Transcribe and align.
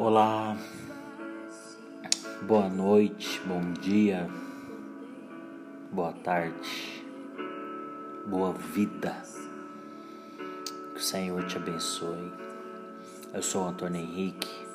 Olá, 0.00 0.56
boa 2.42 2.68
noite, 2.68 3.40
bom 3.44 3.72
dia, 3.80 4.30
boa 5.90 6.12
tarde, 6.12 7.04
boa 8.24 8.52
vida. 8.52 9.16
Que 10.94 11.00
o 11.00 11.02
Senhor 11.02 11.44
te 11.48 11.56
abençoe. 11.56 12.32
Eu 13.34 13.42
sou 13.42 13.66
Antônio 13.66 14.00
Henrique, 14.00 14.68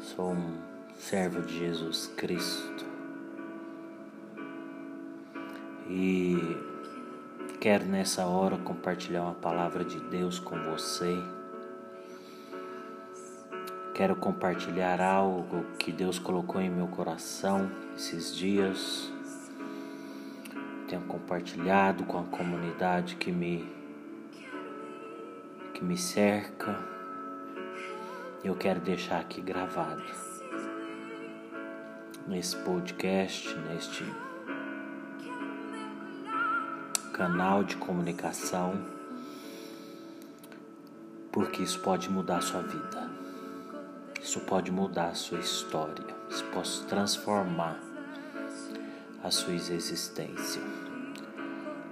sou 0.00 0.32
um 0.32 0.58
servo 0.98 1.42
de 1.42 1.60
Jesus 1.60 2.08
Cristo 2.16 2.84
e 5.88 6.56
quero 7.60 7.84
nessa 7.84 8.26
hora 8.26 8.58
compartilhar 8.58 9.22
uma 9.22 9.34
palavra 9.34 9.84
de 9.84 10.00
Deus 10.00 10.40
com 10.40 10.56
você 10.72 11.16
Quero 14.00 14.16
compartilhar 14.16 14.98
algo 14.98 15.62
que 15.78 15.92
Deus 15.92 16.18
colocou 16.18 16.58
em 16.58 16.70
meu 16.70 16.86
coração 16.86 17.70
esses 17.94 18.34
dias. 18.34 19.12
Tenho 20.88 21.02
compartilhado 21.02 22.04
com 22.04 22.18
a 22.18 22.22
comunidade 22.22 23.16
que 23.16 23.30
me 23.30 23.70
que 25.74 25.84
me 25.84 25.98
cerca. 25.98 26.82
Eu 28.42 28.56
quero 28.56 28.80
deixar 28.80 29.20
aqui 29.20 29.42
gravado 29.42 30.02
nesse 32.26 32.56
podcast, 32.56 33.54
neste 33.68 34.02
canal 37.12 37.62
de 37.62 37.76
comunicação, 37.76 38.80
porque 41.30 41.62
isso 41.62 41.80
pode 41.80 42.08
mudar 42.08 42.38
a 42.38 42.40
sua 42.40 42.62
vida. 42.62 43.09
Isso 44.30 44.38
pode 44.38 44.70
mudar 44.70 45.08
a 45.08 45.14
sua 45.14 45.40
história, 45.40 46.04
isso 46.28 46.44
pode 46.52 46.84
transformar 46.84 47.80
a 49.24 49.28
sua 49.28 49.54
existência. 49.54 50.62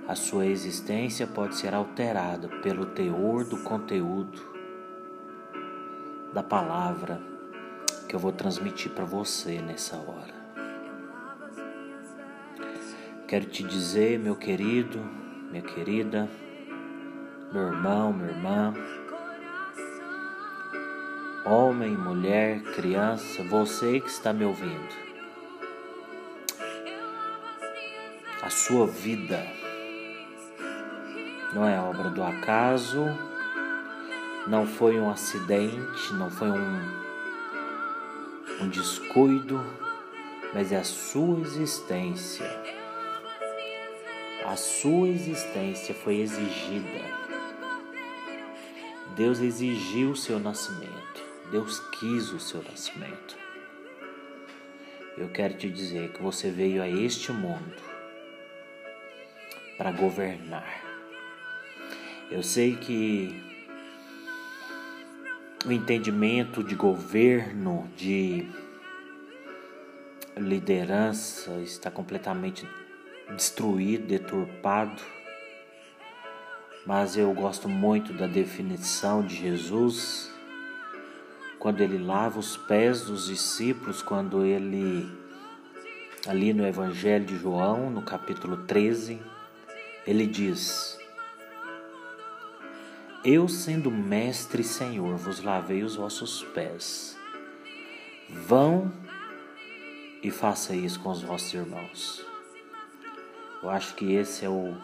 A 0.07 0.15
sua 0.15 0.47
existência 0.47 1.27
pode 1.27 1.57
ser 1.57 1.75
alterada 1.75 2.47
pelo 2.63 2.87
teor 2.87 3.43
do 3.43 3.57
conteúdo 3.65 4.41
da 6.33 6.41
palavra 6.41 7.21
que 8.09 8.15
eu 8.15 8.21
vou 8.21 8.31
transmitir 8.31 8.93
para 8.93 9.05
você 9.05 9.61
nessa 9.61 9.97
hora. 9.97 10.35
Quero 13.27 13.47
te 13.47 13.65
dizer, 13.65 14.17
meu 14.17 14.37
querido, 14.37 15.01
minha 15.51 15.63
querida, 15.63 16.29
meu 17.53 17.63
irmão, 17.63 18.13
minha 18.13 18.31
irmã, 18.31 18.75
homem, 21.51 21.97
mulher, 21.97 22.61
criança, 22.75 23.43
você 23.43 24.01
que 24.01 24.09
está 24.09 24.35
me 24.35 24.45
ouvindo. 24.45 25.09
A 28.43 28.51
sua 28.51 28.87
vida 28.87 29.43
não 31.55 31.67
é 31.67 31.81
obra 31.81 32.11
do 32.11 32.23
acaso, 32.23 33.03
não 34.47 34.67
foi 34.67 35.01
um 35.01 35.11
acidente, 35.11 36.13
não 36.13 36.31
foi 36.31 36.51
um, 36.51 36.81
um 38.61 38.69
descuido, 38.69 39.65
mas 40.53 40.71
é 40.71 40.77
a 40.77 40.85
sua 40.85 41.41
existência. 41.41 42.47
A 44.47 44.55
sua 44.57 45.09
existência 45.09 45.95
foi 45.95 46.21
exigida. 46.21 47.05
Deus 49.17 49.41
exigiu 49.41 50.11
o 50.11 50.17
seu 50.17 50.39
nascimento. 50.39 51.28
Deus 51.51 51.81
quis 51.99 52.31
o 52.33 52.39
seu 52.39 52.63
nascimento. 52.63 53.37
Eu 55.17 55.29
quero 55.31 55.55
te 55.55 55.71
dizer 55.71 56.13
que 56.13 56.23
você 56.23 56.51
veio 56.51 56.83
a 56.83 56.89
este 56.89 57.33
mundo 57.33 57.83
para 59.77 59.91
governar. 59.91 60.85
Eu 62.31 62.43
sei 62.43 62.77
que 62.77 63.43
o 65.65 65.73
entendimento 65.73 66.63
de 66.63 66.75
governo, 66.75 67.91
de 67.97 68.47
liderança 70.37 71.51
está 71.63 71.91
completamente 71.91 72.69
destruído, 73.35 74.07
deturpado. 74.07 75.03
Mas 76.87 77.17
eu 77.17 77.33
gosto 77.33 77.69
muito 77.69 78.13
da 78.13 78.27
definição 78.27 79.23
de 79.23 79.35
Jesus 79.35 80.31
quando 81.59 81.81
ele 81.81 81.99
lava 81.99 82.39
os 82.39 82.57
pés 82.57 83.03
dos 83.03 83.27
discípulos, 83.27 84.01
quando 84.01 84.45
ele, 84.45 85.11
ali 86.27 86.53
no 86.53 86.67
Evangelho 86.67 87.25
de 87.25 87.37
João, 87.37 87.91
no 87.91 88.03
capítulo 88.03 88.59
13, 88.59 89.21
ele 90.07 90.27
diz: 90.27 90.99
Eu, 93.25 93.49
sendo 93.49 93.91
mestre 93.91 94.63
e 94.63 94.65
senhor, 94.65 95.17
vos 95.17 95.43
lavei 95.43 95.83
os 95.83 95.97
vossos 95.97 96.45
pés. 96.55 97.17
Vão 98.31 98.93
e 100.23 100.31
faça 100.31 100.75
isso 100.75 101.01
com 101.01 101.11
os 101.11 101.23
vossos 101.23 101.53
irmãos. 101.55 102.25
Eu 103.63 103.71
acho 103.71 103.95
que 103.95 104.13
esse 104.13 104.45
é 104.45 104.49
o 104.49 104.77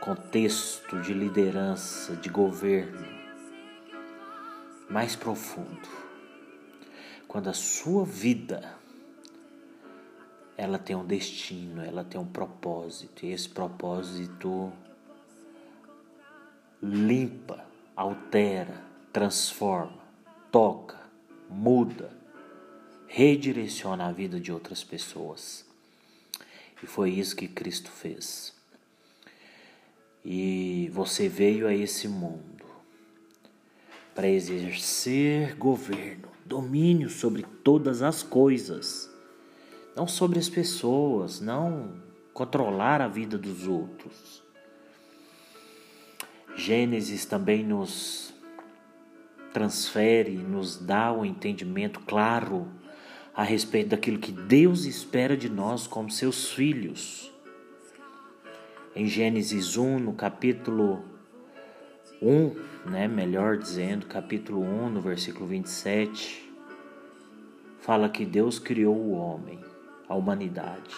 contexto 0.00 1.00
de 1.00 1.14
liderança, 1.14 2.14
de 2.16 2.28
governo 2.28 3.19
mais 4.90 5.14
profundo. 5.14 5.88
Quando 7.28 7.48
a 7.48 7.54
sua 7.54 8.04
vida 8.04 8.76
ela 10.56 10.78
tem 10.78 10.96
um 10.96 11.06
destino, 11.06 11.80
ela 11.82 12.04
tem 12.04 12.20
um 12.20 12.26
propósito, 12.26 13.24
e 13.24 13.32
esse 13.32 13.48
propósito 13.48 14.70
limpa, 16.82 17.64
altera, 17.96 18.84
transforma, 19.12 20.02
toca, 20.50 20.98
muda, 21.48 22.10
redireciona 23.06 24.06
a 24.06 24.12
vida 24.12 24.38
de 24.38 24.52
outras 24.52 24.84
pessoas. 24.84 25.64
E 26.82 26.86
foi 26.86 27.10
isso 27.10 27.36
que 27.36 27.48
Cristo 27.48 27.90
fez. 27.90 28.54
E 30.24 30.90
você 30.92 31.28
veio 31.28 31.66
a 31.66 31.74
esse 31.74 32.06
mundo 32.06 32.49
para 34.14 34.28
exercer 34.28 35.54
governo, 35.56 36.28
domínio 36.44 37.08
sobre 37.08 37.44
todas 37.62 38.02
as 38.02 38.22
coisas, 38.22 39.10
não 39.96 40.06
sobre 40.06 40.38
as 40.38 40.48
pessoas, 40.48 41.40
não 41.40 41.94
controlar 42.32 43.00
a 43.00 43.08
vida 43.08 43.38
dos 43.38 43.66
outros. 43.66 44.42
Gênesis 46.56 47.24
também 47.24 47.64
nos 47.64 48.34
transfere, 49.52 50.36
nos 50.36 50.76
dá 50.76 51.12
o 51.12 51.20
um 51.20 51.24
entendimento 51.24 52.00
claro 52.00 52.68
a 53.34 53.42
respeito 53.42 53.90
daquilo 53.90 54.18
que 54.18 54.32
Deus 54.32 54.84
espera 54.84 55.36
de 55.36 55.48
nós 55.48 55.86
como 55.86 56.10
seus 56.10 56.50
filhos. 56.50 57.32
Em 58.94 59.06
Gênesis 59.06 59.76
1, 59.76 59.98
no 60.00 60.12
capítulo 60.12 61.04
1, 62.22 62.90
né, 62.90 63.08
melhor 63.08 63.56
dizendo, 63.56 64.06
capítulo 64.06 64.60
1, 64.60 64.90
no 64.90 65.00
versículo 65.00 65.46
27, 65.46 66.52
fala 67.80 68.08
que 68.08 68.26
Deus 68.26 68.58
criou 68.58 68.94
o 68.94 69.12
homem, 69.12 69.58
a 70.08 70.14
humanidade, 70.14 70.94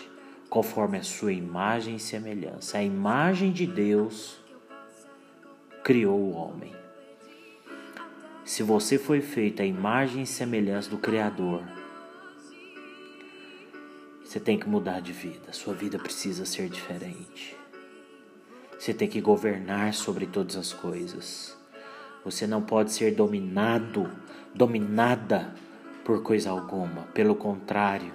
conforme 0.51 0.99
a 0.99 1.03
sua 1.03 1.33
imagem 1.33 1.97
e 1.97 2.01
semelhança. 2.01 2.79
A 2.79 2.83
imagem 2.83 3.53
de 3.53 3.67
Deus 3.67 4.37
criou 5.85 6.19
o 6.19 6.33
homem. 6.33 6.73
Se 8.45 8.63
você 8.63 8.99
foi 8.99 9.21
feito 9.21 9.63
a 9.63 9.65
imagem 9.65 10.23
e 10.25 10.27
semelhança 10.27 10.91
do 10.91 10.99
Criador, 10.99 11.63
você 14.25 14.41
tem 14.41 14.59
que 14.59 14.69
mudar 14.69 15.01
de 15.01 15.13
vida. 15.13 15.53
Sua 15.53 15.73
vida 15.73 15.99
precisa 15.99 16.45
ser 16.45 16.69
diferente. 16.69 17.62
Você 18.83 18.93
tem 18.93 19.07
que 19.07 19.21
governar 19.21 19.95
sobre 19.95 20.27
todas 20.27 20.57
as 20.57 20.73
coisas. 20.73 21.57
Você 22.25 22.49
não 22.49 22.61
pode 22.61 22.91
ser 22.91 23.15
dominado, 23.15 24.11
dominada 24.53 25.55
por 26.05 26.21
coisa 26.25 26.51
alguma. 26.51 27.03
Pelo 27.15 27.37
contrário, 27.37 28.13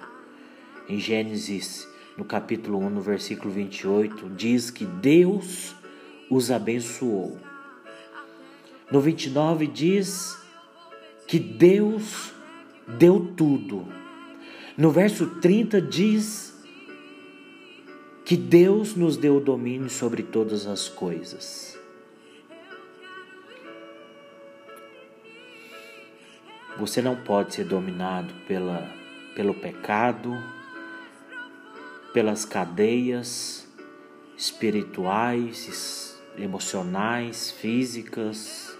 em 0.86 1.00
Gênesis, 1.00 1.88
no 2.18 2.24
capítulo 2.26 2.80
1, 2.80 2.90
no 2.90 3.00
versículo 3.00 3.50
28, 3.50 4.28
diz 4.36 4.70
que 4.70 4.84
Deus 4.84 5.74
os 6.30 6.50
abençoou. 6.50 7.38
No 8.92 9.00
29 9.00 9.68
diz 9.68 10.36
que 11.26 11.38
Deus 11.38 12.30
deu 12.86 13.32
tudo. 13.34 13.88
No 14.76 14.90
verso 14.90 15.28
30 15.40 15.80
diz 15.80 16.47
que 18.28 18.36
Deus 18.36 18.94
nos 18.94 19.16
deu 19.16 19.38
o 19.38 19.40
domínio 19.40 19.88
sobre 19.88 20.22
todas 20.22 20.66
as 20.66 20.86
coisas. 20.86 21.78
Você 26.76 27.00
não 27.00 27.16
pode 27.16 27.54
ser 27.54 27.64
dominado 27.64 28.34
pela, 28.46 28.86
pelo 29.34 29.54
pecado, 29.54 30.36
pelas 32.12 32.44
cadeias 32.44 33.66
espirituais, 34.36 36.20
emocionais, 36.36 37.50
físicas. 37.50 38.76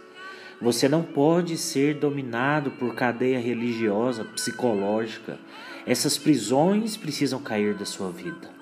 Você 0.61 0.91
não 0.91 1.03
pode 1.03 1.57
ser 1.57 1.95
dominado 1.95 2.73
por 2.73 2.95
cadeia 2.95 3.41
religiosa, 3.41 4.27
psicológica. 4.27 5.39
Essas 5.87 6.19
prisões 6.19 6.99
precisam 6.99 7.41
cair 7.41 7.73
da 7.73 7.87
sua 7.87 8.11
vida. 8.11 8.58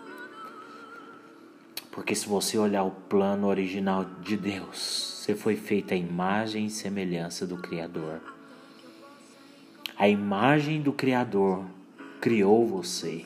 Porque 1.97 2.15
se 2.15 2.29
você 2.29 2.59
olhar 2.59 2.83
o 2.83 2.91
plano 2.91 3.47
original 3.47 4.05
de 4.21 4.37
Deus, 4.37 5.23
você 5.25 5.35
foi 5.35 5.57
feita 5.57 5.95
a 5.95 5.97
imagem 5.97 6.67
e 6.67 6.71
semelhança 6.71 7.47
do 7.47 7.57
Criador. 7.57 8.21
A 9.97 10.07
imagem 10.07 10.83
do 10.83 10.93
Criador 10.93 11.65
criou 12.21 12.67
você. 12.67 13.25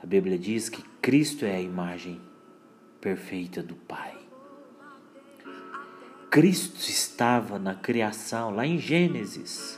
A 0.00 0.06
Bíblia 0.06 0.38
diz 0.38 0.68
que 0.68 0.80
Cristo 1.02 1.44
é 1.44 1.56
a 1.56 1.60
imagem 1.60 2.20
perfeita 3.00 3.64
do 3.64 3.74
Pai. 3.74 4.16
Cristo 6.30 6.88
estava 6.88 7.58
na 7.58 7.74
criação, 7.74 8.54
lá 8.54 8.64
em 8.64 8.78
Gênesis, 8.78 9.76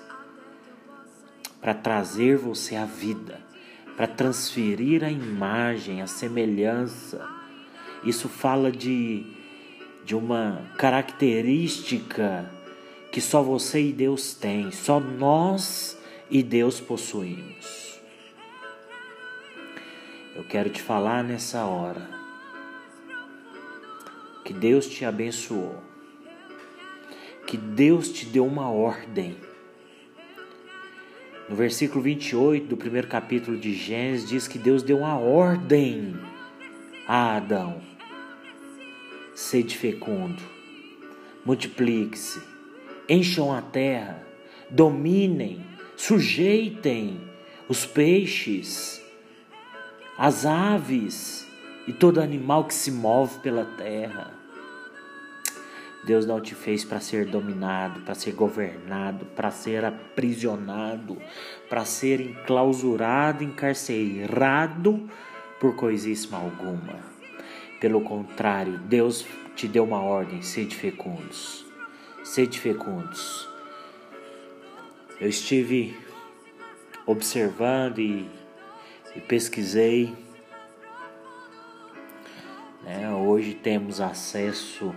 para 1.58 1.72
trazer 1.72 2.36
você 2.36 2.76
à 2.76 2.84
vida, 2.84 3.40
para 3.96 4.06
transferir 4.06 5.02
a 5.02 5.10
imagem, 5.10 6.02
a 6.02 6.06
semelhança. 6.06 7.35
Isso 8.06 8.28
fala 8.28 8.70
de, 8.70 9.26
de 10.04 10.14
uma 10.14 10.62
característica 10.78 12.48
que 13.10 13.20
só 13.20 13.42
você 13.42 13.82
e 13.82 13.92
Deus 13.92 14.32
têm, 14.32 14.70
só 14.70 15.00
nós 15.00 15.98
e 16.30 16.40
Deus 16.40 16.78
possuímos. 16.78 17.98
Eu 20.36 20.44
quero 20.44 20.70
te 20.70 20.80
falar 20.80 21.24
nessa 21.24 21.64
hora 21.64 22.08
que 24.44 24.52
Deus 24.52 24.86
te 24.86 25.04
abençoou, 25.04 25.82
que 27.44 27.56
Deus 27.56 28.08
te 28.08 28.24
deu 28.24 28.46
uma 28.46 28.70
ordem. 28.70 29.36
No 31.48 31.56
versículo 31.56 32.02
28 32.02 32.68
do 32.68 32.76
primeiro 32.76 33.08
capítulo 33.08 33.58
de 33.58 33.74
Gênesis 33.74 34.28
diz 34.28 34.46
que 34.46 34.60
Deus 34.60 34.84
deu 34.84 34.98
uma 34.98 35.18
ordem 35.18 36.14
a 37.06 37.36
Adão: 37.36 37.80
sede 39.36 39.78
fecundo, 39.78 40.42
multiplique-se, 41.44 42.42
encham 43.08 43.52
a 43.52 43.62
terra, 43.62 44.26
dominem, 44.68 45.64
sujeitem 45.96 47.20
os 47.68 47.86
peixes 47.86 49.06
as 50.18 50.46
aves 50.46 51.46
e 51.86 51.92
todo 51.92 52.20
animal 52.20 52.64
que 52.64 52.74
se 52.74 52.90
move 52.90 53.38
pela 53.40 53.64
terra. 53.64 54.32
Deus 56.06 56.24
não 56.24 56.40
te 56.40 56.54
fez 56.54 56.84
para 56.84 57.00
ser 57.00 57.26
dominado, 57.26 58.00
para 58.00 58.14
ser 58.14 58.32
governado, 58.32 59.26
para 59.26 59.50
ser 59.50 59.84
aprisionado, 59.84 61.18
para 61.68 61.84
ser 61.84 62.20
enclausurado, 62.20 63.42
encarcerado 63.44 65.10
por 65.60 65.74
coisíssima 65.74 66.38
alguma. 66.38 67.15
Pelo 67.80 68.00
contrário, 68.00 68.78
Deus 68.78 69.26
te 69.54 69.68
deu 69.68 69.84
uma 69.84 70.00
ordem: 70.00 70.42
sede 70.42 70.74
fecundos. 70.74 71.64
Sede 72.24 72.58
fecundos. 72.58 73.48
Eu 75.20 75.28
estive 75.28 75.96
observando 77.06 77.98
e 78.00 78.28
e 79.16 79.20
pesquisei. 79.20 80.14
Né? 82.82 83.12
Hoje 83.12 83.54
temos 83.54 84.00
acesso 84.00 84.94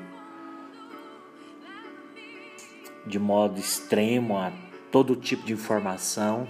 de 3.07 3.17
modo 3.17 3.59
extremo 3.59 4.37
a 4.37 4.51
todo 4.91 5.15
tipo 5.15 5.45
de 5.45 5.53
informação. 5.53 6.47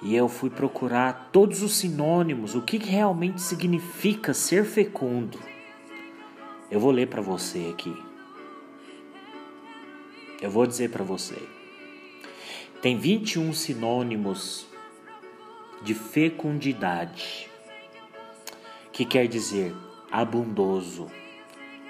E 0.00 0.14
eu 0.14 0.28
fui 0.28 0.48
procurar 0.48 1.30
todos 1.32 1.62
os 1.62 1.76
sinônimos, 1.76 2.54
o 2.54 2.62
que 2.62 2.78
realmente 2.78 3.40
significa 3.40 4.32
ser 4.32 4.64
fecundo. 4.64 5.38
Eu 6.70 6.78
vou 6.78 6.90
ler 6.92 7.08
para 7.08 7.20
você 7.20 7.70
aqui. 7.72 7.96
Eu 10.40 10.50
vou 10.50 10.66
dizer 10.66 10.90
para 10.90 11.02
você. 11.02 11.36
Tem 12.80 12.96
21 12.96 13.52
sinônimos 13.52 14.68
de 15.82 15.94
fecundidade, 15.94 17.50
que 18.92 19.04
quer 19.04 19.26
dizer 19.26 19.74
abundoso, 20.12 21.06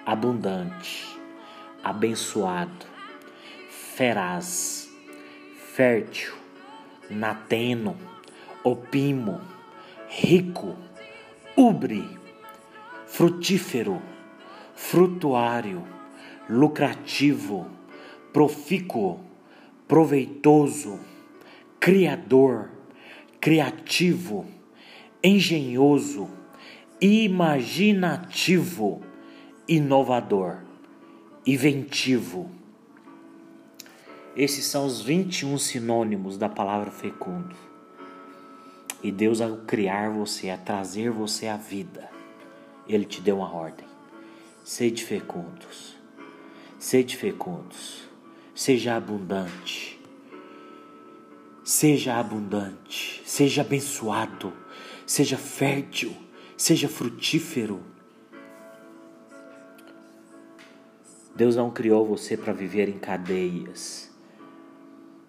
abundante, 0.06 1.04
abençoado, 1.82 2.86
feraz, 3.68 4.90
fértil, 5.74 6.37
nateno, 7.10 7.96
opimo, 8.62 9.40
rico, 10.22 10.76
ubre, 11.56 12.04
frutífero, 13.06 14.00
frutuário, 14.74 15.84
lucrativo, 16.48 17.66
profícuo, 18.32 19.20
proveitoso, 19.86 21.00
criador, 21.80 22.70
criativo, 23.40 24.46
engenhoso, 25.22 26.28
imaginativo, 27.00 29.00
inovador, 29.66 30.58
inventivo. 31.46 32.57
Esses 34.38 34.66
são 34.66 34.86
os 34.86 35.00
21 35.00 35.58
sinônimos 35.58 36.38
da 36.38 36.48
palavra 36.48 36.92
fecundo. 36.92 37.56
E 39.02 39.10
Deus, 39.10 39.40
ao 39.40 39.56
criar 39.56 40.10
você, 40.10 40.48
a 40.48 40.56
trazer 40.56 41.10
você 41.10 41.48
à 41.48 41.56
vida, 41.56 42.08
Ele 42.88 43.04
te 43.04 43.20
deu 43.20 43.38
uma 43.38 43.52
ordem: 43.52 43.84
sede 44.62 45.04
fecundos, 45.04 45.96
sede 46.78 47.16
fecundos, 47.16 48.04
seja 48.54 48.94
abundante. 48.94 49.98
Seja 51.64 52.14
abundante, 52.14 53.20
seja 53.26 53.62
abençoado, 53.62 54.52
seja 55.04 55.36
fértil, 55.36 56.16
seja 56.56 56.88
frutífero. 56.88 57.82
Deus 61.34 61.56
não 61.56 61.70
criou 61.70 62.06
você 62.06 62.36
para 62.36 62.52
viver 62.52 62.88
em 62.88 62.98
cadeias. 62.98 64.07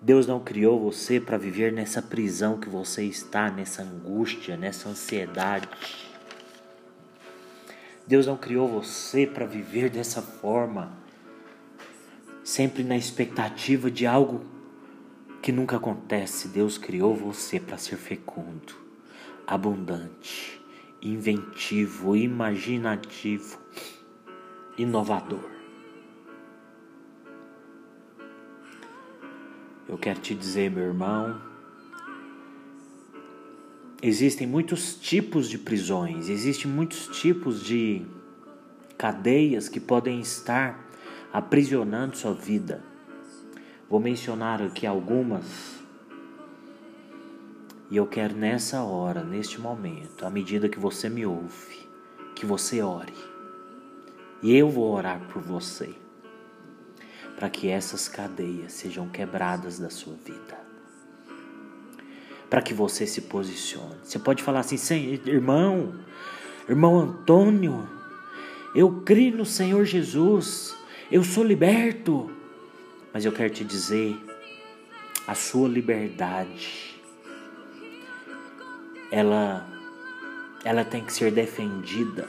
Deus 0.01 0.25
não 0.25 0.39
criou 0.39 0.79
você 0.79 1.19
para 1.19 1.37
viver 1.37 1.73
nessa 1.73 2.01
prisão 2.01 2.57
que 2.57 2.69
você 2.69 3.03
está, 3.03 3.51
nessa 3.51 3.83
angústia, 3.83 4.55
nessa 4.55 4.87
ansiedade. 4.87 5.67
Deus 8.07 8.25
não 8.25 8.37
criou 8.37 8.65
você 8.65 9.27
para 9.27 9.45
viver 9.45 9.89
dessa 9.89 10.21
forma, 10.21 10.97
sempre 12.45 12.81
na 12.81 12.95
expectativa 12.95 13.91
de 13.91 14.07
algo 14.07 14.45
que 15.41 15.51
nunca 15.51 15.75
acontece. 15.75 16.47
Deus 16.47 16.77
criou 16.77 17.13
você 17.13 17.59
para 17.59 17.77
ser 17.77 17.97
fecundo, 17.97 18.73
abundante, 19.45 20.61
inventivo, 21.01 22.15
imaginativo, 22.15 23.59
inovador. 24.77 25.58
Eu 29.89 29.97
quero 29.97 30.19
te 30.19 30.35
dizer, 30.35 30.69
meu 30.69 30.83
irmão, 30.83 31.41
existem 34.03 34.45
muitos 34.45 34.93
tipos 34.93 35.49
de 35.49 35.57
prisões, 35.57 36.29
existem 36.29 36.69
muitos 36.69 37.07
tipos 37.07 37.63
de 37.63 38.05
cadeias 38.99 39.67
que 39.67 39.79
podem 39.79 40.21
estar 40.21 40.87
aprisionando 41.33 42.15
sua 42.15 42.35
vida. 42.35 42.83
Vou 43.89 43.99
mencionar 43.99 44.61
aqui 44.61 44.85
algumas. 44.85 45.79
E 47.89 47.97
eu 47.97 48.05
quero 48.05 48.35
nessa 48.35 48.83
hora, 48.83 49.23
neste 49.23 49.59
momento, 49.59 50.23
à 50.23 50.29
medida 50.29 50.69
que 50.69 50.79
você 50.79 51.09
me 51.09 51.25
ouve, 51.25 51.89
que 52.35 52.45
você 52.45 52.83
ore. 52.83 53.15
E 54.43 54.55
eu 54.55 54.69
vou 54.69 54.93
orar 54.93 55.19
por 55.33 55.41
você, 55.41 55.95
para 57.39 57.49
que 57.49 57.69
essas 57.69 58.09
cadeias 58.09 58.73
sejam 58.73 59.07
quebradas 59.07 59.79
da 59.79 59.89
sua 59.89 60.13
vida. 60.25 60.59
Para 62.49 62.61
que 62.61 62.73
você 62.73 63.07
se 63.07 63.21
posicione. 63.21 63.95
Você 64.03 64.19
pode 64.19 64.43
falar 64.43 64.59
assim, 64.59 65.21
irmão, 65.25 65.97
irmão 66.67 66.99
Antônio, 66.99 67.87
eu 68.75 69.03
creio 69.05 69.37
no 69.37 69.45
Senhor 69.45 69.85
Jesus, 69.85 70.75
eu 71.09 71.23
sou 71.23 71.45
liberto. 71.45 72.29
Mas 73.13 73.23
eu 73.23 73.31
quero 73.31 73.53
te 73.53 73.63
dizer 73.63 74.17
a 75.25 75.33
sua 75.33 75.69
liberdade, 75.69 77.01
ela, 79.09 79.65
ela 80.65 80.83
tem 80.83 81.05
que 81.05 81.13
ser 81.13 81.31
defendida, 81.31 82.27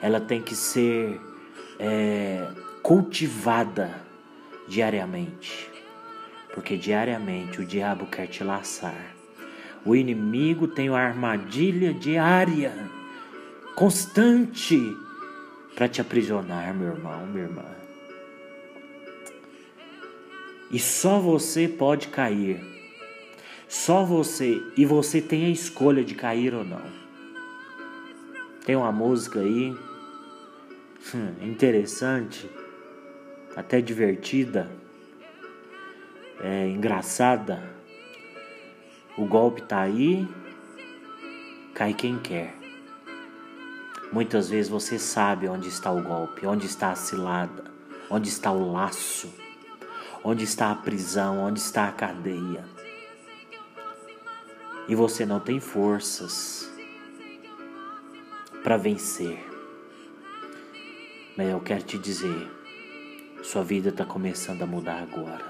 ela 0.00 0.20
tem 0.20 0.40
que 0.40 0.54
ser 0.54 1.20
é, 1.80 2.46
cultivada 2.82 4.02
diariamente, 4.66 5.70
porque 6.52 6.76
diariamente 6.76 7.60
o 7.60 7.66
diabo 7.66 8.06
quer 8.06 8.26
te 8.26 8.42
laçar. 8.42 9.14
O 9.84 9.94
inimigo 9.96 10.68
tem 10.68 10.88
uma 10.88 11.00
armadilha 11.00 11.92
diária, 11.92 12.72
constante, 13.74 14.78
para 15.74 15.88
te 15.88 16.00
aprisionar, 16.00 16.74
meu 16.74 16.88
irmão, 16.88 17.26
minha 17.26 17.44
irmã. 17.44 17.64
E 20.70 20.78
só 20.78 21.18
você 21.18 21.68
pode 21.68 22.08
cair. 22.08 22.60
Só 23.68 24.04
você. 24.04 24.62
E 24.76 24.86
você 24.86 25.20
tem 25.20 25.46
a 25.46 25.50
escolha 25.50 26.02
de 26.04 26.14
cair 26.14 26.54
ou 26.54 26.64
não. 26.64 26.82
Tem 28.64 28.76
uma 28.76 28.92
música 28.92 29.40
aí 29.40 29.76
hum, 31.14 31.34
interessante, 31.42 32.48
até 33.56 33.80
divertida, 33.80 34.70
é 36.40 36.68
engraçada. 36.68 37.62
O 39.16 39.26
golpe 39.26 39.62
tá 39.62 39.80
aí, 39.80 40.26
cai 41.74 41.92
quem 41.92 42.18
quer. 42.18 42.54
Muitas 44.12 44.48
vezes 44.48 44.70
você 44.70 44.98
sabe 44.98 45.48
onde 45.48 45.68
está 45.68 45.90
o 45.90 46.02
golpe, 46.02 46.46
onde 46.46 46.66
está 46.66 46.90
a 46.90 46.96
cilada, 46.96 47.64
onde 48.10 48.28
está 48.28 48.50
o 48.52 48.72
laço, 48.72 49.32
onde 50.24 50.44
está 50.44 50.70
a 50.70 50.74
prisão, 50.74 51.38
onde 51.40 51.60
está 51.60 51.88
a 51.88 51.92
cadeia. 51.92 52.64
E 54.88 54.94
você 54.94 55.24
não 55.24 55.40
tem 55.40 55.60
forças 55.60 56.70
para 58.62 58.76
vencer. 58.76 59.38
Mas 61.36 61.48
eu 61.48 61.60
quero 61.60 61.82
te 61.82 61.96
dizer, 61.96 62.50
sua 63.42 63.64
vida 63.64 63.88
está 63.88 64.04
começando 64.04 64.62
a 64.62 64.66
mudar 64.66 65.02
agora. 65.02 65.44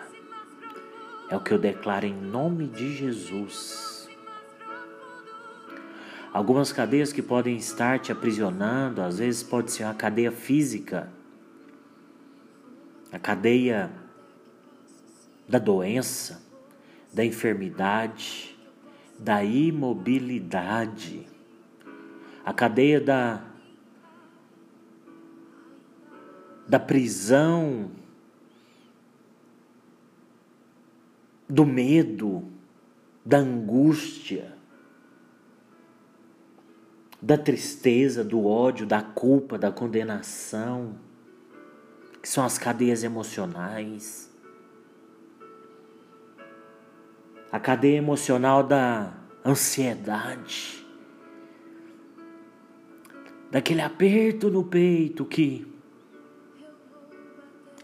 É 1.29 1.37
o 1.37 1.41
que 1.41 1.53
eu 1.53 1.59
declaro 1.59 2.07
em 2.07 2.15
nome 2.15 2.67
de 2.67 2.97
Jesus. 2.97 4.09
Algumas 6.33 6.73
cadeias 6.73 7.13
que 7.13 7.21
podem 7.21 7.57
estar 7.57 7.99
te 7.99 8.11
aprisionando, 8.11 9.03
às 9.03 9.19
vezes 9.19 9.43
pode 9.43 9.71
ser 9.71 9.85
uma 9.85 9.93
cadeia 9.95 10.33
física, 10.33 11.13
a 13.13 13.19
cadeia 13.19 13.91
da 15.47 15.59
doença, 15.59 16.43
da 17.13 17.23
enfermidade, 17.23 18.57
da 19.19 19.45
imobilidade, 19.45 21.27
a 22.43 22.55
cadeia 22.55 22.99
da 22.99 23.52
da 26.69 26.79
prisão, 26.79 27.91
do 31.49 31.67
medo, 31.67 32.45
da 33.25 33.39
angústia 33.39 34.53
da 37.23 37.39
tristeza, 37.39 38.25
do 38.25 38.45
ódio, 38.45 38.85
da 38.85 39.01
culpa, 39.01 39.57
da 39.57 39.71
condenação, 39.71 40.97
que 42.21 42.29
são 42.29 42.45
as 42.45 42.59
cadeias 42.59 43.05
emocionais. 43.05 44.29
A 47.53 47.61
cadeia 47.61 47.99
emocional 47.99 48.65
da 48.65 49.15
ansiedade, 49.47 50.85
daquele 53.53 53.83
aperto 53.83 54.51
no 54.51 54.65
peito 54.65 55.25
que 55.25 55.71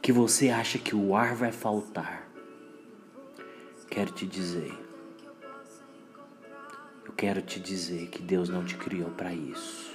que 0.09 0.13
você 0.13 0.49
acha 0.49 0.79
que 0.79 0.97
o 0.97 1.15
ar 1.15 1.35
vai 1.35 1.53
faltar. 1.53 2.27
Quero 3.91 4.11
te 4.11 4.25
dizer, 4.25 4.73
quero 7.15 7.43
te 7.43 7.61
dizer 7.61 8.07
que 8.07 8.23
Deus 8.23 8.49
não 8.49 8.65
te 8.65 8.75
criou 8.75 9.11
para 9.11 9.35
isso. 9.35 9.95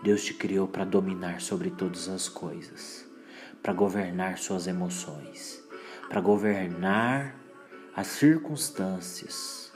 Deus 0.00 0.22
te 0.22 0.32
criou 0.32 0.68
para 0.68 0.84
dominar 0.84 1.40
sobre 1.40 1.70
todas 1.70 2.08
as 2.08 2.28
coisas, 2.28 3.04
para 3.60 3.72
governar 3.72 4.38
suas 4.38 4.68
emoções, 4.68 5.60
para 6.08 6.20
governar 6.20 7.34
as 7.96 8.06
circunstâncias, 8.06 9.72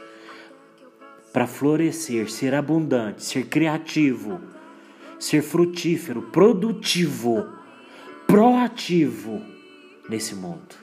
para 1.33 1.49
florescer, 1.49 2.31
ser 2.31 2.55
abundante, 2.55 3.25
ser 3.25 3.49
criativo, 3.49 4.41
ser 5.19 5.43
frutífero, 5.43 6.23
produtivo, 6.31 7.59
proativo 8.31 9.43
nesse 10.09 10.35
mundo. 10.35 10.77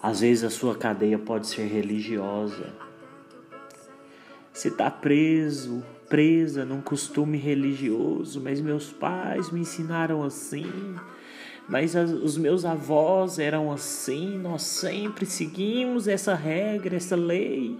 Às 0.00 0.20
vezes 0.20 0.44
a 0.44 0.50
sua 0.50 0.76
cadeia 0.76 1.18
pode 1.18 1.46
ser 1.48 1.66
religiosa 1.66 2.88
você 4.58 4.66
está 4.66 4.90
preso, 4.90 5.84
presa 6.08 6.64
num 6.64 6.80
costume 6.80 7.38
religioso, 7.38 8.40
mas 8.40 8.60
meus 8.60 8.92
pais 8.92 9.52
me 9.52 9.60
ensinaram 9.60 10.24
assim, 10.24 10.96
mas 11.68 11.94
as, 11.94 12.10
os 12.10 12.36
meus 12.36 12.64
avós 12.64 13.38
eram 13.38 13.70
assim, 13.70 14.36
nós 14.36 14.62
sempre 14.62 15.26
seguimos 15.26 16.08
essa 16.08 16.34
regra, 16.34 16.96
essa 16.96 17.14
lei. 17.14 17.78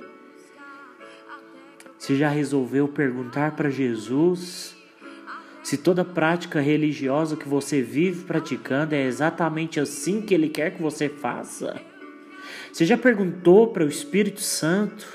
Você 1.99 2.15
já 2.15 2.29
resolveu 2.29 2.87
perguntar 2.87 3.57
para 3.57 3.71
Jesus 3.71 4.77
se 5.63 5.77
toda 5.77 6.05
prática 6.05 6.61
religiosa 6.61 7.37
que 7.37 7.49
você 7.49 7.83
vive 7.83 8.25
praticando 8.25 8.95
é 8.95 9.05
exatamente 9.05 9.81
assim 9.81 10.21
que 10.21 10.33
Ele 10.35 10.49
quer 10.49 10.77
que 10.77 10.83
você 10.83 11.09
faça? 11.09 11.81
Você 12.73 12.87
já 12.87 12.97
perguntou 12.97 13.69
para 13.69 13.85
o 13.85 13.89
Espírito 13.89 14.41
Santo 14.41 15.07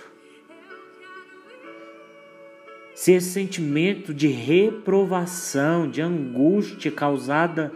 se 2.94 3.12
esse 3.12 3.32
sentimento 3.32 4.14
de 4.14 4.28
reprovação, 4.28 5.90
de 5.90 6.02
angústia 6.02 6.92
causada 6.92 7.72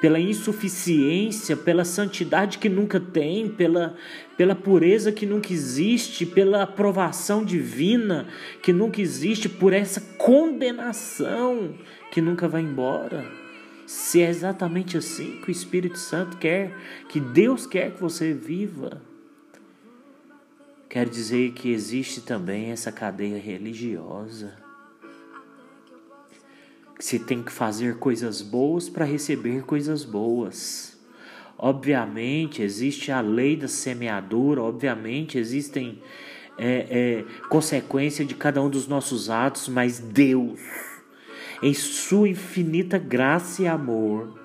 pela 0.00 0.18
insuficiência, 0.18 1.56
pela 1.56 1.84
santidade 1.84 2.58
que 2.58 2.68
nunca 2.68 2.98
tem, 2.98 3.48
pela, 3.48 3.94
pela 4.36 4.54
pureza 4.54 5.12
que 5.12 5.26
nunca 5.26 5.52
existe, 5.52 6.24
pela 6.24 6.62
aprovação 6.62 7.44
divina 7.44 8.26
que 8.62 8.72
nunca 8.72 9.00
existe, 9.00 9.48
por 9.48 9.72
essa 9.72 10.00
condenação 10.16 11.74
que 12.10 12.20
nunca 12.20 12.48
vai 12.48 12.62
embora. 12.62 13.24
Se 13.86 14.22
é 14.22 14.30
exatamente 14.30 14.96
assim 14.96 15.40
que 15.42 15.48
o 15.48 15.50
Espírito 15.50 15.98
Santo 15.98 16.36
quer, 16.38 16.74
que 17.08 17.20
Deus 17.20 17.66
quer 17.66 17.92
que 17.92 18.00
você 18.00 18.32
viva. 18.32 19.02
Quer 20.88 21.08
dizer 21.08 21.52
que 21.52 21.70
existe 21.70 22.20
também 22.20 22.70
essa 22.70 22.90
cadeia 22.90 23.38
religiosa. 23.38 24.59
Se 27.00 27.18
tem 27.18 27.42
que 27.42 27.50
fazer 27.50 27.96
coisas 27.96 28.42
boas 28.42 28.90
para 28.90 29.06
receber 29.06 29.62
coisas 29.62 30.04
boas. 30.04 31.00
Obviamente 31.56 32.60
existe 32.60 33.10
a 33.10 33.22
lei 33.22 33.56
da 33.56 33.68
semeadura, 33.68 34.62
obviamente 34.62 35.38
existem 35.38 36.02
é, 36.58 36.86
é, 36.90 37.24
consequências 37.48 38.28
de 38.28 38.34
cada 38.34 38.62
um 38.62 38.68
dos 38.68 38.86
nossos 38.86 39.30
atos, 39.30 39.66
mas 39.66 39.98
Deus, 39.98 40.60
em 41.62 41.72
Sua 41.72 42.28
infinita 42.28 42.98
graça 42.98 43.62
e 43.62 43.66
amor 43.66 44.38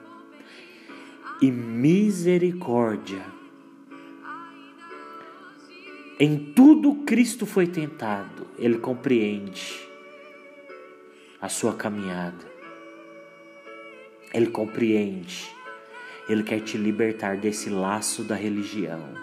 e 1.41 1.51
misericórdia, 1.51 3.25
em 6.17 6.53
tudo 6.55 7.03
Cristo 7.03 7.45
foi 7.45 7.67
tentado, 7.67 8.47
ele 8.57 8.77
compreende 8.77 9.84
a 11.45 11.49
sua 11.49 11.75
caminhada. 11.75 12.43
Ele 14.33 14.47
compreende. 14.47 15.47
Ele 16.27 16.41
quer 16.41 16.59
te 16.61 16.75
libertar 16.75 17.37
desse 17.37 17.69
laço 17.69 18.23
da 18.23 18.33
religião 18.33 19.13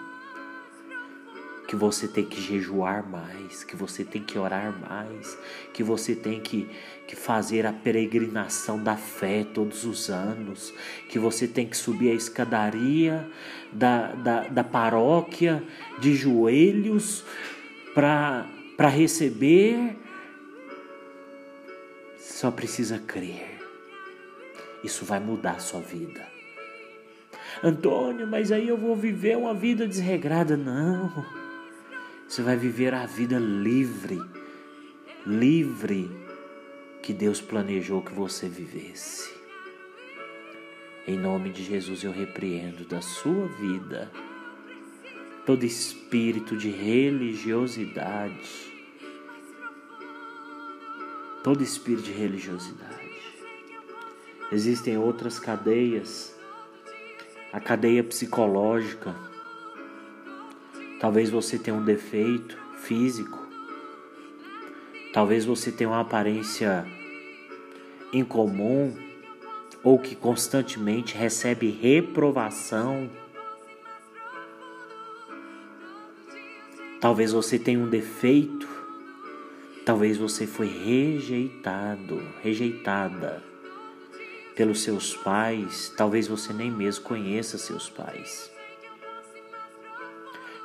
que 1.67 1.75
você 1.75 2.07
tem 2.07 2.23
que 2.23 2.39
jejuar 2.39 3.03
mais, 3.09 3.63
que 3.63 3.75
você 3.75 4.03
tem 4.03 4.21
que 4.21 4.37
orar 4.37 4.73
mais, 4.87 5.37
que 5.73 5.81
você 5.81 6.15
tem 6.15 6.39
que, 6.39 6.69
que 7.07 7.15
fazer 7.15 7.65
a 7.65 7.73
peregrinação 7.73 8.81
da 8.81 8.95
fé 8.95 9.43
todos 9.43 9.83
os 9.83 10.09
anos, 10.09 10.73
que 11.09 11.17
você 11.17 11.47
tem 11.47 11.67
que 11.67 11.75
subir 11.75 12.11
a 12.11 12.13
escadaria 12.13 13.27
da, 13.71 14.13
da, 14.13 14.47
da 14.47 14.63
paróquia 14.63 15.63
de 15.99 16.15
joelhos 16.15 17.25
para 17.95 18.47
receber. 18.89 20.02
Só 22.33 22.49
precisa 22.49 22.97
crer. 22.97 23.61
Isso 24.83 25.05
vai 25.05 25.19
mudar 25.19 25.51
a 25.51 25.59
sua 25.59 25.79
vida. 25.79 26.27
Antônio, 27.63 28.25
mas 28.25 28.51
aí 28.51 28.67
eu 28.67 28.75
vou 28.75 28.95
viver 28.95 29.37
uma 29.37 29.53
vida 29.53 29.87
desregrada. 29.87 30.57
Não. 30.57 31.13
Você 32.27 32.41
vai 32.41 32.57
viver 32.57 32.91
a 32.91 33.05
vida 33.05 33.37
livre, 33.37 34.19
livre 35.27 36.09
que 37.03 37.13
Deus 37.13 37.39
planejou 37.39 38.01
que 38.01 38.11
você 38.11 38.49
vivesse. 38.49 39.31
Em 41.07 41.15
nome 41.15 41.51
de 41.51 41.63
Jesus 41.63 42.03
eu 42.03 42.11
repreendo 42.11 42.83
da 42.83 42.99
sua 42.99 43.47
vida 43.47 44.11
todo 45.45 45.63
espírito 45.63 46.57
de 46.57 46.71
religiosidade, 46.71 48.72
todo 51.43 51.61
espírito 51.61 52.03
de 52.03 52.13
religiosidade. 52.13 53.03
Existem 54.51 54.97
outras 54.97 55.39
cadeias, 55.39 56.33
a 57.51 57.59
cadeia 57.59 58.03
psicológica. 58.03 59.13
Talvez 60.99 61.29
você 61.29 61.59
tenha 61.59 61.75
um 61.75 61.83
defeito 61.83 62.57
físico, 62.77 63.37
talvez 65.13 65.43
você 65.43 65.71
tenha 65.71 65.89
uma 65.89 65.99
aparência 65.99 66.85
incomum 68.13 68.95
ou 69.83 69.99
que 69.99 70.15
constantemente 70.15 71.15
recebe 71.15 71.69
reprovação. 71.69 73.09
Talvez 77.01 77.33
você 77.33 77.59
tenha 77.59 77.79
um 77.79 77.89
defeito, 77.89 78.67
talvez 79.85 80.17
você 80.17 80.47
foi 80.47 80.67
rejeitado, 80.67 82.21
rejeitada 82.41 83.43
pelos 84.55 84.81
seus 84.81 85.15
pais, 85.15 85.93
talvez 85.97 86.27
você 86.27 86.53
nem 86.53 86.71
mesmo 86.71 87.03
conheça 87.03 87.57
seus 87.57 87.89
pais. 87.89 88.51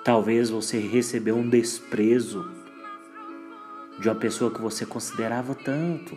Talvez 0.05 0.51
você 0.51 0.79
recebeu 0.79 1.37
um 1.37 1.49
desprezo 1.49 2.51
de 3.99 4.09
uma 4.09 4.15
pessoa 4.15 4.51
que 4.51 4.61
você 4.61 4.87
considerava 4.87 5.55
tanto. 5.55 6.17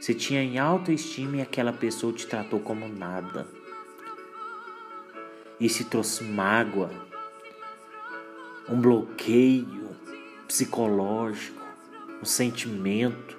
Você 0.00 0.14
tinha 0.14 0.42
em 0.42 0.58
alta 0.58 0.92
estima 0.92 1.36
e 1.36 1.42
aquela 1.42 1.72
pessoa 1.72 2.12
te 2.12 2.26
tratou 2.26 2.60
como 2.60 2.88
nada. 2.88 3.46
E 5.58 5.68
se 5.68 5.84
trouxe 5.84 6.24
mágoa, 6.24 6.90
um 8.68 8.80
bloqueio 8.80 9.90
psicológico, 10.46 11.61
um 12.22 12.24
sentimento, 12.24 13.36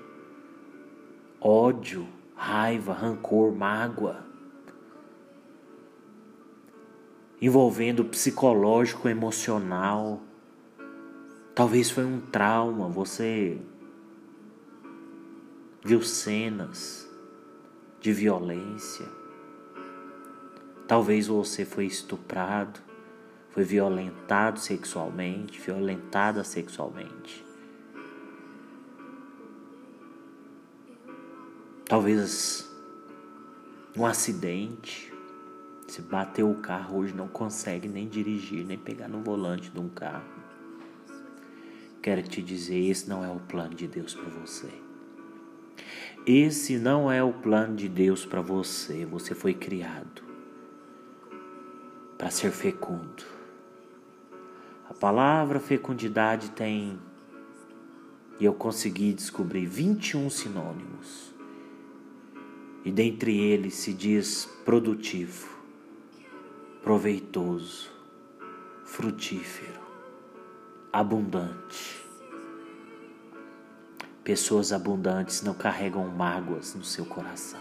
ódio, 1.39 2.05
raiva, 2.35 2.93
rancor, 2.93 3.55
mágoa, 3.55 4.25
envolvendo 7.41 8.03
psicológico, 8.05 9.07
emocional. 9.07 10.21
Talvez 11.55 11.89
foi 11.89 12.03
um 12.03 12.19
trauma, 12.19 12.89
você 12.89 13.57
viu 15.83 16.01
cenas 16.01 17.09
de 18.01 18.11
violência. 18.11 19.07
Talvez 20.87 21.27
você 21.27 21.63
foi 21.63 21.85
estuprado 21.85 22.79
foi 23.53 23.63
violentado 23.63 24.59
sexualmente, 24.59 25.61
violentada 25.61 26.43
sexualmente. 26.43 27.42
Talvez 31.93 32.67
um 33.95 34.03
acidente, 34.03 35.13
se 35.87 36.01
bateu 36.01 36.49
o 36.49 36.55
carro 36.55 36.97
hoje 36.97 37.13
não 37.13 37.27
consegue 37.27 37.87
nem 37.87 38.07
dirigir, 38.07 38.65
nem 38.65 38.79
pegar 38.79 39.07
no 39.07 39.21
volante 39.21 39.69
de 39.69 39.79
um 39.79 39.87
carro. 39.89 40.25
Quero 42.01 42.23
te 42.23 42.41
dizer, 42.41 42.79
esse 42.89 43.07
não 43.07 43.23
é 43.23 43.29
o 43.29 43.39
plano 43.39 43.75
de 43.75 43.85
Deus 43.85 44.15
para 44.15 44.27
você. 44.27 44.71
Esse 46.25 46.79
não 46.79 47.11
é 47.11 47.23
o 47.23 47.31
plano 47.31 47.75
de 47.75 47.87
Deus 47.87 48.25
para 48.25 48.41
você. 48.41 49.05
Você 49.05 49.35
foi 49.35 49.53
criado 49.53 50.23
para 52.17 52.31
ser 52.31 52.49
fecundo. 52.49 53.23
A 54.89 54.95
palavra 54.95 55.59
fecundidade 55.59 56.49
tem, 56.49 56.99
e 58.39 58.45
eu 58.45 58.53
consegui 58.55 59.13
descobrir 59.13 59.67
21 59.67 60.27
sinônimos. 60.31 61.32
E 62.85 62.91
dentre 62.91 63.37
eles 63.37 63.75
se 63.75 63.93
diz 63.93 64.45
produtivo, 64.65 65.47
proveitoso, 66.81 67.89
frutífero, 68.83 69.81
abundante. 70.91 72.03
Pessoas 74.23 74.71
abundantes 74.71 75.41
não 75.41 75.53
carregam 75.53 76.07
mágoas 76.07 76.75
no 76.75 76.83
seu 76.83 77.05
coração. 77.05 77.59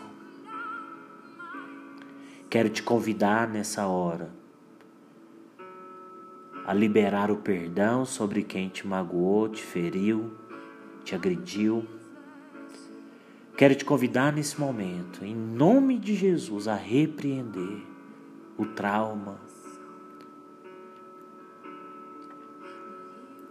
Quero 2.50 2.68
te 2.68 2.82
convidar 2.82 3.48
nessa 3.48 3.86
hora 3.86 4.30
a 6.66 6.72
liberar 6.72 7.30
o 7.30 7.36
perdão 7.36 8.04
sobre 8.04 8.42
quem 8.42 8.68
te 8.68 8.86
magoou, 8.86 9.48
te 9.48 9.62
feriu, 9.62 10.32
te 11.04 11.14
agrediu. 11.14 11.84
Quero 13.62 13.76
te 13.76 13.84
convidar 13.84 14.32
nesse 14.32 14.60
momento, 14.60 15.24
em 15.24 15.36
nome 15.36 15.96
de 15.96 16.16
Jesus, 16.16 16.66
a 16.66 16.74
repreender 16.74 17.80
o 18.58 18.66
trauma, 18.66 19.40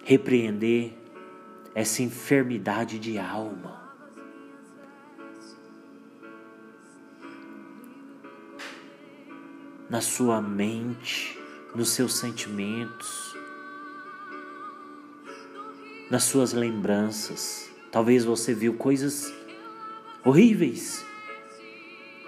repreender 0.03 0.97
essa 1.73 2.03
enfermidade 2.03 2.99
de 2.99 3.17
alma. 3.17 3.81
Na 9.89 10.01
sua 10.01 10.41
mente, 10.41 11.39
nos 11.73 11.91
seus 11.91 12.17
sentimentos, 12.17 13.33
nas 16.09 16.25
suas 16.25 16.51
lembranças. 16.51 17.71
Talvez 17.89 18.25
você 18.25 18.53
viu 18.53 18.73
coisas 18.73 19.40
horríveis. 20.23 21.05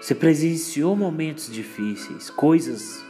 Você 0.00 0.14
presenciou 0.14 0.94
momentos 0.94 1.50
difíceis, 1.52 2.30
coisas 2.30 3.04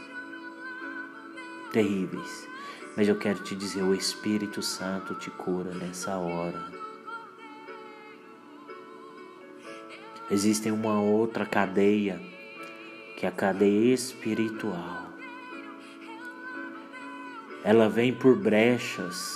terríveis. 1.71 2.47
Mas 2.95 3.07
eu 3.07 3.17
quero 3.17 3.43
te 3.43 3.55
dizer, 3.55 3.83
o 3.83 3.93
Espírito 3.93 4.61
Santo 4.61 5.15
te 5.15 5.29
cura 5.29 5.73
nessa 5.73 6.17
hora. 6.17 6.71
Existe 10.31 10.71
uma 10.71 11.01
outra 11.01 11.45
cadeia, 11.45 12.21
que 13.17 13.25
é 13.25 13.29
a 13.29 13.31
cadeia 13.31 13.93
espiritual 13.93 15.05
ela 17.65 17.89
vem 17.89 18.13
por 18.13 18.37
brechas, 18.37 19.35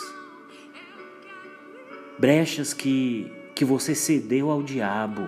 brechas 2.20 2.76
que, 2.76 3.26
que 3.56 3.66
você 3.66 3.96
cedeu 3.96 4.52
ao 4.52 4.62
diabo, 4.62 5.28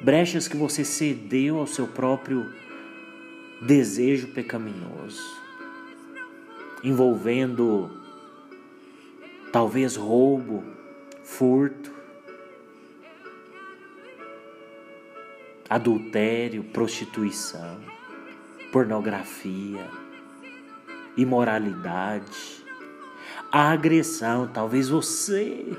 brechas 0.00 0.48
que 0.48 0.56
você 0.56 0.84
cedeu 0.84 1.58
ao 1.58 1.66
seu 1.66 1.86
próprio 1.86 2.52
desejo 3.60 4.28
pecaminoso, 4.28 5.22
envolvendo 6.82 7.90
talvez 9.52 9.96
roubo, 9.96 10.64
furto, 11.22 11.92
adultério, 15.68 16.64
prostituição, 16.64 17.80
pornografia 18.72 19.86
imoralidade, 21.16 22.64
agressão. 23.50 24.48
Talvez 24.48 24.88
você 24.88 25.76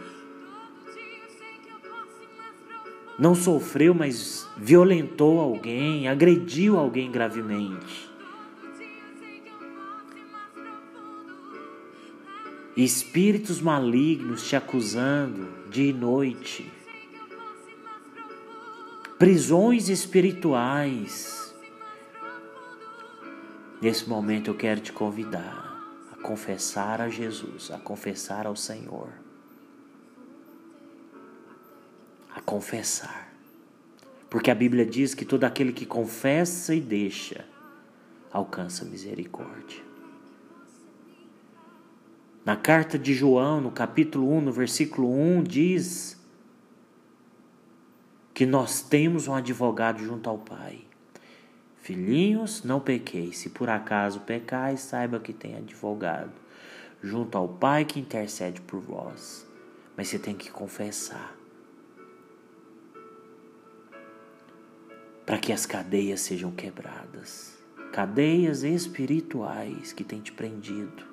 não 3.20 3.36
sofreu, 3.36 3.94
mas 3.94 4.48
violentou 4.58 5.40
alguém, 5.40 6.08
agrediu 6.08 6.78
alguém 6.78 7.12
gravemente. 7.12 8.10
Espíritos 12.76 13.62
malignos 13.62 14.48
te 14.48 14.56
acusando 14.56 15.48
dia 15.70 15.90
e 15.90 15.94
noite, 15.94 16.72
prisões 19.20 19.90
espirituais 19.90 21.42
Nesse 23.82 24.08
momento 24.08 24.52
eu 24.52 24.56
quero 24.56 24.80
te 24.80 24.94
convidar 24.94 25.76
a 26.14 26.22
confessar 26.22 27.02
a 27.02 27.10
Jesus, 27.10 27.72
a 27.72 27.80
confessar 27.80 28.46
ao 28.46 28.56
Senhor. 28.56 29.10
Confessar. 32.46 33.32
Porque 34.30 34.50
a 34.50 34.56
Bíblia 34.56 34.86
diz 34.86 35.14
que 35.14 35.26
todo 35.26 35.44
aquele 35.44 35.74
que 35.74 35.86
confessa 35.86 36.74
e 36.74 36.80
deixa 36.80 37.46
alcança 38.32 38.86
misericórdia. 38.86 39.84
Na 42.44 42.56
carta 42.56 42.98
de 42.98 43.14
João, 43.14 43.62
no 43.62 43.72
capítulo 43.72 44.32
1, 44.32 44.42
no 44.42 44.52
versículo 44.52 45.12
1, 45.12 45.44
diz 45.44 46.20
que 48.34 48.46
nós 48.46 48.82
temos 48.82 49.28
um 49.28 49.36
advogado 49.36 50.00
junto 50.04 50.30
ao 50.30 50.40
Pai. 50.40 50.82
Filhinhos, 51.82 52.64
não 52.64 52.80
pequeis. 52.80 53.38
Se 53.38 53.50
por 53.50 53.70
acaso 53.70 54.22
pecais, 54.22 54.80
saiba 54.80 55.20
que 55.20 55.34
tem 55.34 55.56
advogado 55.58 56.32
junto 57.04 57.38
ao 57.38 57.48
Pai 57.48 57.86
que 57.86 58.00
intercede 58.00 58.62
por 58.62 58.80
vós. 58.80 59.46
Mas 59.98 60.08
você 60.08 60.18
tem 60.18 60.36
que 60.36 60.50
confessar. 60.50 61.41
Para 65.32 65.40
que 65.40 65.54
as 65.54 65.66
cadeias 65.66 66.20
sejam 66.20 66.52
quebradas. 66.52 67.58
Cadeias 67.94 68.64
espirituais 68.64 69.94
que 69.94 70.04
têm 70.04 70.20
te 70.20 70.34
prendido 70.34 71.12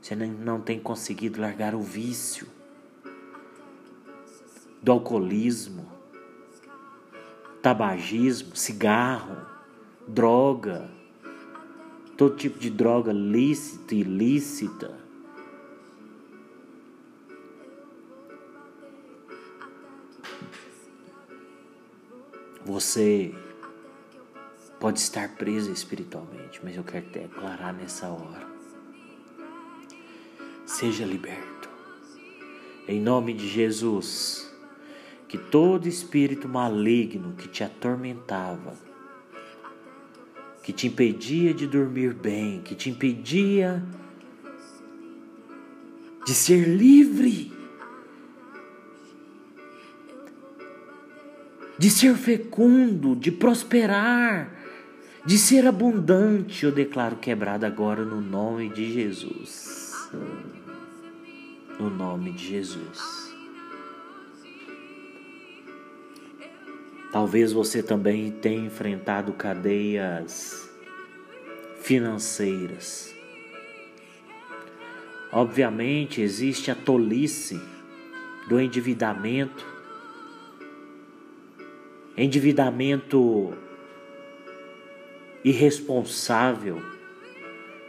você 0.00 0.14
não 0.14 0.60
tem 0.60 0.78
conseguido 0.78 1.40
largar 1.40 1.74
o 1.74 1.80
vício 1.80 2.46
do 4.80 4.92
alcoolismo, 4.92 5.90
tabagismo, 7.60 8.54
cigarro, 8.54 9.36
droga, 10.06 10.88
todo 12.16 12.36
tipo 12.36 12.56
de 12.60 12.70
droga 12.70 13.12
lícita 13.12 13.96
e 13.96 14.00
ilícita. 14.00 14.99
Você 22.64 23.34
pode 24.78 24.98
estar 24.98 25.36
preso 25.36 25.72
espiritualmente, 25.72 26.60
mas 26.62 26.76
eu 26.76 26.84
quero 26.84 27.06
declarar 27.06 27.72
nessa 27.72 28.08
hora 28.08 28.50
seja 30.70 31.04
liberto. 31.04 31.68
Em 32.86 33.00
nome 33.00 33.34
de 33.34 33.48
Jesus, 33.48 34.50
que 35.28 35.36
todo 35.36 35.88
espírito 35.88 36.48
maligno 36.48 37.34
que 37.34 37.48
te 37.48 37.62
atormentava, 37.64 38.74
que 40.62 40.72
te 40.72 40.86
impedia 40.86 41.52
de 41.52 41.66
dormir 41.66 42.14
bem, 42.14 42.60
que 42.62 42.74
te 42.74 42.88
impedia 42.88 43.82
de 46.24 46.34
ser 46.34 46.68
livre, 46.68 47.52
de 51.80 51.90
ser 51.90 52.14
fecundo, 52.14 53.16
de 53.16 53.32
prosperar, 53.32 54.54
de 55.26 55.36
ser 55.36 55.66
abundante, 55.66 56.64
eu 56.64 56.70
declaro 56.70 57.16
quebrado 57.16 57.66
agora 57.66 58.04
no 58.04 58.20
nome 58.20 58.68
de 58.68 58.92
Jesus 58.92 59.90
no 61.80 61.88
nome 61.88 62.32
de 62.32 62.46
Jesus. 62.46 63.34
Talvez 67.10 67.52
você 67.52 67.82
também 67.82 68.30
tenha 68.30 68.66
enfrentado 68.66 69.32
cadeias 69.32 70.70
financeiras. 71.80 73.12
Obviamente, 75.32 76.20
existe 76.20 76.70
a 76.70 76.74
tolice 76.74 77.58
do 78.48 78.60
endividamento. 78.60 79.66
Endividamento 82.22 83.56
irresponsável 85.44 86.80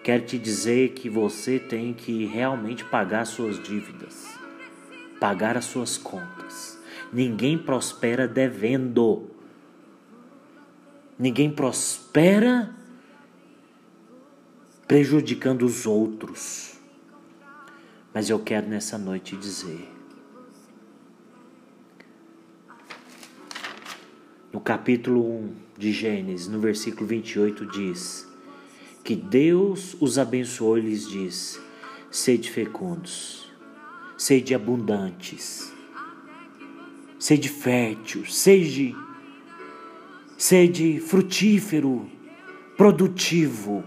Quero 0.04 0.26
te 0.26 0.38
dizer 0.40 0.94
que 0.94 1.08
você 1.08 1.60
tem 1.60 1.94
que 1.94 2.26
realmente 2.26 2.84
pagar 2.84 3.26
suas 3.26 3.62
dívidas, 3.62 4.26
pagar 5.20 5.56
as 5.56 5.66
suas 5.66 5.96
contas. 5.96 6.80
Ninguém 7.14 7.56
prospera 7.56 8.28
devendo. 8.28 9.30
Ninguém 11.20 11.52
prospera 11.52 12.74
prejudicando 14.88 15.64
os 15.64 15.86
outros. 15.86 16.80
Mas 18.12 18.28
eu 18.28 18.40
quero 18.40 18.68
nessa 18.68 18.98
noite 18.98 19.38
dizer: 19.38 19.88
no 24.52 24.60
capítulo 24.60 25.22
1 25.22 25.54
de 25.78 25.92
Gênesis, 25.92 26.48
no 26.48 26.60
versículo 26.60 27.08
28, 27.08 27.66
diz 27.68 28.28
que 29.04 29.16
Deus 29.16 29.96
os 30.00 30.18
abençoou 30.20 30.78
e 30.78 30.82
lhes 30.82 31.08
diz: 31.08 31.60
sede 32.10 32.52
fecundos, 32.52 33.50
sede 34.18 34.54
abundantes, 34.54 35.72
sede 37.18 37.50
fértil, 37.50 38.26
sede, 38.26 38.96
sede 40.38 41.00
frutífero, 41.00 42.10
produtivo. 42.76 43.84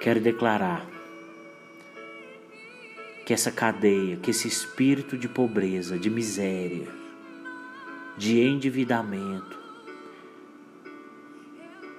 Quero 0.00 0.20
declarar 0.20 0.86
que 3.24 3.32
essa 3.32 3.52
cadeia, 3.52 4.16
que 4.16 4.32
esse 4.32 4.48
espírito 4.48 5.16
de 5.16 5.28
pobreza, 5.28 5.96
de 5.96 6.10
miséria, 6.10 7.01
de 8.22 8.40
endividamento, 8.40 9.58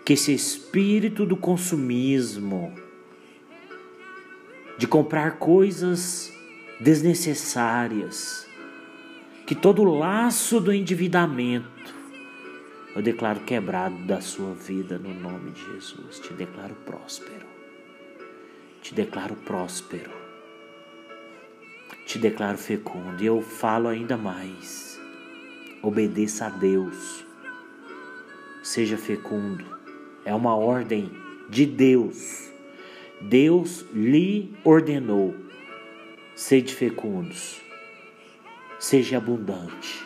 que 0.06 0.14
esse 0.14 0.34
espírito 0.34 1.26
do 1.26 1.36
consumismo, 1.36 2.74
de 4.78 4.88
comprar 4.88 5.38
coisas 5.38 6.32
desnecessárias, 6.80 8.48
que 9.46 9.54
todo 9.54 9.84
laço 9.84 10.62
do 10.62 10.72
endividamento, 10.72 11.94
eu 12.96 13.02
declaro 13.02 13.42
quebrado 13.42 13.98
da 14.06 14.22
sua 14.22 14.54
vida 14.54 14.98
no 14.98 15.14
nome 15.14 15.52
de 15.52 15.62
Jesus. 15.74 16.22
Te 16.22 16.32
declaro 16.32 16.76
próspero. 16.86 17.48
Te 18.82 18.96
declaro 18.96 19.36
próspero. 19.36 20.12
Te 22.06 22.18
declaro 22.18 22.58
fecundo. 22.58 23.22
E 23.22 23.26
eu 23.26 23.42
falo 23.42 23.90
ainda 23.90 24.16
mais. 24.16 24.93
Obedeça 25.84 26.46
a 26.46 26.50
Deus. 26.50 27.26
Seja 28.64 28.98
fecundo 28.98 29.66
é 30.24 30.34
uma 30.34 30.56
ordem 30.56 31.12
de 31.50 31.66
Deus. 31.66 32.50
Deus 33.20 33.86
lhe 33.94 34.54
ordenou: 34.64 35.36
sede 36.38 36.74
fecundos, 36.74 37.62
seja 38.80 39.18
abundante. 39.18 40.06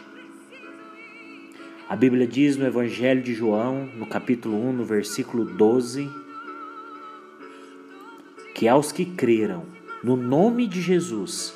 A 1.87 1.95
Bíblia 1.95 2.25
diz 2.25 2.57
no 2.57 2.65
Evangelho 2.65 3.21
de 3.21 3.35
João, 3.35 3.85
no 3.95 4.07
capítulo 4.07 4.57
1, 4.57 4.73
no 4.73 4.83
versículo 4.83 5.45
12, 5.45 6.09
que 8.55 8.67
aos 8.67 8.91
que 8.91 9.05
creram 9.05 9.63
no 10.03 10.15
nome 10.15 10.65
de 10.65 10.81
Jesus 10.81 11.55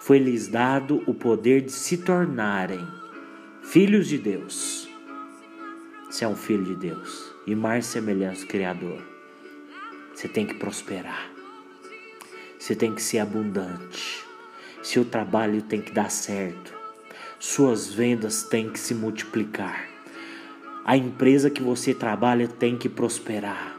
foi-lhes 0.00 0.48
dado 0.48 1.02
o 1.06 1.12
poder 1.12 1.60
de 1.60 1.72
se 1.72 1.98
tornarem 1.98 2.97
filhos 3.70 4.08
de 4.08 4.16
Deus. 4.16 4.88
Você 6.08 6.24
é 6.24 6.28
um 6.28 6.34
filho 6.34 6.64
de 6.64 6.74
Deus 6.74 7.30
e 7.46 7.54
mais 7.54 7.84
semelhança 7.84 8.40
ao 8.40 8.48
Criador. 8.48 9.02
Você 10.14 10.26
tem 10.26 10.46
que 10.46 10.54
prosperar. 10.54 11.30
Você 12.58 12.74
tem 12.74 12.94
que 12.94 13.02
ser 13.02 13.18
abundante. 13.18 14.24
Seu 14.82 15.04
trabalho 15.04 15.60
tem 15.60 15.82
que 15.82 15.92
dar 15.92 16.10
certo. 16.10 16.72
Suas 17.38 17.92
vendas 17.92 18.42
têm 18.42 18.70
que 18.70 18.80
se 18.80 18.94
multiplicar. 18.94 19.86
A 20.82 20.96
empresa 20.96 21.50
que 21.50 21.62
você 21.62 21.92
trabalha 21.92 22.48
tem 22.48 22.74
que 22.74 22.88
prosperar. 22.88 23.78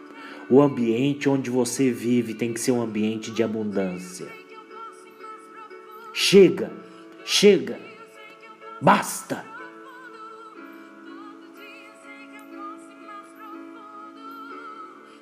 O 0.52 0.62
ambiente 0.62 1.28
onde 1.28 1.50
você 1.50 1.90
vive 1.90 2.36
tem 2.36 2.54
que 2.54 2.60
ser 2.60 2.74
um 2.74 2.82
ambiente 2.82 3.32
de 3.32 3.42
abundância. 3.42 4.28
Chega, 6.14 6.72
chega, 7.26 7.80
basta. 8.80 9.49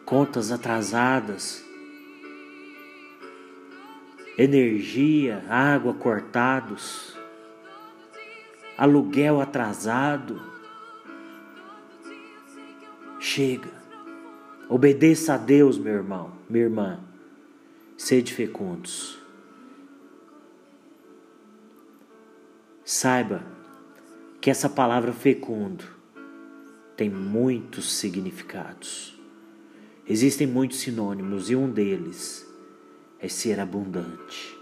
Contas 0.07 0.53
atrasadas, 0.53 1.65
energia, 4.37 5.43
água 5.49 5.93
cortados, 5.93 7.17
aluguel 8.77 9.41
atrasado. 9.41 10.41
Chega. 13.19 13.69
Obedeça 14.69 15.33
a 15.33 15.37
Deus, 15.37 15.77
meu 15.77 15.95
irmão, 15.95 16.31
minha 16.49 16.63
irmã. 16.63 17.01
Sede 17.97 18.33
fecundos. 18.33 19.21
Saiba 22.85 23.43
que 24.39 24.49
essa 24.49 24.69
palavra 24.69 25.11
fecundo 25.11 25.83
tem 26.95 27.09
muitos 27.09 27.91
significados. 27.91 29.16
Existem 30.09 30.47
muitos 30.47 30.79
sinônimos 30.79 31.49
e 31.49 31.55
um 31.55 31.69
deles 31.69 32.47
é 33.19 33.27
ser 33.27 33.59
abundante, 33.59 34.57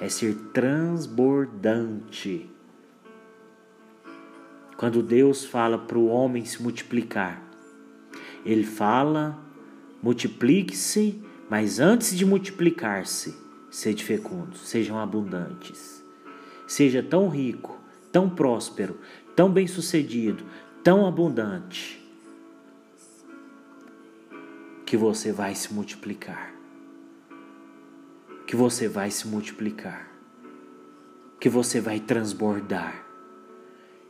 é 0.00 0.08
ser 0.08 0.36
transbordante. 0.52 2.48
Quando 4.76 5.02
Deus 5.02 5.44
fala 5.44 5.76
para 5.76 5.98
o 5.98 6.06
homem 6.06 6.44
se 6.44 6.62
multiplicar, 6.62 7.42
Ele 8.44 8.62
fala: 8.62 9.36
multiplique-se, 10.00 11.20
mas 11.50 11.80
antes 11.80 12.16
de 12.16 12.24
multiplicar-se, 12.24 13.36
sede 13.68 14.04
fecundos, 14.04 14.68
sejam 14.68 15.00
abundantes. 15.00 16.04
Seja 16.64 17.02
tão 17.02 17.28
rico, 17.28 17.76
tão 18.12 18.30
próspero, 18.30 19.00
tão 19.34 19.50
bem-sucedido, 19.50 20.44
tão 20.84 21.06
abundante, 21.06 22.05
que 24.86 24.96
você 24.96 25.32
vai 25.32 25.52
se 25.56 25.74
multiplicar. 25.74 26.54
Que 28.46 28.54
você 28.54 28.88
vai 28.88 29.10
se 29.10 29.26
multiplicar. 29.26 30.08
Que 31.40 31.48
você 31.48 31.80
vai 31.80 31.98
transbordar. 31.98 33.04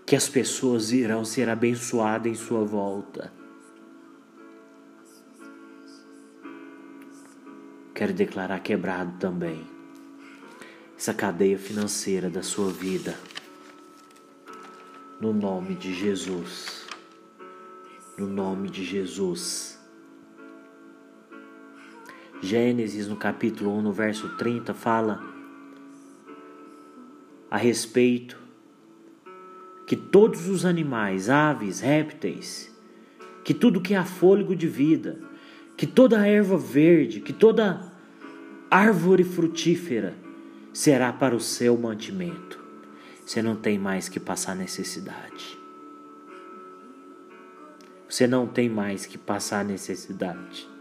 Que 0.05 0.15
as 0.15 0.29
pessoas 0.29 0.93
irão 0.93 1.25
ser 1.25 1.49
abençoadas 1.49 2.31
em 2.31 2.35
sua 2.35 2.63
volta. 2.63 3.33
Quero 7.95 8.13
declarar 8.13 8.61
quebrado 8.61 9.19
também 9.19 9.67
essa 10.95 11.15
cadeia 11.15 11.59
financeira 11.59 12.29
da 12.29 12.43
sua 12.43 12.71
vida. 12.71 13.19
No 15.19 15.33
nome 15.33 15.75
de 15.75 15.95
Jesus. 15.95 16.87
No 18.19 18.27
nome 18.27 18.69
de 18.69 18.85
Jesus. 18.85 19.76
Gênesis, 22.43 23.09
no 23.09 23.17
capítulo 23.17 23.71
1, 23.79 23.83
no 23.83 23.93
verso 23.93 24.29
30, 24.37 24.75
fala 24.75 25.23
a 27.51 27.57
respeito 27.57 28.39
que 29.87 29.97
todos 29.97 30.49
os 30.49 30.65
animais, 30.65 31.31
aves, 31.31 31.81
répteis, 31.81 32.75
que 33.45 33.55
tudo 33.55 33.81
que 33.81 33.95
há 33.95 34.05
fôlego 34.05 34.55
de 34.55 34.67
vida, 34.67 35.21
que 35.77 35.87
toda 35.87 36.27
erva 36.27 36.59
verde, 36.59 37.21
que 37.21 37.33
toda 37.33 37.93
árvore 38.71 39.23
frutífera 39.23 40.15
será 40.73 41.13
para 41.13 41.35
o 41.35 41.41
seu 41.41 41.77
mantimento. 41.77 42.63
Você 43.25 43.41
não 43.41 43.57
tem 43.57 43.79
mais 43.79 44.09
que 44.09 44.21
passar 44.21 44.55
necessidade. 44.55 45.59
Você 48.09 48.27
não 48.27 48.47
tem 48.47 48.69
mais 48.69 49.07
que 49.07 49.19
passar 49.19 49.65
necessidade. 49.65 50.76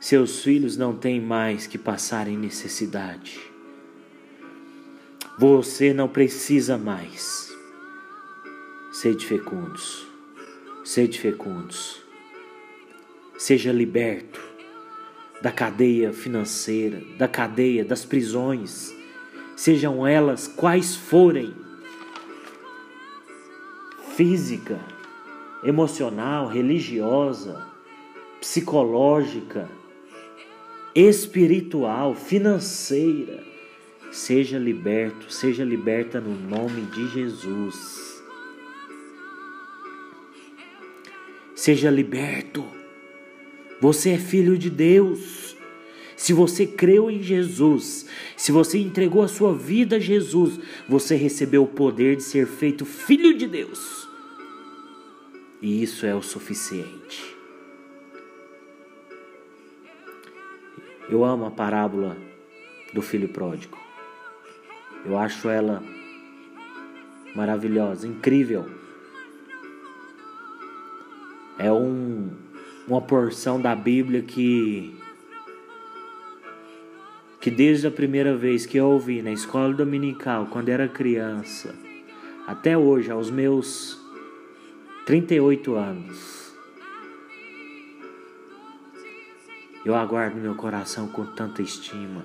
Seus 0.00 0.42
filhos 0.42 0.78
não 0.78 0.96
têm 0.96 1.20
mais 1.20 1.66
que 1.66 1.76
passarem 1.76 2.34
necessidade. 2.34 3.38
Você 5.38 5.92
não 5.92 6.08
precisa 6.08 6.78
mais. 6.78 7.54
Sede 8.90 9.26
fecundos. 9.26 10.06
Sede 10.82 11.20
fecundos. 11.20 12.02
Seja 13.36 13.70
liberto 13.70 14.40
da 15.42 15.52
cadeia 15.52 16.14
financeira, 16.14 17.02
da 17.18 17.28
cadeia 17.28 17.84
das 17.84 18.02
prisões, 18.02 18.94
sejam 19.54 20.06
elas 20.06 20.48
quais 20.48 20.96
forem 20.96 21.54
física, 24.16 24.80
emocional, 25.62 26.46
religiosa, 26.48 27.66
psicológica, 28.40 29.68
espiritual, 30.94 32.14
financeira. 32.14 33.44
Seja 34.10 34.58
liberto, 34.58 35.32
seja 35.32 35.64
liberta 35.64 36.20
no 36.20 36.34
nome 36.34 36.82
de 36.86 37.08
Jesus. 37.08 38.22
Seja 41.54 41.90
liberto. 41.90 42.64
Você 43.80 44.10
é 44.10 44.18
filho 44.18 44.58
de 44.58 44.68
Deus. 44.68 45.56
Se 46.16 46.32
você 46.34 46.66
creu 46.66 47.10
em 47.10 47.22
Jesus, 47.22 48.04
se 48.36 48.52
você 48.52 48.78
entregou 48.78 49.22
a 49.22 49.28
sua 49.28 49.54
vida 49.54 49.96
a 49.96 49.98
Jesus, 49.98 50.60
você 50.86 51.14
recebeu 51.14 51.62
o 51.62 51.68
poder 51.68 52.16
de 52.16 52.22
ser 52.22 52.46
feito 52.46 52.84
filho 52.84 53.36
de 53.38 53.46
Deus. 53.46 54.06
E 55.62 55.82
isso 55.82 56.04
é 56.04 56.14
o 56.14 56.22
suficiente. 56.22 57.39
Eu 61.10 61.24
amo 61.24 61.44
a 61.44 61.50
parábola 61.50 62.16
do 62.94 63.02
filho 63.02 63.28
pródigo. 63.28 63.76
Eu 65.04 65.18
acho 65.18 65.48
ela 65.48 65.82
maravilhosa, 67.34 68.06
incrível. 68.06 68.66
É 71.58 71.72
um, 71.72 72.30
uma 72.86 73.00
porção 73.00 73.60
da 73.60 73.74
Bíblia 73.74 74.22
que 74.22 74.96
que 77.40 77.50
desde 77.50 77.86
a 77.86 77.90
primeira 77.90 78.36
vez 78.36 78.66
que 78.66 78.76
eu 78.76 78.86
ouvi 78.86 79.22
na 79.22 79.32
escola 79.32 79.72
dominical, 79.72 80.46
quando 80.50 80.68
era 80.68 80.86
criança, 80.86 81.74
até 82.46 82.76
hoje, 82.76 83.10
aos 83.10 83.30
meus 83.30 83.98
38 85.06 85.74
anos, 85.74 86.39
eu 89.84 89.94
aguardo 89.94 90.36
meu 90.36 90.54
coração 90.54 91.08
com 91.08 91.24
tanta 91.24 91.62
estima. 91.62 92.24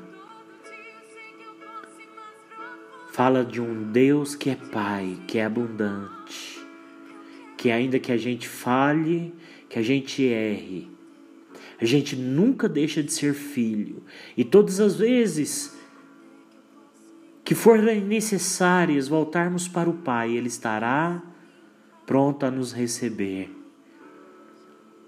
Fala 3.12 3.46
de 3.46 3.62
um 3.62 3.92
Deus 3.92 4.36
que 4.36 4.50
é 4.50 4.56
Pai, 4.56 5.18
que 5.26 5.38
é 5.38 5.46
abundante, 5.46 6.60
que 7.56 7.72
ainda 7.72 7.98
que 7.98 8.12
a 8.12 8.18
gente 8.18 8.48
falhe, 8.48 9.34
que 9.70 9.80
a 9.80 9.82
gente 9.82 10.24
erre, 10.26 10.92
a 11.80 11.86
gente 11.86 12.16
nunca 12.16 12.68
deixa 12.68 13.02
de 13.02 13.14
ser 13.14 13.34
filho. 13.34 14.04
E 14.36 14.44
todas 14.44 14.80
as 14.80 14.96
vezes 14.96 15.78
que 17.46 17.54
forem 17.54 18.02
necessárias 18.02 19.08
voltarmos 19.08 19.68
para 19.68 19.90
o 19.90 19.94
Pai, 19.94 20.32
Ele 20.36 20.48
estará 20.48 21.22
pronto 22.06 22.46
a 22.46 22.52
nos 22.52 22.74
receber, 22.74 23.50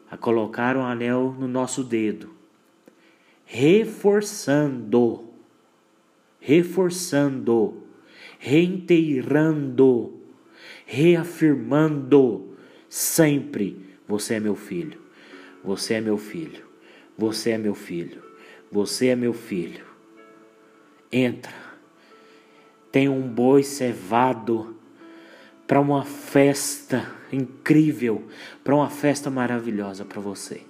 a 0.09 0.15
colocar 0.15 0.77
um 0.77 0.85
anel 0.85 1.35
no 1.37 1.47
nosso 1.47 1.83
dedo, 1.83 2.36
reforçando, 3.47 5.29
reforçando, 6.39 7.81
reinteirando, 8.37 10.13
reafirmando 10.85 12.55
sempre: 12.89 13.97
você 14.05 14.35
é 14.35 14.39
meu 14.39 14.55
filho. 14.55 14.99
Você 15.63 15.95
é 15.95 16.01
meu 16.01 16.17
filho. 16.17 16.65
Você 17.17 17.51
é 17.51 17.57
meu 17.57 17.73
filho. 17.73 18.21
Você 18.71 19.07
é 19.07 19.15
meu 19.15 19.33
filho. 19.33 19.85
Entra. 21.11 21.55
Tem 22.91 23.09
um 23.09 23.27
boi 23.27 23.63
cevado 23.63 24.75
para 25.65 25.79
uma 25.79 26.03
festa 26.05 27.11
incrível, 27.31 28.27
para 28.63 28.75
uma 28.75 28.89
festa 28.89 29.29
maravilhosa 29.29 30.05
para 30.05 30.21
você. 30.21 30.61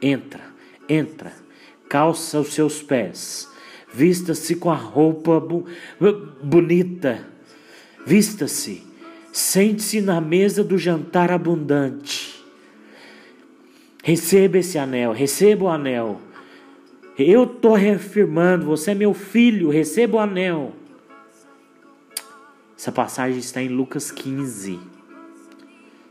Entra, 0.00 0.44
entra. 0.88 1.32
Calça 1.92 2.40
os 2.40 2.54
seus 2.54 2.80
pés. 2.80 3.46
Vista-se 3.92 4.56
com 4.56 4.70
a 4.70 4.74
roupa 4.74 5.38
bu 5.38 5.66
bonita. 6.42 7.22
Vista-se. 8.06 8.82
Sente-se 9.30 10.00
na 10.00 10.18
mesa 10.18 10.64
do 10.64 10.78
jantar 10.78 11.30
abundante. 11.30 12.42
Receba 14.02 14.56
esse 14.56 14.78
anel, 14.78 15.12
receba 15.12 15.64
o 15.66 15.68
anel. 15.68 16.18
Eu 17.18 17.44
estou 17.44 17.74
reafirmando, 17.74 18.64
você 18.64 18.92
é 18.92 18.94
meu 18.94 19.12
filho, 19.12 19.68
receba 19.68 20.16
o 20.16 20.20
anel. 20.20 20.72
Essa 22.74 22.90
passagem 22.90 23.38
está 23.38 23.60
em 23.60 23.68
Lucas 23.68 24.10
15. 24.10 24.80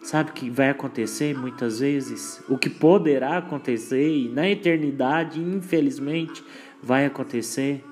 Sabe 0.01 0.31
o 0.31 0.33
que 0.33 0.49
vai 0.49 0.69
acontecer 0.69 1.37
muitas 1.37 1.79
vezes? 1.79 2.43
O 2.49 2.57
que 2.57 2.69
poderá 2.69 3.37
acontecer 3.37 4.09
e 4.09 4.29
na 4.29 4.49
eternidade, 4.49 5.39
infelizmente, 5.39 6.43
vai 6.81 7.05
acontecer. 7.05 7.83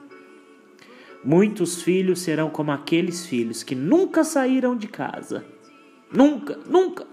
Muitos 1.23 1.81
filhos 1.81 2.19
serão 2.21 2.49
como 2.49 2.71
aqueles 2.71 3.25
filhos 3.25 3.61
que 3.61 3.75
nunca 3.75 4.23
saíram 4.23 4.75
de 4.75 4.87
casa. 4.87 5.45
Nunca, 6.11 6.57
nunca 6.67 7.05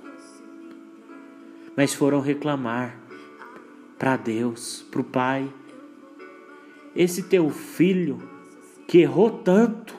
mas 1.77 1.93
foram 1.93 2.21
reclamar 2.21 2.99
para 3.99 4.17
Deus, 4.17 4.85
para 4.91 5.01
o 5.03 5.05
Pai. 5.05 5.53
Esse 6.95 7.25
teu 7.25 7.51
filho 7.51 8.19
que 8.89 8.99
errou 8.99 9.31
tanto, 9.31 9.95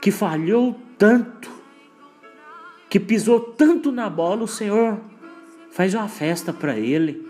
que 0.00 0.10
falhou 0.10 0.80
tanto, 0.96 1.50
que 2.92 3.00
pisou 3.00 3.40
tanto 3.40 3.90
na 3.90 4.10
bola, 4.10 4.42
o 4.42 4.46
Senhor 4.46 5.00
faz 5.70 5.94
uma 5.94 6.08
festa 6.08 6.52
para 6.52 6.78
ele. 6.78 7.26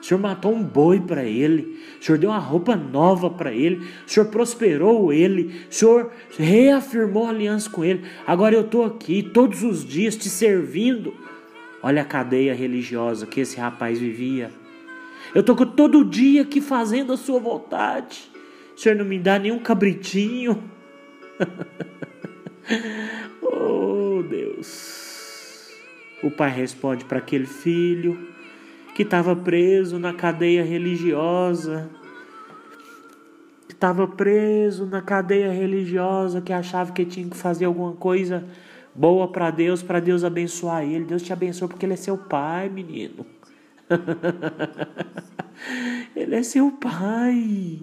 O 0.00 0.02
Senhor 0.02 0.18
matou 0.18 0.54
um 0.54 0.62
boi 0.62 1.00
para 1.00 1.22
ele. 1.22 1.78
O 2.00 2.02
Senhor 2.02 2.16
deu 2.16 2.30
uma 2.30 2.38
roupa 2.38 2.74
nova 2.74 3.28
para 3.28 3.52
ele. 3.52 3.86
O 4.06 4.10
Senhor 4.10 4.30
prosperou 4.30 5.12
ele. 5.12 5.66
O 5.70 5.74
Senhor 5.74 6.10
reafirmou 6.38 7.26
a 7.26 7.28
aliança 7.28 7.68
com 7.68 7.84
ele. 7.84 8.06
Agora 8.26 8.54
eu 8.54 8.62
estou 8.62 8.86
aqui 8.86 9.22
todos 9.22 9.62
os 9.62 9.84
dias 9.84 10.16
te 10.16 10.30
servindo. 10.30 11.12
Olha 11.82 12.00
a 12.00 12.06
cadeia 12.06 12.54
religiosa 12.54 13.26
que 13.26 13.42
esse 13.42 13.60
rapaz 13.60 13.98
vivia. 13.98 14.50
Eu 15.34 15.40
estou 15.40 15.54
todo 15.66 16.06
dia 16.06 16.40
aqui 16.40 16.62
fazendo 16.62 17.12
a 17.12 17.18
sua 17.18 17.38
vontade. 17.38 18.30
O 18.74 18.80
Senhor 18.80 18.96
não 18.96 19.04
me 19.04 19.18
dá 19.18 19.38
nenhum 19.38 19.58
cabritinho. 19.58 20.64
oh, 23.42 24.22
Deus. 24.22 25.01
O 26.22 26.30
pai 26.30 26.50
responde 26.50 27.04
para 27.04 27.18
aquele 27.18 27.46
filho 27.46 28.28
que 28.94 29.02
estava 29.02 29.34
preso 29.34 29.98
na 29.98 30.12
cadeia 30.12 30.62
religiosa, 30.62 31.90
que 33.66 33.74
estava 33.74 34.06
preso 34.06 34.86
na 34.86 35.02
cadeia 35.02 35.50
religiosa, 35.50 36.40
que 36.40 36.52
achava 36.52 36.92
que 36.92 37.04
tinha 37.04 37.28
que 37.28 37.36
fazer 37.36 37.64
alguma 37.64 37.94
coisa 37.94 38.44
boa 38.94 39.28
para 39.28 39.50
Deus, 39.50 39.82
para 39.82 39.98
Deus 39.98 40.22
abençoar 40.22 40.84
ele. 40.84 41.04
Deus 41.04 41.22
te 41.22 41.32
abençoa 41.32 41.68
porque 41.68 41.86
ele 41.86 41.94
é 41.94 41.96
seu 41.96 42.16
pai, 42.16 42.68
menino. 42.68 43.26
ele 46.14 46.36
é 46.36 46.42
seu 46.42 46.70
pai. 46.70 47.80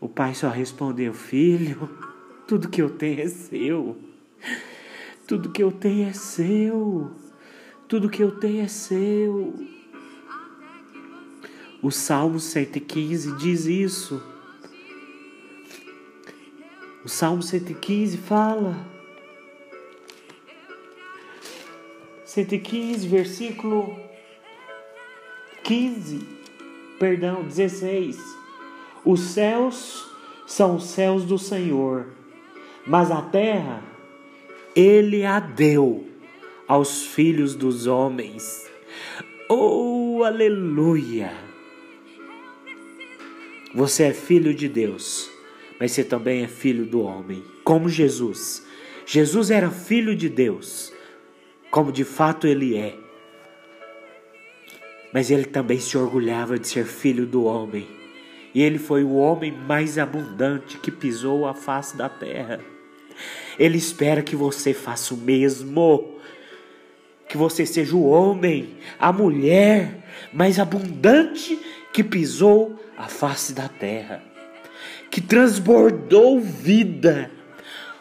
O 0.00 0.08
pai 0.08 0.34
só 0.34 0.48
respondeu: 0.48 1.12
Filho, 1.12 1.90
tudo 2.46 2.68
que 2.68 2.80
eu 2.80 2.90
tenho 2.90 3.20
é 3.20 3.28
seu. 3.28 3.96
Tudo 5.32 5.48
que 5.48 5.62
eu 5.62 5.72
tenho 5.72 6.10
é 6.10 6.12
seu. 6.12 7.10
Tudo 7.88 8.10
que 8.10 8.22
eu 8.22 8.32
tenho 8.32 8.64
é 8.64 8.68
seu. 8.68 9.54
O 11.82 11.90
Salmo 11.90 12.38
115 12.38 13.38
diz 13.38 13.64
isso. 13.64 14.22
O 17.02 17.08
Salmo 17.08 17.42
115 17.42 18.18
fala. 18.18 18.76
115, 22.26 23.08
versículo 23.08 23.98
15, 25.64 26.28
perdão, 26.98 27.42
16. 27.42 28.18
Os 29.02 29.20
céus 29.20 30.06
são 30.46 30.76
os 30.76 30.84
céus 30.84 31.24
do 31.24 31.38
Senhor, 31.38 32.08
mas 32.86 33.10
a 33.10 33.22
terra 33.22 33.91
ele 34.74 35.24
a 35.24 35.38
deu 35.40 36.06
aos 36.66 37.06
filhos 37.06 37.54
dos 37.54 37.86
homens. 37.86 38.70
Oh, 39.48 40.22
aleluia! 40.24 41.32
Você 43.74 44.04
é 44.04 44.12
filho 44.12 44.54
de 44.54 44.68
Deus, 44.68 45.30
mas 45.80 45.92
você 45.92 46.04
também 46.04 46.42
é 46.42 46.48
filho 46.48 46.84
do 46.84 47.00
homem, 47.00 47.42
como 47.64 47.88
Jesus. 47.88 48.66
Jesus 49.06 49.50
era 49.50 49.70
filho 49.70 50.14
de 50.14 50.28
Deus, 50.28 50.92
como 51.70 51.90
de 51.90 52.04
fato 52.04 52.46
ele 52.46 52.76
é. 52.76 52.96
Mas 55.12 55.30
ele 55.30 55.44
também 55.44 55.78
se 55.78 55.96
orgulhava 55.96 56.58
de 56.58 56.66
ser 56.66 56.86
filho 56.86 57.26
do 57.26 57.44
homem 57.44 57.86
e 58.54 58.62
ele 58.62 58.78
foi 58.78 59.02
o 59.02 59.14
homem 59.14 59.50
mais 59.50 59.98
abundante 59.98 60.78
que 60.78 60.90
pisou 60.90 61.46
a 61.46 61.54
face 61.54 61.96
da 61.96 62.08
terra. 62.08 62.71
Ele 63.58 63.78
espera 63.78 64.22
que 64.22 64.36
você 64.36 64.72
faça 64.72 65.14
o 65.14 65.16
mesmo. 65.16 66.18
Que 67.28 67.36
você 67.36 67.64
seja 67.64 67.96
o 67.96 68.06
homem, 68.06 68.76
a 68.98 69.12
mulher 69.12 70.04
mais 70.32 70.58
abundante 70.58 71.58
que 71.92 72.04
pisou 72.04 72.78
a 72.96 73.08
face 73.08 73.52
da 73.52 73.68
terra, 73.68 74.22
que 75.10 75.20
transbordou 75.20 76.40
vida 76.40 77.30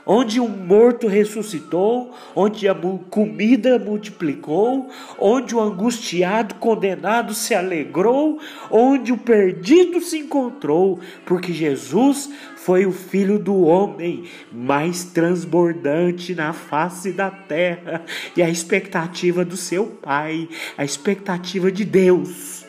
onde 0.06 0.40
o 0.40 0.48
morto 0.48 1.08
ressuscitou, 1.08 2.12
onde 2.36 2.68
a 2.68 2.76
comida 3.10 3.78
multiplicou, 3.78 4.90
onde 5.20 5.56
o 5.56 5.62
angustiado 5.62 6.56
condenado 6.56 7.34
se 7.34 7.54
alegrou, 7.54 8.40
onde 8.70 9.12
o 9.12 9.18
perdido 9.18 10.02
se 10.02 10.18
encontrou, 10.18 11.00
porque 11.26 11.54
Jesus 11.54 12.30
foi 12.64 12.86
o 12.86 12.92
filho 12.92 13.40
do 13.40 13.62
homem 13.62 14.30
mais 14.52 15.04
transbordante 15.04 16.36
na 16.36 16.54
face 16.54 17.12
da 17.12 17.32
terra, 17.32 18.06
e 18.36 18.42
a 18.44 18.50
expectativa 18.50 19.44
do 19.44 19.58
seu 19.58 19.88
Pai, 19.88 20.48
a 20.78 20.86
expectativa 20.86 21.72
de 21.72 21.84
Deus, 21.84 22.66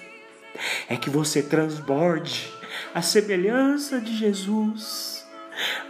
é 0.89 0.97
que 0.97 1.11
você 1.11 1.43
transborde 1.43 2.51
a 2.95 3.03
semelhança 3.03 4.01
de 4.01 4.17
Jesus. 4.17 5.27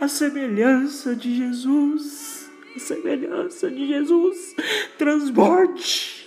A 0.00 0.08
semelhança 0.08 1.14
de 1.14 1.36
Jesus, 1.36 2.50
a 2.74 2.80
semelhança 2.80 3.70
de 3.70 3.86
Jesus, 3.86 4.56
transborde. 4.98 6.21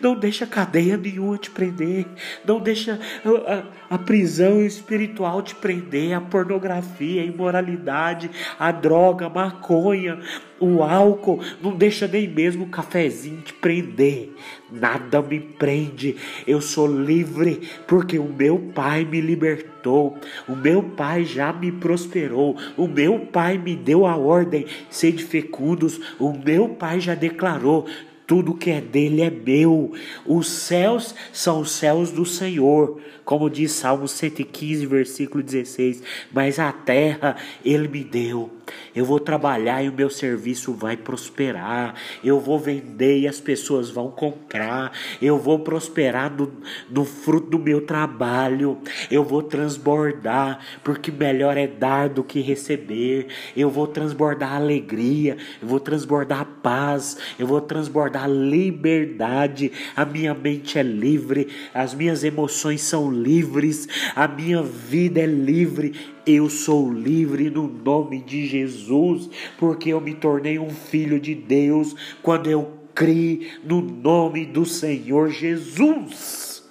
Não 0.00 0.14
deixa 0.14 0.46
cadeia 0.46 0.96
nenhuma 0.96 1.36
te 1.38 1.50
prender. 1.50 2.06
Não 2.44 2.58
deixa 2.60 2.98
a, 3.24 3.54
a, 3.54 3.94
a, 3.94 3.98
prisão 3.98 4.64
espiritual 4.64 5.42
te 5.42 5.54
prender. 5.54 6.12
A 6.14 6.20
pornografia, 6.20 7.22
a 7.22 7.24
imoralidade, 7.24 8.30
a 8.58 8.72
droga, 8.72 9.26
a 9.26 9.30
maconha, 9.30 10.18
o 10.58 10.82
álcool. 10.82 11.40
Não 11.62 11.74
deixa 11.74 12.06
nem 12.06 12.28
mesmo 12.28 12.64
o 12.64 12.68
cafezinho 12.68 13.40
te 13.42 13.52
prender. 13.52 14.32
Nada 14.70 15.20
me 15.20 15.40
prende. 15.40 16.16
Eu 16.46 16.60
sou 16.60 16.86
livre 16.86 17.68
porque 17.86 18.18
o 18.18 18.24
meu 18.24 18.70
Pai 18.74 19.04
me 19.04 19.20
libertou. 19.20 20.16
O 20.48 20.54
meu 20.54 20.82
Pai 20.82 21.24
já 21.24 21.52
me 21.52 21.72
prosperou. 21.72 22.56
O 22.76 22.86
meu 22.86 23.20
Pai 23.20 23.58
me 23.58 23.74
deu 23.74 24.06
a 24.06 24.16
ordem: 24.16 24.66
sede 24.88 25.24
fecundos. 25.24 26.00
O 26.18 26.32
meu 26.32 26.68
Pai 26.68 27.00
já 27.00 27.14
declarou: 27.14 27.86
tudo 28.30 28.54
que 28.54 28.70
é 28.70 28.80
dele 28.80 29.22
é 29.22 29.28
meu. 29.28 29.92
Os 30.24 30.48
céus 30.48 31.16
são 31.32 31.62
os 31.62 31.72
céus 31.72 32.12
do 32.12 32.24
Senhor, 32.24 33.00
como 33.24 33.50
diz 33.50 33.72
Salmo 33.72 34.06
115, 34.06 34.86
versículo 34.86 35.42
16. 35.42 36.00
Mas 36.32 36.60
a 36.60 36.70
terra 36.70 37.34
ele 37.64 37.88
me 37.88 38.04
deu. 38.04 38.59
Eu 38.94 39.04
vou 39.04 39.18
trabalhar 39.18 39.82
e 39.82 39.88
o 39.88 39.92
meu 39.92 40.10
serviço 40.10 40.72
vai 40.72 40.96
prosperar. 40.96 41.94
Eu 42.22 42.38
vou 42.38 42.58
vender 42.58 43.20
e 43.20 43.26
as 43.26 43.40
pessoas 43.40 43.90
vão 43.90 44.10
comprar. 44.10 44.92
Eu 45.20 45.38
vou 45.38 45.58
prosperar 45.58 46.30
no, 46.30 46.52
no 46.90 47.04
fruto 47.04 47.50
do 47.50 47.58
meu 47.58 47.80
trabalho. 47.80 48.78
Eu 49.10 49.24
vou 49.24 49.42
transbordar, 49.42 50.60
porque 50.84 51.10
melhor 51.10 51.56
é 51.56 51.66
dar 51.66 52.08
do 52.08 52.22
que 52.22 52.40
receber. 52.40 53.28
Eu 53.56 53.70
vou 53.70 53.86
transbordar 53.86 54.54
alegria. 54.54 55.36
Eu 55.60 55.68
vou 55.68 55.80
transbordar 55.80 56.46
paz. 56.62 57.16
Eu 57.38 57.46
vou 57.46 57.60
transbordar 57.60 58.20
da 58.20 58.26
liberdade. 58.26 59.72
A 59.96 60.04
minha 60.04 60.34
mente 60.34 60.78
é 60.78 60.82
livre, 60.82 61.48
as 61.72 61.94
minhas 61.94 62.24
emoções 62.24 62.82
são 62.82 63.10
livres, 63.10 63.88
a 64.14 64.28
minha 64.28 64.62
vida 64.62 65.20
é 65.20 65.26
livre. 65.26 65.94
Eu 66.26 66.50
sou 66.50 66.92
livre 66.92 67.48
no 67.48 67.66
nome 67.66 68.20
de 68.20 68.46
Jesus, 68.46 69.30
porque 69.58 69.90
eu 69.90 70.00
me 70.00 70.14
tornei 70.14 70.58
um 70.58 70.70
filho 70.70 71.18
de 71.18 71.34
Deus 71.34 71.94
quando 72.22 72.50
eu 72.50 72.78
criei 72.94 73.52
no 73.64 73.80
nome 73.80 74.44
do 74.44 74.66
Senhor 74.66 75.30
Jesus. 75.30 76.68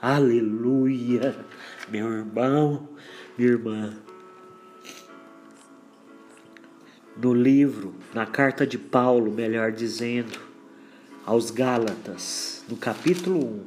Aleluia, 0.00 1.44
meu 1.88 2.12
irmão, 2.12 2.88
minha 3.36 3.50
irmã. 3.50 3.96
No 7.16 7.34
livro, 7.34 7.94
na 8.14 8.24
carta 8.24 8.66
de 8.66 8.78
Paulo, 8.78 9.30
melhor 9.30 9.72
dizendo, 9.72 10.38
aos 11.26 11.50
Gálatas, 11.50 12.64
no 12.68 12.76
capítulo 12.76 13.38
1, 13.38 13.64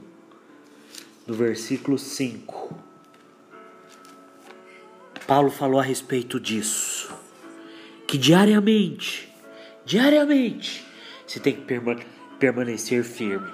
no 1.28 1.34
versículo 1.34 1.98
5. 1.98 2.85
Paulo 5.28 5.50
falou 5.50 5.80
a 5.80 5.84
respeito 5.84 6.40
disso. 6.40 7.14
Que 8.08 8.18
diariamente, 8.18 9.28
diariamente, 9.86 10.86
você 11.26 11.40
tem 11.40 11.54
que 11.54 11.66
permanecer 12.40 13.04
firme. 13.04 13.52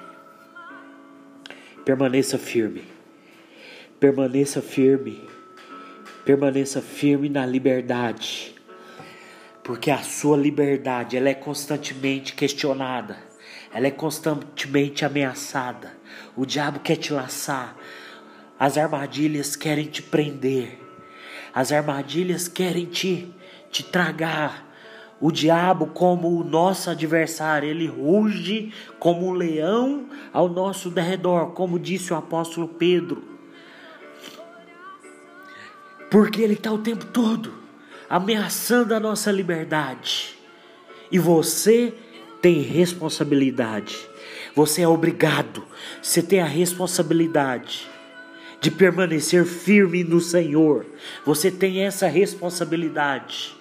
Permaneça 1.85 2.37
firme. 2.37 2.83
Permaneça 3.99 4.61
firme. 4.61 5.27
Permaneça 6.25 6.81
firme 6.81 7.29
na 7.29 7.45
liberdade. 7.45 8.53
Porque 9.63 9.89
a 9.89 9.99
sua 9.99 10.37
liberdade, 10.37 11.15
ela 11.15 11.29
é 11.29 11.33
constantemente 11.33 12.33
questionada 12.33 13.31
ela 13.73 13.87
é 13.87 13.91
constantemente 13.91 15.05
ameaçada. 15.05 15.93
O 16.35 16.45
diabo 16.45 16.79
quer 16.79 16.97
te 16.97 17.13
laçar. 17.13 17.75
As 18.59 18.77
armadilhas 18.77 19.55
querem 19.55 19.85
te 19.85 20.03
prender. 20.03 20.77
As 21.53 21.71
armadilhas 21.71 22.47
querem 22.47 22.85
te, 22.85 23.33
te 23.69 23.83
tragar. 23.83 24.69
O 25.19 25.31
diabo, 25.31 25.87
como 25.87 26.39
o 26.39 26.43
nosso 26.43 26.89
adversário, 26.89 27.69
ele 27.69 27.85
ruge 27.85 28.73
como 28.99 29.27
um 29.27 29.33
leão 29.33 30.07
ao 30.33 30.49
nosso 30.49 30.89
derredor, 30.89 31.51
como 31.51 31.77
disse 31.77 32.11
o 32.11 32.15
apóstolo 32.15 32.67
Pedro. 32.67 33.23
Porque 36.09 36.41
ele 36.41 36.53
está 36.53 36.71
o 36.71 36.79
tempo 36.79 37.05
todo 37.05 37.61
ameaçando 38.09 38.93
a 38.93 38.99
nossa 38.99 39.31
liberdade. 39.31 40.35
E 41.11 41.19
você 41.19 41.93
tem 42.41 42.59
responsabilidade. 42.59 43.97
Você 44.55 44.81
é 44.81 44.87
obrigado. 44.87 45.63
Você 46.01 46.21
tem 46.21 46.41
a 46.41 46.45
responsabilidade 46.45 47.90
de 48.61 48.69
permanecer 48.69 49.43
firme 49.43 50.03
no 50.03 50.21
Senhor. 50.21 50.85
Você 51.25 51.49
tem 51.49 51.83
essa 51.83 52.07
responsabilidade 52.07 53.59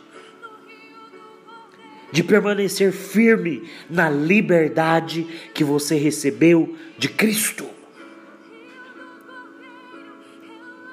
de 2.12 2.22
permanecer 2.22 2.92
firme 2.92 3.68
na 3.88 4.10
liberdade 4.10 5.26
que 5.54 5.64
você 5.64 5.96
recebeu 5.96 6.76
de 6.98 7.08
Cristo. 7.08 7.64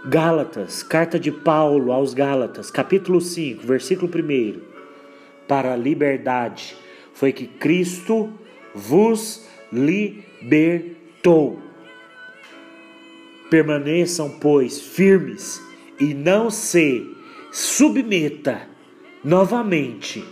Gálatas, 0.05 0.83
carta 0.83 1.19
de 1.19 1.31
Paulo 1.31 1.91
aos 1.91 2.13
Gálatas, 2.13 2.71
capítulo 2.71 3.19
5, 3.19 3.67
versículo 3.67 4.09
1. 4.09 4.61
Para 5.47 5.73
a 5.73 5.75
liberdade 5.75 6.77
foi 7.13 7.33
que 7.33 7.45
Cristo 7.45 8.31
vos 8.73 9.45
libertou. 9.71 11.66
Permaneçam, 13.49 14.29
pois, 14.29 14.79
firmes 14.79 15.61
e 15.99 16.13
não 16.13 16.49
se 16.49 17.15
submeta 17.51 18.67
novamente 19.23 20.23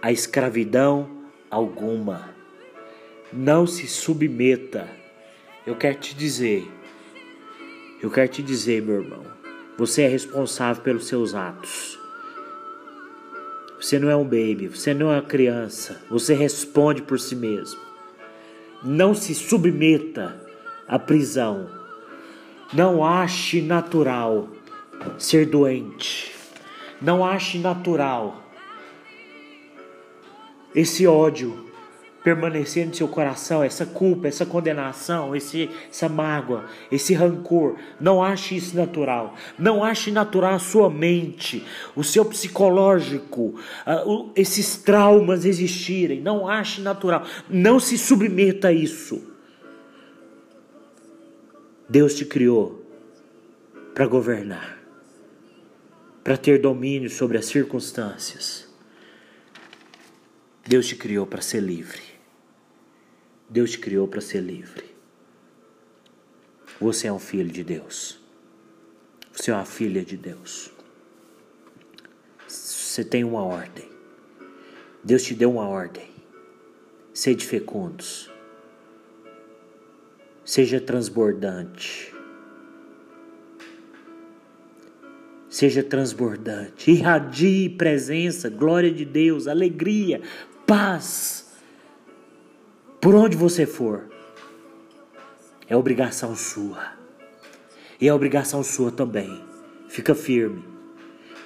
à 0.00 0.12
escravidão 0.12 1.08
alguma. 1.50 2.30
Não 3.32 3.66
se 3.66 3.86
submeta. 3.86 4.88
Eu 5.66 5.76
quero 5.76 5.98
te 5.98 6.14
dizer, 6.14 6.66
eu 8.02 8.10
quero 8.10 8.28
te 8.28 8.42
dizer, 8.42 8.82
meu 8.82 9.02
irmão, 9.02 9.22
você 9.76 10.02
é 10.02 10.08
responsável 10.08 10.82
pelos 10.82 11.06
seus 11.06 11.34
atos. 11.34 11.98
Você 13.80 13.98
não 13.98 14.08
é 14.08 14.16
um 14.16 14.24
baby, 14.24 14.68
você 14.68 14.94
não 14.94 15.10
é 15.10 15.16
uma 15.16 15.22
criança, 15.22 16.00
você 16.08 16.34
responde 16.34 17.02
por 17.02 17.18
si 17.18 17.34
mesmo. 17.34 17.80
Não 18.82 19.12
se 19.12 19.34
submeta 19.34 20.40
à 20.86 20.98
prisão 20.98 21.81
não 22.72 23.04
ache 23.04 23.60
natural 23.60 24.48
ser 25.18 25.46
doente. 25.46 26.32
Não 27.00 27.24
ache 27.24 27.58
natural 27.58 28.42
esse 30.74 31.06
ódio 31.06 31.70
permanecer 32.22 32.86
no 32.86 32.94
seu 32.94 33.08
coração, 33.08 33.64
essa 33.64 33.84
culpa, 33.84 34.28
essa 34.28 34.46
condenação, 34.46 35.34
esse, 35.34 35.68
essa 35.90 36.08
mágoa, 36.08 36.66
esse 36.90 37.12
rancor. 37.14 37.76
Não 38.00 38.22
ache 38.22 38.56
isso 38.56 38.76
natural. 38.76 39.34
Não 39.58 39.82
ache 39.82 40.12
natural 40.12 40.54
a 40.54 40.58
sua 40.60 40.88
mente, 40.88 41.66
o 41.96 42.04
seu 42.04 42.24
psicológico, 42.24 43.58
uh, 44.06 44.30
esses 44.36 44.76
traumas 44.76 45.44
existirem. 45.44 46.20
Não 46.20 46.48
ache 46.48 46.80
natural. 46.80 47.24
Não 47.50 47.80
se 47.80 47.98
submeta 47.98 48.68
a 48.68 48.72
isso. 48.72 49.31
Deus 51.88 52.14
te 52.14 52.24
criou 52.24 52.80
para 53.92 54.06
governar, 54.06 54.80
para 56.22 56.36
ter 56.36 56.60
domínio 56.60 57.10
sobre 57.10 57.36
as 57.36 57.46
circunstâncias. 57.46 58.68
Deus 60.64 60.86
te 60.86 60.94
criou 60.94 61.26
para 61.26 61.42
ser 61.42 61.60
livre. 61.60 62.02
Deus 63.50 63.72
te 63.72 63.78
criou 63.78 64.06
para 64.06 64.20
ser 64.20 64.40
livre. 64.40 64.94
Você 66.80 67.08
é 67.08 67.12
um 67.12 67.18
filho 67.18 67.50
de 67.50 67.64
Deus. 67.64 68.20
Você 69.32 69.50
é 69.50 69.54
uma 69.54 69.66
filha 69.66 70.04
de 70.04 70.16
Deus. 70.16 70.70
Você 72.46 73.04
tem 73.04 73.24
uma 73.24 73.42
ordem. 73.42 73.90
Deus 75.02 75.24
te 75.24 75.34
deu 75.34 75.50
uma 75.50 75.66
ordem. 75.66 76.08
Sede 77.12 77.44
fecundos 77.44 78.31
seja 80.52 80.78
transbordante. 80.78 82.14
Seja 85.48 85.82
transbordante, 85.82 86.90
irradie 86.90 87.70
presença, 87.70 88.50
glória 88.50 88.92
de 88.92 89.06
Deus, 89.06 89.46
alegria, 89.46 90.20
paz. 90.66 91.54
Por 93.00 93.14
onde 93.14 93.34
você 93.34 93.64
for, 93.64 94.10
é 95.66 95.74
obrigação 95.74 96.36
sua. 96.36 96.98
E 97.98 98.06
é 98.06 98.12
obrigação 98.12 98.62
sua 98.62 98.92
também. 98.92 99.42
Fica 99.88 100.14
firme. 100.14 100.62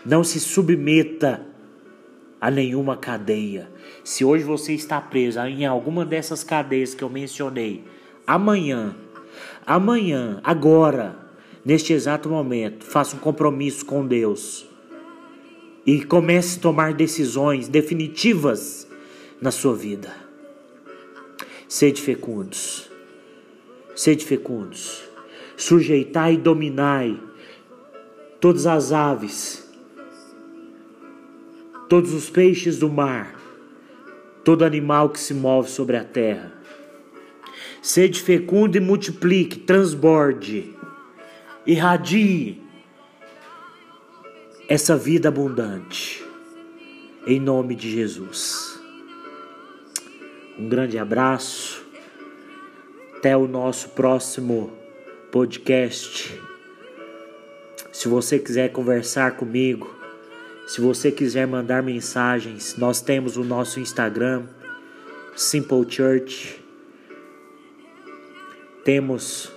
Não 0.05 0.25
se 0.25 0.41
submeta 0.41 1.47
a 2.41 2.51
nenhuma 2.51 2.97
cadeia. 2.97 3.71
Se 4.03 4.25
hoje 4.25 4.43
você 4.43 4.73
está 4.73 5.01
preso 5.01 5.39
em 5.43 5.65
alguma 5.65 6.05
dessas 6.05 6.43
cadeias 6.43 6.93
que 6.93 7.05
eu 7.05 7.09
mencionei, 7.09 7.85
amanhã, 8.27 8.95
amanhã, 9.65 10.41
agora, 10.43 11.17
neste 11.65 11.93
exato 11.93 12.29
momento, 12.29 12.85
faça 12.85 13.17
um 13.17 13.19
compromisso 13.19 13.85
com 13.85 14.07
Deus 14.07 14.67
e 15.87 16.05
comece 16.05 16.59
a 16.59 16.63
tomar 16.63 16.93
decisões 16.93 17.69
definitivas 17.69 18.89
na 19.41 19.51
sua 19.51 19.75
vida. 19.75 20.13
Sede 21.69 22.03
fecundos, 22.03 22.91
sede 23.95 24.25
fecundos, 24.25 25.05
sujeitai 25.57 26.35
e 26.35 26.39
dominai 26.39 27.21
todas 28.41 28.67
as 28.67 28.93
aves, 28.93 29.69
todos 31.89 32.13
os 32.13 32.29
peixes 32.29 32.79
do 32.79 32.89
mar, 32.89 33.41
todo 34.45 34.65
animal 34.65 35.11
que 35.11 35.21
se 35.21 35.35
move 35.35 35.71
sobre 35.71 35.97
a 35.97 36.05
terra. 36.05 36.56
Sede 37.87 38.21
fecundo 38.21 38.77
e 38.77 38.81
multiplique, 38.81 39.61
transborde, 39.61 40.75
irradie 41.65 42.61
essa 44.69 44.97
vida 44.97 45.29
abundante. 45.29 46.21
Em 47.25 47.39
nome 47.39 47.77
de 47.77 47.89
Jesus. 47.89 48.77
Um 50.59 50.69
grande 50.69 50.99
abraço. 50.99 51.87
Até 53.19 53.37
o 53.37 53.47
nosso 53.47 53.91
próximo 53.91 54.73
podcast. 55.31 56.43
Se 57.93 58.09
você 58.09 58.41
quiser 58.41 58.73
conversar 58.73 59.37
comigo, 59.37 59.95
se 60.67 60.81
você 60.81 61.13
quiser 61.13 61.47
mandar 61.47 61.85
mensagens, 61.85 62.75
nós 62.77 63.01
temos 63.01 63.37
o 63.37 63.45
nosso 63.45 63.79
Instagram, 63.79 64.43
Simple 65.37 65.89
Church 65.89 66.66
temos 68.87 69.53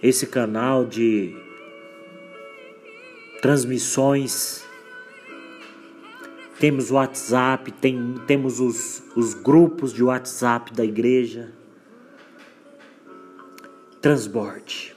esse 0.00 0.28
canal 0.28 0.84
de 0.84 1.34
transmissões, 3.42 4.64
temos 6.60 6.92
o 6.92 6.94
WhatsApp, 6.94 7.72
tem, 7.72 8.14
temos 8.28 8.60
os, 8.60 9.02
os 9.16 9.34
grupos 9.34 9.92
de 9.92 10.04
WhatsApp 10.04 10.72
da 10.72 10.84
igreja. 10.84 11.52
Transborde, 14.00 14.94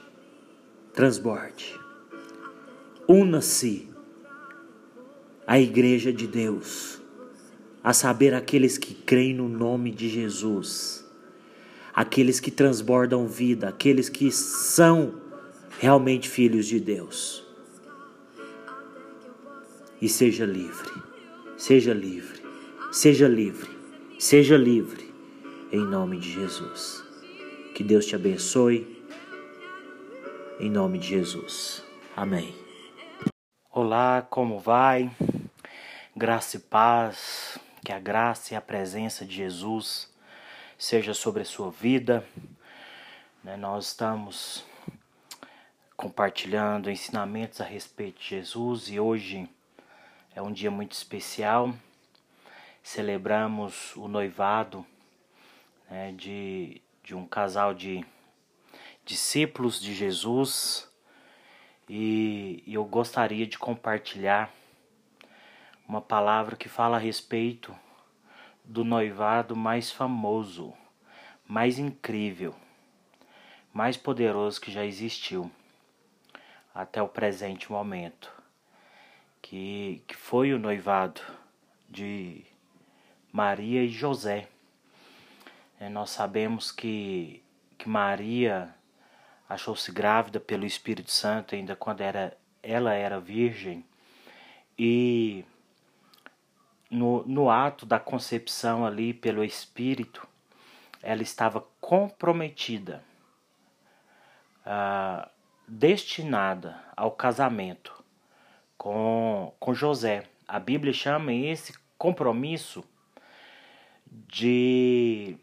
transborde. 0.94 1.80
Una-se 3.08 3.90
à 5.44 5.58
igreja 5.58 6.12
de 6.12 6.28
Deus, 6.28 7.02
a 7.82 7.92
saber, 7.92 8.34
aqueles 8.34 8.78
que 8.78 8.94
creem 8.94 9.34
no 9.34 9.48
nome 9.48 9.90
de 9.90 10.08
Jesus 10.08 10.99
aqueles 11.94 12.40
que 12.40 12.50
transbordam 12.50 13.26
vida, 13.26 13.68
aqueles 13.68 14.08
que 14.08 14.30
são 14.30 15.20
realmente 15.78 16.28
filhos 16.28 16.66
de 16.66 16.78
Deus. 16.78 17.44
E 20.00 20.08
seja 20.08 20.46
livre, 20.46 20.90
seja 21.56 21.92
livre, 21.92 22.42
seja 22.90 23.28
livre, 23.28 23.70
seja 24.18 24.56
livre, 24.56 25.12
em 25.70 25.84
nome 25.84 26.18
de 26.18 26.32
Jesus. 26.32 27.04
Que 27.74 27.84
Deus 27.84 28.06
te 28.06 28.14
abençoe, 28.14 29.04
em 30.58 30.70
nome 30.70 30.98
de 30.98 31.08
Jesus. 31.08 31.82
Amém. 32.16 32.54
Olá, 33.70 34.26
como 34.28 34.58
vai? 34.58 35.10
Graça 36.16 36.56
e 36.56 36.60
paz, 36.60 37.58
que 37.84 37.92
a 37.92 37.98
graça 37.98 38.54
e 38.54 38.56
a 38.56 38.60
presença 38.60 39.24
de 39.24 39.36
Jesus 39.36 40.09
seja 40.80 41.12
sobre 41.12 41.42
a 41.42 41.44
sua 41.44 41.70
vida. 41.70 42.26
Né? 43.44 43.54
Nós 43.54 43.88
estamos 43.88 44.64
compartilhando 45.94 46.90
ensinamentos 46.90 47.60
a 47.60 47.64
respeito 47.64 48.18
de 48.18 48.28
Jesus 48.30 48.88
e 48.88 48.98
hoje 48.98 49.46
É 50.34 50.40
um 50.40 50.52
dia 50.52 50.70
muito 50.70 50.92
especial. 50.92 51.74
Celebramos 52.82 53.94
o 53.96 54.08
noivado 54.08 54.86
né, 55.90 56.12
de, 56.12 56.80
de 57.02 57.14
um 57.14 57.26
casal 57.26 57.74
de 57.74 58.06
discípulos 59.04 59.78
de 59.80 59.92
Jesus 59.92 60.88
e, 61.88 62.62
e 62.66 62.72
eu 62.72 62.84
gostaria 62.84 63.46
de 63.46 63.58
compartilhar 63.58 64.50
uma 65.86 66.00
palavra 66.00 66.56
que 66.56 66.68
fala 66.68 66.96
a 66.96 67.00
respeito 67.00 67.76
do 68.70 68.84
noivado 68.84 69.56
mais 69.56 69.90
famoso, 69.90 70.72
mais 71.44 71.76
incrível, 71.76 72.54
mais 73.74 73.96
poderoso 73.96 74.60
que 74.60 74.70
já 74.70 74.86
existiu 74.86 75.50
até 76.72 77.02
o 77.02 77.08
presente 77.08 77.72
momento, 77.72 78.32
que, 79.42 80.04
que 80.06 80.14
foi 80.14 80.54
o 80.54 80.58
noivado 80.58 81.20
de 81.88 82.44
Maria 83.32 83.82
e 83.82 83.88
José. 83.88 84.46
É, 85.80 85.88
nós 85.88 86.10
sabemos 86.10 86.70
que, 86.70 87.42
que 87.76 87.88
Maria 87.88 88.72
achou-se 89.48 89.90
grávida 89.90 90.38
pelo 90.38 90.64
Espírito 90.64 91.10
Santo 91.10 91.56
ainda 91.56 91.74
quando 91.74 92.02
era, 92.02 92.38
ela 92.62 92.94
era 92.94 93.18
virgem 93.18 93.84
e 94.78 95.44
no, 96.90 97.24
no 97.26 97.50
ato 97.50 97.86
da 97.86 98.00
concepção 98.00 98.84
ali 98.84 99.14
pelo 99.14 99.44
Espírito 99.44 100.26
ela 101.02 101.22
estava 101.22 101.64
comprometida, 101.80 103.02
ah, 104.64 105.28
destinada 105.66 106.82
ao 106.96 107.10
casamento 107.10 108.04
com, 108.76 109.52
com 109.58 109.72
José. 109.72 110.24
A 110.46 110.58
Bíblia 110.58 110.92
chama 110.92 111.32
esse 111.32 111.72
compromisso 111.96 112.84
de 114.06 115.36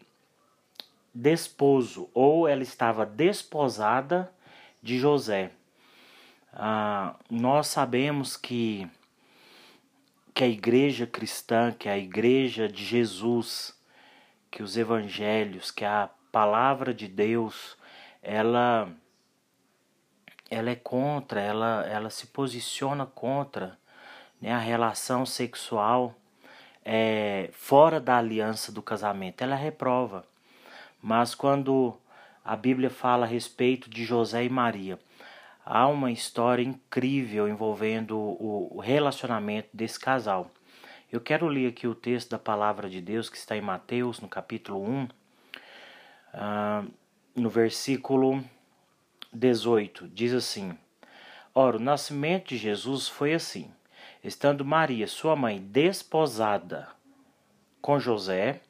desposo, 1.12 2.08
ou 2.14 2.46
ela 2.46 2.62
estava 2.62 3.04
desposada 3.04 4.32
de 4.82 4.98
José. 4.98 5.50
Ah, 6.52 7.16
nós 7.30 7.66
sabemos 7.68 8.36
que, 8.36 8.88
que 10.38 10.44
a 10.44 10.48
igreja 10.48 11.04
cristã, 11.04 11.72
que 11.76 11.88
a 11.88 11.98
igreja 11.98 12.68
de 12.68 12.84
Jesus, 12.84 13.76
que 14.48 14.62
os 14.62 14.76
evangelhos, 14.76 15.72
que 15.72 15.84
a 15.84 16.08
palavra 16.30 16.94
de 16.94 17.08
Deus, 17.08 17.76
ela 18.22 18.88
ela 20.48 20.70
é 20.70 20.76
contra, 20.76 21.40
ela, 21.40 21.84
ela 21.88 22.08
se 22.08 22.28
posiciona 22.28 23.04
contra 23.04 23.76
né, 24.40 24.52
a 24.52 24.58
relação 24.58 25.26
sexual 25.26 26.14
é, 26.84 27.50
fora 27.52 27.98
da 27.98 28.16
aliança 28.16 28.70
do 28.70 28.80
casamento. 28.80 29.42
Ela 29.42 29.56
reprova. 29.56 30.24
Mas 31.02 31.34
quando 31.34 31.98
a 32.44 32.54
Bíblia 32.54 32.90
fala 32.90 33.26
a 33.26 33.28
respeito 33.28 33.90
de 33.90 34.04
José 34.04 34.44
e 34.44 34.48
Maria, 34.48 35.00
há 35.70 35.86
uma 35.86 36.10
história 36.10 36.62
incrível 36.62 37.46
envolvendo 37.46 38.18
o 38.18 38.80
relacionamento 38.80 39.68
desse 39.74 40.00
casal. 40.00 40.50
Eu 41.12 41.20
quero 41.20 41.46
ler 41.46 41.68
aqui 41.68 41.86
o 41.86 41.94
texto 41.94 42.30
da 42.30 42.38
palavra 42.38 42.88
de 42.88 43.02
Deus 43.02 43.28
que 43.28 43.36
está 43.36 43.54
em 43.54 43.60
Mateus, 43.60 44.18
no 44.18 44.28
capítulo 44.28 44.82
1, 44.82 45.04
uh, 45.04 45.08
ah, 46.32 46.84
no 47.36 47.50
versículo 47.50 48.42
18. 49.30 50.08
Diz 50.08 50.32
assim: 50.32 50.76
Ora, 51.54 51.76
o 51.76 51.80
nascimento 51.80 52.48
de 52.48 52.56
Jesus 52.56 53.06
foi 53.06 53.34
assim: 53.34 53.70
estando 54.24 54.64
Maria, 54.64 55.06
sua 55.06 55.36
mãe, 55.36 55.60
desposada 55.60 56.88
com 57.82 58.00
José, 58.00 58.62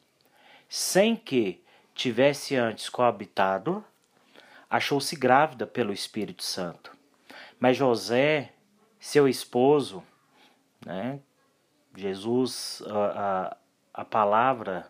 sem 0.68 1.14
que 1.14 1.62
tivesse 1.94 2.56
antes 2.56 2.88
coabitado, 2.88 3.84
achou-se 4.68 5.14
grávida 5.16 5.66
pelo 5.66 5.92
Espírito 5.92 6.42
Santo. 6.42 6.96
Mas 7.58 7.76
José, 7.76 8.52
seu 9.00 9.28
esposo, 9.28 10.02
né, 10.84 11.20
Jesus, 11.96 12.82
a, 12.86 13.56
a, 13.94 14.02
a 14.02 14.04
palavra 14.04 14.86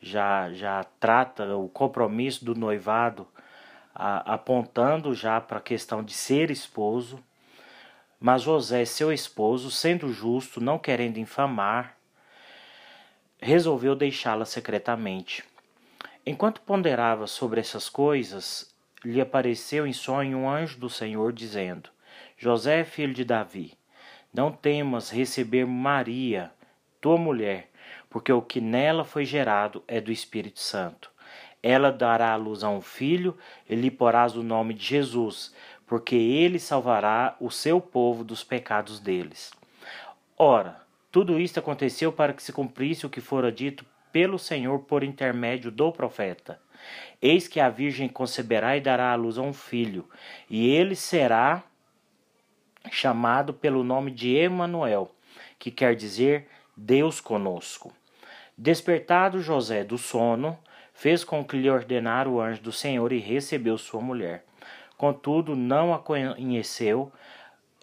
já, 0.00 0.52
já 0.52 0.84
trata 1.00 1.56
o 1.56 1.68
compromisso 1.68 2.44
do 2.44 2.54
noivado, 2.54 3.26
a, 3.94 4.34
apontando 4.34 5.14
já 5.14 5.40
para 5.40 5.58
a 5.58 5.62
questão 5.62 6.02
de 6.02 6.12
ser 6.12 6.50
esposo. 6.50 7.22
Mas 8.20 8.42
José, 8.42 8.84
seu 8.84 9.12
esposo, 9.12 9.70
sendo 9.70 10.12
justo, 10.12 10.60
não 10.60 10.78
querendo 10.78 11.18
infamar, 11.18 11.96
resolveu 13.40 13.94
deixá-la 13.94 14.44
secretamente. 14.44 15.44
Enquanto 16.26 16.60
ponderava 16.62 17.26
sobre 17.26 17.60
essas 17.60 17.88
coisas, 17.88 18.73
lhe 19.04 19.20
apareceu 19.20 19.86
em 19.86 19.92
sonho 19.92 20.38
um 20.38 20.50
anjo 20.50 20.78
do 20.78 20.88
Senhor, 20.88 21.32
dizendo: 21.32 21.90
José, 22.36 22.84
filho 22.84 23.12
de 23.12 23.24
Davi, 23.24 23.74
não 24.32 24.50
temas 24.50 25.10
receber 25.10 25.66
Maria, 25.66 26.50
tua 27.00 27.16
mulher, 27.16 27.70
porque 28.08 28.32
o 28.32 28.42
que 28.42 28.60
nela 28.60 29.04
foi 29.04 29.24
gerado 29.24 29.84
é 29.86 30.00
do 30.00 30.10
Espírito 30.10 30.60
Santo. 30.60 31.10
Ela 31.62 31.90
dará 31.90 32.32
à 32.32 32.36
luz 32.36 32.62
a 32.62 32.68
um 32.68 32.80
filho 32.80 33.36
e 33.68 33.74
lhe 33.74 33.90
porás 33.90 34.36
o 34.36 34.42
nome 34.42 34.74
de 34.74 34.84
Jesus, 34.84 35.54
porque 35.86 36.14
ele 36.14 36.58
salvará 36.58 37.36
o 37.40 37.50
seu 37.50 37.80
povo 37.80 38.24
dos 38.24 38.42
pecados 38.42 39.00
deles. 39.00 39.50
Ora, 40.36 40.82
tudo 41.10 41.38
isto 41.38 41.60
aconteceu 41.60 42.12
para 42.12 42.32
que 42.32 42.42
se 42.42 42.52
cumprisse 42.52 43.06
o 43.06 43.10
que 43.10 43.20
fora 43.20 43.52
dito 43.52 43.86
pelo 44.12 44.38
Senhor 44.38 44.80
por 44.80 45.02
intermédio 45.02 45.70
do 45.70 45.92
profeta. 45.92 46.60
Eis 47.20 47.48
que 47.48 47.60
a 47.60 47.68
Virgem 47.68 48.08
conceberá 48.08 48.76
e 48.76 48.80
dará 48.80 49.12
à 49.12 49.14
luz 49.14 49.38
a 49.38 49.42
um 49.42 49.52
filho, 49.52 50.08
e 50.48 50.68
ele 50.68 50.94
será 50.94 51.62
chamado 52.90 53.54
pelo 53.54 53.82
nome 53.82 54.10
de 54.10 54.34
Emanuel, 54.34 55.10
que 55.58 55.70
quer 55.70 55.96
dizer 55.96 56.48
Deus 56.76 57.20
conosco. 57.20 57.92
Despertado 58.56 59.40
José 59.40 59.82
do 59.82 59.98
sono, 59.98 60.58
fez 60.92 61.24
com 61.24 61.44
que 61.44 61.56
lhe 61.56 61.68
ordenara 61.68 62.28
o 62.28 62.40
anjo 62.40 62.62
do 62.62 62.72
Senhor 62.72 63.12
e 63.12 63.18
recebeu 63.18 63.76
sua 63.76 64.00
mulher. 64.00 64.44
Contudo, 64.96 65.56
não 65.56 65.92
a 65.92 65.98
conheceu, 65.98 67.12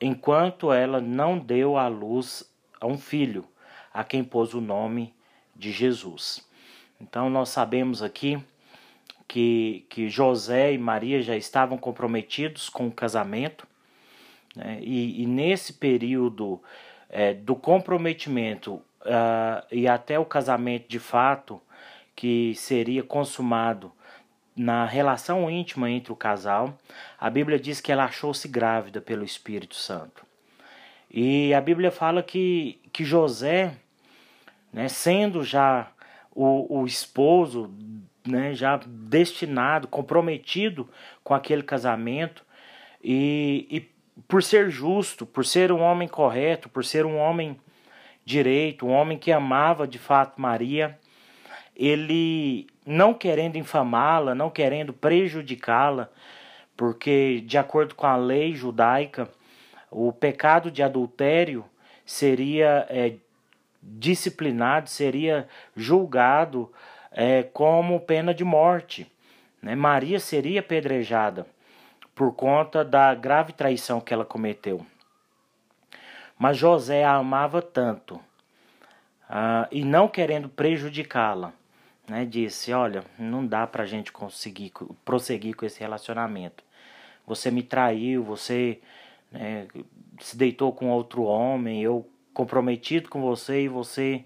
enquanto 0.02 0.72
ela 0.72 1.02
não 1.02 1.38
deu 1.38 1.78
à 1.78 1.88
luz 1.88 2.50
a 2.80 2.88
um 2.88 2.98
filho, 2.98 3.46
a 3.94 4.04
quem 4.04 4.24
pôs 4.24 4.54
o 4.54 4.62
nome 4.62 5.14
de 5.56 5.72
Jesus. 5.72 6.48
Então 7.00 7.30
nós 7.30 7.50
sabemos 7.50 8.02
aqui 8.02 8.42
que, 9.32 9.86
que 9.88 10.10
José 10.10 10.74
e 10.74 10.78
Maria 10.78 11.22
já 11.22 11.38
estavam 11.38 11.78
comprometidos 11.78 12.68
com 12.68 12.88
o 12.88 12.92
casamento, 12.92 13.66
né? 14.54 14.78
e, 14.82 15.24
e, 15.24 15.26
nesse 15.26 15.72
período 15.72 16.62
é, 17.10 17.34
do 17.34 17.56
comprometimento 17.56 18.74
uh, 18.74 19.66
e 19.72 19.88
até 19.88 20.20
o 20.20 20.26
casamento 20.26 20.90
de 20.90 21.00
fato, 21.00 21.62
que 22.14 22.54
seria 22.56 23.04
consumado 23.04 23.94
na 24.54 24.86
relação 24.86 25.50
íntima 25.50 25.90
entre 25.90 26.12
o 26.12 26.16
casal, 26.16 26.78
a 27.18 27.30
Bíblia 27.30 27.58
diz 27.58 27.80
que 27.80 27.90
ela 27.90 28.04
achou-se 28.04 28.46
grávida 28.50 29.00
pelo 29.00 29.24
Espírito 29.24 29.76
Santo. 29.76 30.26
E 31.10 31.54
a 31.54 31.62
Bíblia 31.62 31.90
fala 31.90 32.22
que, 32.22 32.82
que 32.92 33.06
José 33.06 33.78
né, 34.74 34.90
sendo 34.90 35.42
já 35.42 35.90
o, 36.36 36.82
o 36.82 36.86
esposo 36.86 37.74
né, 38.26 38.54
já 38.54 38.80
destinado, 38.86 39.88
comprometido 39.88 40.90
com 41.24 41.34
aquele 41.34 41.64
casamento, 41.64 42.46
e, 43.04 43.68
e 43.70 43.92
por 44.28 44.44
ser 44.44 44.70
justo, 44.70 45.26
por 45.26 45.46
ser 45.46 45.72
um 45.72 45.82
homem 45.82 46.08
correto, 46.08 46.70
por 46.70 46.86
ser 46.86 47.06
um 47.06 47.18
homem 47.18 47.60
direito, 48.24 48.86
um 48.86 48.92
homem 48.92 49.18
que 49.18 49.32
amava 49.32 49.88
de 49.88 49.98
fato 49.98 50.40
Maria, 50.40 50.98
ele 51.76 52.68
não 52.86 53.14
querendo 53.14 53.58
infamá-la, 53.58 54.36
não 54.36 54.50
querendo 54.50 54.94
prejudicá-la, 54.94 56.10
porque 56.78 57.44
de 57.46 57.58
acordo 57.58 57.96
com 57.96 58.06
a 58.06 58.16
lei 58.16 58.54
judaica, 58.54 59.30
o 59.90 60.12
pecado 60.12 60.72
de 60.72 60.82
adultério 60.84 61.66
seria 62.06 62.86
é, 62.90 63.16
disciplinado, 63.82 64.90
seria 64.90 65.48
julgado 65.76 66.72
é, 67.12 67.44
como 67.44 68.00
pena 68.00 68.34
de 68.34 68.44
morte. 68.44 69.12
Né? 69.62 69.76
Maria 69.76 70.20
seria 70.20 70.62
apedrejada 70.62 71.46
por 72.16 72.34
conta 72.34 72.84
da 72.84 73.14
grave 73.14 73.54
traição 73.54 74.00
que 74.00 74.14
ela 74.14 74.26
cometeu. 74.26 74.86
Mas 76.38 76.58
José 76.58 77.04
a 77.04 77.16
amava 77.16 77.62
tanto 77.62 78.16
uh, 78.16 79.68
e 79.72 79.86
não 79.86 80.08
querendo 80.08 80.50
prejudicá-la, 80.50 81.54
né, 82.08 82.26
disse: 82.26 82.74
Olha, 82.74 83.04
não 83.18 83.46
dá 83.46 83.68
para 83.68 83.84
a 83.84 83.86
gente 83.86 84.12
conseguir 84.12 84.72
prosseguir 85.06 85.56
com 85.56 85.66
esse 85.66 85.80
relacionamento. 85.80 86.64
Você 87.28 87.52
me 87.52 87.62
traiu, 87.62 88.24
você 88.24 88.82
né, 89.32 89.68
se 90.20 90.36
deitou 90.36 90.74
com 90.74 90.90
outro 90.90 91.24
homem, 91.24 91.82
eu 91.82 92.10
comprometido 92.34 93.10
com 93.10 93.22
você 93.22 93.64
e 93.64 93.68
você 93.68 94.26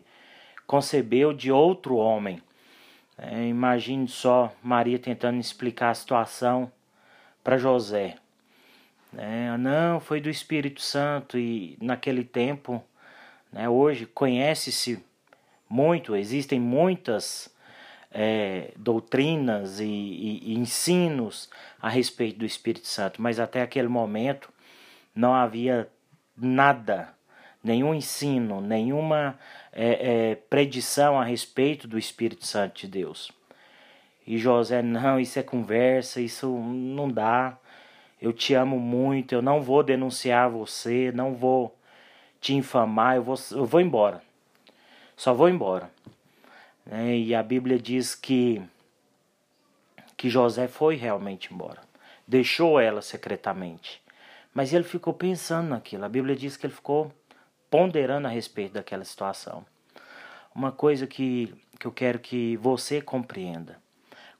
concebeu 0.65 1.33
de 1.33 1.51
outro 1.51 1.97
homem. 1.97 2.41
É, 3.17 3.47
imagine 3.47 4.07
só 4.07 4.53
Maria 4.61 4.99
tentando 4.99 5.39
explicar 5.39 5.91
a 5.91 5.95
situação 5.95 6.71
para 7.43 7.57
José. 7.57 8.17
É, 9.17 9.55
não, 9.57 9.99
foi 9.99 10.19
do 10.19 10.29
Espírito 10.29 10.81
Santo 10.81 11.37
e 11.37 11.77
naquele 11.81 12.25
tempo, 12.25 12.83
né, 13.51 13.69
hoje 13.69 14.05
conhece-se 14.05 15.01
muito, 15.69 16.15
existem 16.15 16.59
muitas 16.59 17.53
é, 18.11 18.71
doutrinas 18.75 19.79
e, 19.79 19.85
e, 19.85 20.51
e 20.51 20.59
ensinos 20.59 21.49
a 21.81 21.89
respeito 21.89 22.39
do 22.39 22.45
Espírito 22.45 22.87
Santo, 22.87 23.21
mas 23.21 23.39
até 23.39 23.61
aquele 23.61 23.87
momento 23.87 24.51
não 25.13 25.33
havia 25.33 25.89
nada, 26.35 27.13
nenhum 27.65 27.95
ensino, 27.95 28.61
nenhuma 28.61 29.37
é, 29.73 30.31
é, 30.31 30.35
predição 30.35 31.19
a 31.19 31.23
respeito 31.23 31.87
do 31.87 31.97
Espírito 31.97 32.45
Santo 32.45 32.81
de 32.81 32.87
Deus. 32.87 33.31
E 34.25 34.37
José, 34.37 34.83
não, 34.83 35.19
isso 35.19 35.39
é 35.39 35.43
conversa, 35.43 36.21
isso 36.21 36.47
não 36.47 37.09
dá. 37.09 37.57
Eu 38.21 38.31
te 38.31 38.53
amo 38.53 38.79
muito, 38.79 39.33
eu 39.33 39.41
não 39.41 39.61
vou 39.61 39.83
denunciar 39.83 40.49
você, 40.49 41.11
não 41.13 41.33
vou 41.33 41.75
te 42.39 42.53
infamar, 42.53 43.15
eu 43.15 43.23
vou, 43.23 43.35
eu 43.51 43.65
vou 43.65 43.81
embora. 43.81 44.21
Só 45.17 45.33
vou 45.33 45.49
embora. 45.49 45.89
É, 46.89 47.17
e 47.17 47.33
a 47.33 47.41
Bíblia 47.41 47.79
diz 47.79 48.13
que, 48.13 48.61
que 50.15 50.29
José 50.29 50.67
foi 50.67 50.95
realmente 50.95 51.51
embora. 51.51 51.81
Deixou 52.27 52.79
ela 52.79 53.01
secretamente. 53.01 54.01
Mas 54.53 54.71
ele 54.71 54.83
ficou 54.83 55.13
pensando 55.13 55.69
naquilo. 55.69 56.05
A 56.05 56.09
Bíblia 56.09 56.35
diz 56.35 56.55
que 56.55 56.67
ele 56.67 56.73
ficou 56.73 57.11
ponderando 57.69 58.27
a 58.27 58.31
respeito 58.31 58.73
daquela 58.73 59.03
situação. 59.03 59.65
Uma 60.53 60.71
coisa 60.71 61.05
que, 61.05 61.53
que 61.79 61.85
eu 61.85 61.91
quero 61.91 62.19
que 62.19 62.57
você 62.57 63.01
compreenda. 63.01 63.77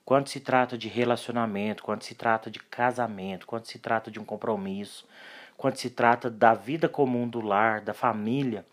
Quando 0.04 0.28
se 0.28 0.40
trata 0.40 0.78
de 0.78 0.88
relacionamento, 0.88 1.82
quando 1.82 2.02
se 2.02 2.14
trata 2.14 2.50
de 2.50 2.60
casamento, 2.60 3.46
quando 3.46 3.66
se 3.66 3.78
trata 3.78 4.10
de 4.10 4.20
um 4.20 4.24
compromisso, 4.24 5.06
quando 5.56 5.76
se 5.76 5.90
trata 5.90 6.30
da 6.30 6.54
vida 6.54 6.88
comum 6.88 7.28
do 7.28 7.40
lar, 7.40 7.80
da 7.80 7.94
família, 7.94 8.64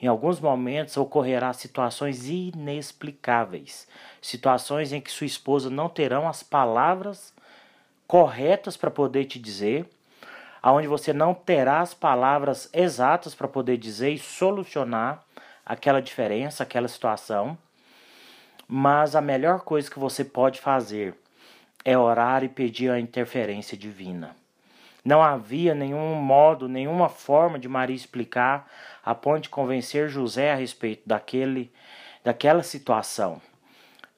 em 0.00 0.06
alguns 0.06 0.40
momentos 0.40 0.96
ocorrerá 0.96 1.52
situações 1.52 2.28
inexplicáveis, 2.28 3.86
situações 4.20 4.92
em 4.92 5.00
que 5.00 5.10
sua 5.10 5.26
esposa 5.26 5.70
não 5.70 5.88
terão 5.88 6.28
as 6.28 6.42
palavras 6.42 7.32
corretas 8.06 8.76
para 8.76 8.90
poder 8.90 9.26
te 9.26 9.38
dizer, 9.38 9.88
aonde 10.62 10.86
você 10.86 11.12
não 11.12 11.34
terá 11.34 11.80
as 11.80 11.94
palavras 11.94 12.68
exatas 12.72 13.34
para 13.34 13.48
poder 13.48 13.76
dizer 13.76 14.10
e 14.10 14.18
solucionar 14.18 15.22
aquela 15.64 16.00
diferença, 16.00 16.62
aquela 16.62 16.88
situação. 16.88 17.56
Mas 18.66 19.16
a 19.16 19.20
melhor 19.20 19.60
coisa 19.60 19.90
que 19.90 19.98
você 19.98 20.24
pode 20.24 20.60
fazer 20.60 21.14
é 21.84 21.96
orar 21.96 22.44
e 22.44 22.48
pedir 22.48 22.90
a 22.90 23.00
interferência 23.00 23.76
divina. 23.76 24.36
Não 25.04 25.22
havia 25.22 25.74
nenhum 25.74 26.14
modo, 26.14 26.68
nenhuma 26.68 27.08
forma 27.08 27.58
de 27.58 27.68
Maria 27.68 27.96
explicar 27.96 28.70
a 29.02 29.14
ponto 29.14 29.42
de 29.42 29.48
convencer 29.48 30.08
José 30.08 30.52
a 30.52 30.56
respeito 30.56 31.02
daquele, 31.06 31.72
daquela 32.22 32.62
situação. 32.62 33.40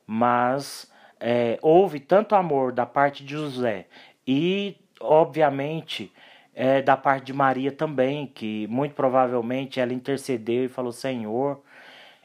Mas 0.05 0.90
é, 1.20 1.57
houve 1.62 2.01
tanto 2.01 2.34
amor 2.34 2.72
da 2.72 2.84
parte 2.84 3.24
de 3.24 3.32
José 3.32 3.86
e, 4.26 4.76
obviamente, 5.01 6.12
é, 6.55 6.82
da 6.82 6.96
parte 6.96 7.26
de 7.26 7.32
Maria 7.32 7.72
também, 7.72 8.26
que 8.26 8.66
muito 8.68 8.94
provavelmente 8.94 9.80
ela 9.80 9.92
intercedeu 9.92 10.64
e 10.64 10.68
falou: 10.68 10.92
Senhor, 10.92 11.61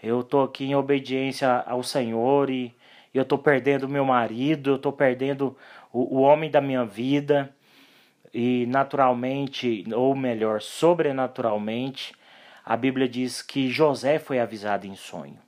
eu 0.02 0.22
estou 0.22 0.44
aqui 0.44 0.66
em 0.66 0.76
obediência 0.76 1.64
ao 1.66 1.82
Senhor 1.82 2.50
e 2.50 2.76
eu 3.14 3.24
estou 3.24 3.38
perdendo 3.38 3.88
meu 3.88 4.06
marido, 4.06 4.72
eu 4.72 4.76
estou 4.76 4.92
perdendo 4.92 5.56
o, 5.92 6.18
o 6.18 6.22
homem 6.22 6.52
da 6.52 6.62
minha 6.62 6.86
vida. 6.86 7.54
E 8.34 8.66
naturalmente, 8.68 9.86
ou 9.96 10.14
melhor, 10.16 10.62
sobrenaturalmente, 10.62 12.14
a 12.64 12.76
Bíblia 12.76 13.08
diz 13.08 13.42
que 13.42 13.70
José 13.70 14.20
foi 14.20 14.40
avisado 14.40 14.86
em 14.86 14.96
sonho. 14.96 15.40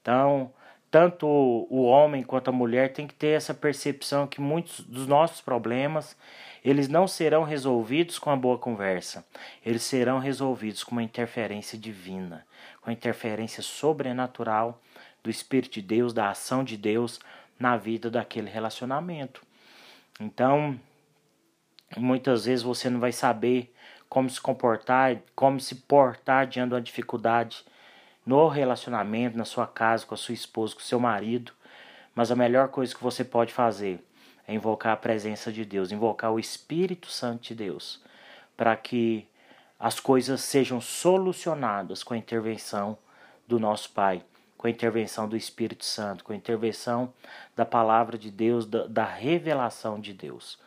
Então, 0.00 0.50
tanto 0.90 1.26
o 1.26 1.82
homem 1.82 2.22
quanto 2.22 2.48
a 2.48 2.52
mulher 2.52 2.92
tem 2.92 3.06
que 3.06 3.14
ter 3.14 3.36
essa 3.36 3.54
percepção 3.54 4.26
que 4.26 4.40
muitos 4.40 4.80
dos 4.80 5.06
nossos 5.06 5.40
problemas 5.40 6.16
eles 6.64 6.88
não 6.88 7.08
serão 7.08 7.42
resolvidos 7.42 8.18
com 8.18 8.30
a 8.30 8.36
boa 8.36 8.58
conversa, 8.58 9.24
eles 9.64 9.82
serão 9.82 10.18
resolvidos 10.18 10.84
com 10.84 10.92
uma 10.92 11.02
interferência 11.02 11.78
divina, 11.78 12.46
com 12.80 12.90
a 12.90 12.92
interferência 12.92 13.62
sobrenatural 13.62 14.80
do 15.22 15.30
Espírito 15.30 15.74
de 15.74 15.82
Deus, 15.82 16.12
da 16.12 16.30
ação 16.30 16.62
de 16.64 16.76
Deus 16.76 17.20
na 17.58 17.76
vida 17.76 18.10
daquele 18.10 18.48
relacionamento. 18.48 19.42
Então, 20.18 20.78
muitas 21.96 22.44
vezes 22.44 22.62
você 22.62 22.88
não 22.88 23.00
vai 23.00 23.12
saber 23.12 23.74
como 24.08 24.28
se 24.28 24.40
comportar, 24.40 25.18
como 25.34 25.60
se 25.60 25.74
portar 25.74 26.46
diante 26.46 26.68
de 26.68 26.74
uma 26.74 26.80
dificuldade 26.80 27.64
no 28.26 28.48
relacionamento, 28.48 29.38
na 29.38 29.44
sua 29.44 29.66
casa, 29.66 30.04
com 30.04 30.14
a 30.14 30.18
sua 30.18 30.34
esposa, 30.34 30.74
com 30.74 30.80
o 30.80 30.84
seu 30.84 31.00
marido. 31.00 31.52
Mas 32.14 32.30
a 32.30 32.36
melhor 32.36 32.68
coisa 32.68 32.94
que 32.94 33.02
você 33.02 33.24
pode 33.24 33.52
fazer 33.52 34.02
é 34.50 34.54
invocar 34.54 34.94
a 34.94 34.96
presença 34.96 35.52
de 35.52 35.64
Deus, 35.64 35.92
invocar 35.92 36.32
o 36.32 36.40
Espírito 36.40 37.06
Santo 37.06 37.42
de 37.44 37.54
Deus, 37.54 38.02
para 38.56 38.74
que 38.74 39.28
as 39.78 40.00
coisas 40.00 40.40
sejam 40.40 40.80
solucionadas 40.80 42.02
com 42.02 42.14
a 42.14 42.16
intervenção 42.16 42.98
do 43.46 43.60
nosso 43.60 43.92
Pai, 43.92 44.24
com 44.58 44.66
a 44.66 44.70
intervenção 44.70 45.28
do 45.28 45.36
Espírito 45.36 45.84
Santo, 45.84 46.24
com 46.24 46.32
a 46.32 46.36
intervenção 46.36 47.12
da 47.54 47.64
palavra 47.64 48.18
de 48.18 48.28
Deus, 48.28 48.66
da, 48.66 48.88
da 48.88 49.04
revelação 49.04 50.00
de 50.00 50.12
Deus. 50.12 50.58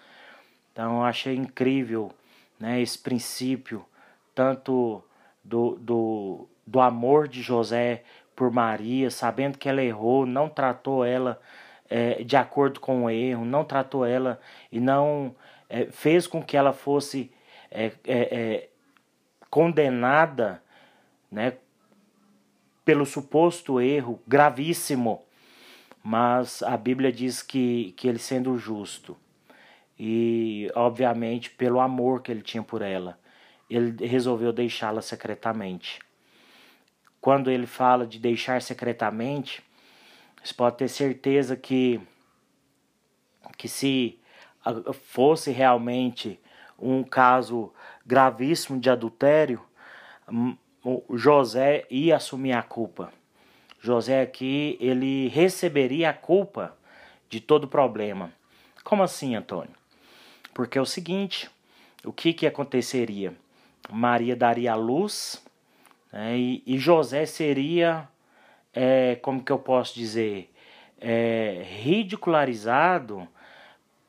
Então 0.71 0.99
eu 0.99 1.03
achei 1.03 1.35
incrível 1.35 2.09
né, 2.57 2.81
esse 2.81 2.97
princípio, 2.97 3.85
tanto 4.33 5.03
do, 5.43 5.75
do, 5.75 6.47
do 6.65 6.79
amor 6.79 7.27
de 7.27 7.41
José 7.41 8.05
por 8.33 8.49
Maria, 8.49 9.11
sabendo 9.11 9.57
que 9.57 9.67
ela 9.67 9.83
errou, 9.83 10.25
não 10.25 10.47
tratou 10.47 11.03
ela 11.03 11.37
é, 11.93 12.23
de 12.23 12.35
acordo 12.35 12.79
com 12.79 13.03
o 13.03 13.09
erro, 13.09 13.45
não 13.45 13.63
tratou 13.63 14.03
ela 14.03 14.39
e 14.71 14.79
não 14.79 15.35
é, 15.69 15.85
fez 15.91 16.25
com 16.25 16.41
que 16.41 16.57
ela 16.57 16.73
fosse 16.73 17.31
é, 17.69 17.91
é, 18.03 18.17
é, 18.17 18.69
condenada 19.47 20.59
né, 21.31 21.53
pelo 22.83 23.05
suposto 23.05 23.79
erro 23.79 24.19
gravíssimo. 24.27 25.21
Mas 26.03 26.63
a 26.63 26.75
Bíblia 26.75 27.11
diz 27.11 27.43
que, 27.43 27.93
que 27.95 28.07
ele 28.07 28.17
sendo 28.17 28.57
justo 28.57 29.15
e, 29.97 30.71
obviamente, 30.73 31.51
pelo 31.51 31.79
amor 31.79 32.23
que 32.23 32.31
ele 32.31 32.41
tinha 32.41 32.63
por 32.63 32.81
ela, 32.81 33.19
ele 33.69 34.07
resolveu 34.07 34.51
deixá-la 34.51 35.01
secretamente. 35.01 35.99
Quando 37.21 37.51
ele 37.51 37.67
fala 37.67 38.07
de 38.07 38.17
deixar 38.17 38.63
secretamente, 38.63 39.63
você 40.43 40.53
pode 40.53 40.77
ter 40.77 40.89
certeza 40.89 41.55
que, 41.55 42.01
que 43.57 43.67
se 43.69 44.19
fosse 45.05 45.51
realmente 45.51 46.39
um 46.77 47.01
caso 47.01 47.73
gravíssimo 48.05 48.79
de 48.79 48.89
adultério, 48.89 49.61
José 51.13 51.85
ia 51.89 52.17
assumir 52.17 52.51
a 52.51 52.61
culpa. 52.61 53.13
José 53.79 54.21
aqui, 54.21 54.77
ele 54.81 55.29
receberia 55.29 56.09
a 56.09 56.13
culpa 56.13 56.75
de 57.29 57.39
todo 57.39 57.63
o 57.65 57.69
problema. 57.69 58.31
Como 58.83 59.01
assim, 59.01 59.35
Antônio? 59.35 59.75
Porque 60.53 60.77
é 60.77 60.81
o 60.81 60.85
seguinte, 60.85 61.49
o 62.03 62.11
que 62.11 62.33
que 62.33 62.45
aconteceria? 62.45 63.33
Maria 63.89 64.35
daria 64.35 64.73
a 64.73 64.75
luz 64.75 65.43
né, 66.11 66.37
e, 66.37 66.63
e 66.65 66.77
José 66.77 67.25
seria 67.25 68.07
é, 68.73 69.15
como 69.21 69.43
que 69.43 69.51
eu 69.51 69.59
posso 69.59 69.95
dizer, 69.95 70.51
é, 70.99 71.63
ridicularizado 71.81 73.27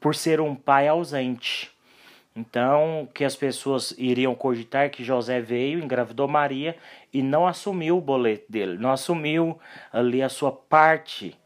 por 0.00 0.14
ser 0.14 0.40
um 0.40 0.54
pai 0.54 0.88
ausente. 0.88 1.70
Então, 2.36 3.08
que 3.14 3.24
as 3.24 3.36
pessoas 3.36 3.94
iriam 3.96 4.34
cogitar 4.34 4.90
que 4.90 5.04
José 5.04 5.40
veio, 5.40 5.78
engravidou 5.78 6.26
Maria 6.26 6.76
e 7.12 7.22
não 7.22 7.46
assumiu 7.46 7.96
o 7.98 8.00
boleto 8.00 8.50
dele, 8.50 8.76
não 8.76 8.90
assumiu 8.90 9.58
ali 9.92 10.20
a 10.20 10.28
sua 10.28 10.50
parte 10.50 11.38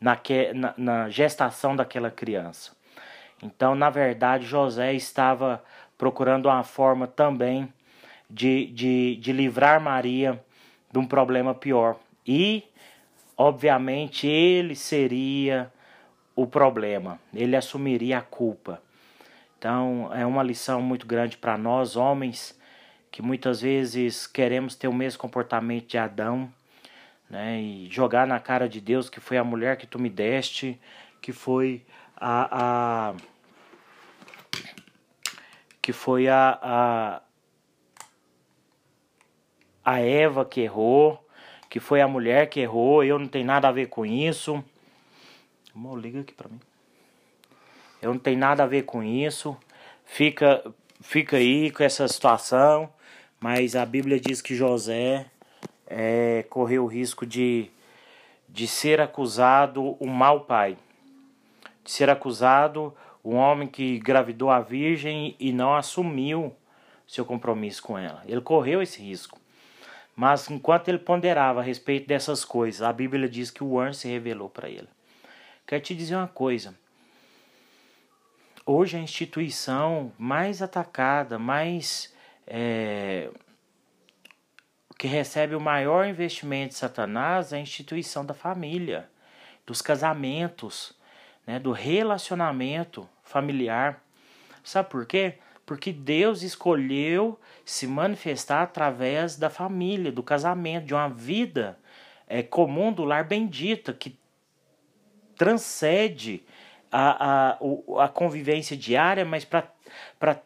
na, 0.00 0.16
na, 0.54 0.74
na 0.76 1.10
gestação 1.10 1.74
daquela 1.74 2.10
criança. 2.10 2.72
Então, 3.42 3.74
na 3.74 3.90
verdade, 3.90 4.46
José 4.46 4.94
estava 4.94 5.62
procurando 5.96 6.46
uma 6.46 6.62
forma 6.62 7.06
também 7.06 7.72
de, 8.30 8.66
de, 8.66 9.16
de 9.16 9.32
livrar 9.32 9.80
Maria 9.80 10.40
de 10.90 10.98
um 10.98 11.06
problema 11.06 11.54
pior. 11.54 11.96
E, 12.28 12.62
obviamente, 13.38 14.26
ele 14.26 14.76
seria 14.76 15.72
o 16.36 16.46
problema, 16.46 17.18
ele 17.32 17.56
assumiria 17.56 18.18
a 18.18 18.22
culpa. 18.22 18.82
Então, 19.58 20.10
é 20.14 20.26
uma 20.26 20.42
lição 20.42 20.82
muito 20.82 21.06
grande 21.06 21.38
para 21.38 21.56
nós, 21.56 21.96
homens, 21.96 22.56
que 23.10 23.22
muitas 23.22 23.62
vezes 23.62 24.26
queremos 24.26 24.74
ter 24.74 24.88
o 24.88 24.92
mesmo 24.92 25.18
comportamento 25.18 25.86
de 25.86 25.96
Adão, 25.96 26.52
né? 27.30 27.60
E 27.60 27.90
jogar 27.90 28.26
na 28.26 28.38
cara 28.38 28.68
de 28.68 28.80
Deus 28.80 29.08
que 29.08 29.20
foi 29.20 29.38
a 29.38 29.42
mulher 29.42 29.78
que 29.78 29.86
tu 29.86 29.98
me 29.98 30.10
deste, 30.10 30.78
que 31.22 31.32
foi 31.32 31.82
a, 32.14 33.10
a 33.10 33.14
que 35.80 35.92
foi 35.92 36.28
a, 36.28 36.58
a 36.62 37.22
a 39.84 40.00
Eva 40.00 40.44
que 40.44 40.60
errou, 40.60 41.26
que 41.68 41.80
foi 41.80 42.00
a 42.00 42.08
mulher 42.08 42.48
que 42.48 42.60
errou, 42.60 43.04
eu 43.04 43.18
não 43.18 43.26
tenho 43.26 43.46
nada 43.46 43.68
a 43.68 43.72
ver 43.72 43.88
com 43.88 44.04
isso. 44.04 44.62
Amor, 45.74 45.98
liga 45.98 46.20
aqui 46.20 46.32
para 46.32 46.48
mim. 46.48 46.60
Eu 48.00 48.12
não 48.12 48.18
tenho 48.18 48.38
nada 48.38 48.62
a 48.62 48.66
ver 48.66 48.82
com 48.82 49.02
isso. 49.02 49.56
Fica 50.04 50.62
fica 51.00 51.36
aí 51.36 51.70
com 51.70 51.82
essa 51.82 52.06
situação, 52.08 52.90
mas 53.40 53.76
a 53.76 53.86
Bíblia 53.86 54.18
diz 54.18 54.42
que 54.42 54.54
José 54.54 55.26
é, 55.86 56.44
correu 56.50 56.84
o 56.84 56.88
risco 56.88 57.24
de, 57.24 57.70
de 58.48 58.66
ser 58.66 59.00
acusado 59.00 59.96
o 60.00 60.06
mau 60.06 60.40
pai, 60.40 60.76
de 61.84 61.90
ser 61.90 62.10
acusado 62.10 62.94
um 63.24 63.36
homem 63.36 63.68
que 63.68 63.98
gravidou 63.98 64.50
a 64.50 64.60
virgem 64.60 65.36
e 65.38 65.52
não 65.52 65.74
assumiu 65.74 66.54
seu 67.06 67.24
compromisso 67.24 67.82
com 67.82 67.98
ela. 67.98 68.22
Ele 68.26 68.40
correu 68.40 68.82
esse 68.82 69.00
risco. 69.00 69.40
Mas 70.18 70.50
enquanto 70.50 70.88
ele 70.88 70.98
ponderava 70.98 71.60
a 71.60 71.62
respeito 71.62 72.08
dessas 72.08 72.44
coisas, 72.44 72.82
a 72.82 72.92
Bíblia 72.92 73.28
diz 73.28 73.52
que 73.52 73.62
o 73.62 73.78
anjo 73.78 74.00
se 74.00 74.08
revelou 74.08 74.50
para 74.50 74.68
ele. 74.68 74.88
Quero 75.64 75.80
te 75.80 75.94
dizer 75.94 76.16
uma 76.16 76.26
coisa. 76.26 76.74
Hoje 78.66 78.96
a 78.96 79.00
instituição 79.00 80.12
mais 80.18 80.60
atacada, 80.60 81.38
mais 81.38 82.12
é, 82.48 83.30
que 84.98 85.06
recebe 85.06 85.54
o 85.54 85.60
maior 85.60 86.04
investimento 86.04 86.70
de 86.70 86.80
Satanás 86.80 87.52
é 87.52 87.58
a 87.58 87.60
instituição 87.60 88.26
da 88.26 88.34
família, 88.34 89.08
dos 89.64 89.80
casamentos, 89.80 90.98
né, 91.46 91.60
do 91.60 91.70
relacionamento 91.70 93.08
familiar. 93.22 94.02
Sabe 94.64 94.90
por 94.90 95.06
quê? 95.06 95.38
Porque 95.68 95.92
Deus 95.92 96.42
escolheu 96.42 97.38
se 97.62 97.86
manifestar 97.86 98.62
através 98.62 99.36
da 99.36 99.50
família, 99.50 100.10
do 100.10 100.22
casamento, 100.22 100.86
de 100.86 100.94
uma 100.94 101.10
vida 101.10 101.78
é, 102.26 102.42
comum 102.42 102.90
do 102.90 103.04
lar 103.04 103.24
bendita, 103.24 103.92
que 103.92 104.18
transcende 105.36 106.42
a, 106.90 107.50
a, 107.50 107.58
a 108.02 108.08
convivência 108.08 108.74
diária, 108.74 109.26
mas 109.26 109.44
para 109.44 110.40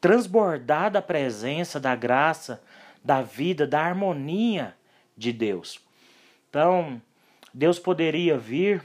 transbordar 0.00 0.90
da 0.90 1.00
presença, 1.00 1.78
da 1.78 1.94
graça, 1.94 2.60
da 3.02 3.22
vida, 3.22 3.68
da 3.68 3.80
harmonia 3.80 4.74
de 5.16 5.32
Deus. 5.32 5.80
Então, 6.50 7.00
Deus 7.54 7.78
poderia 7.78 8.36
vir 8.36 8.82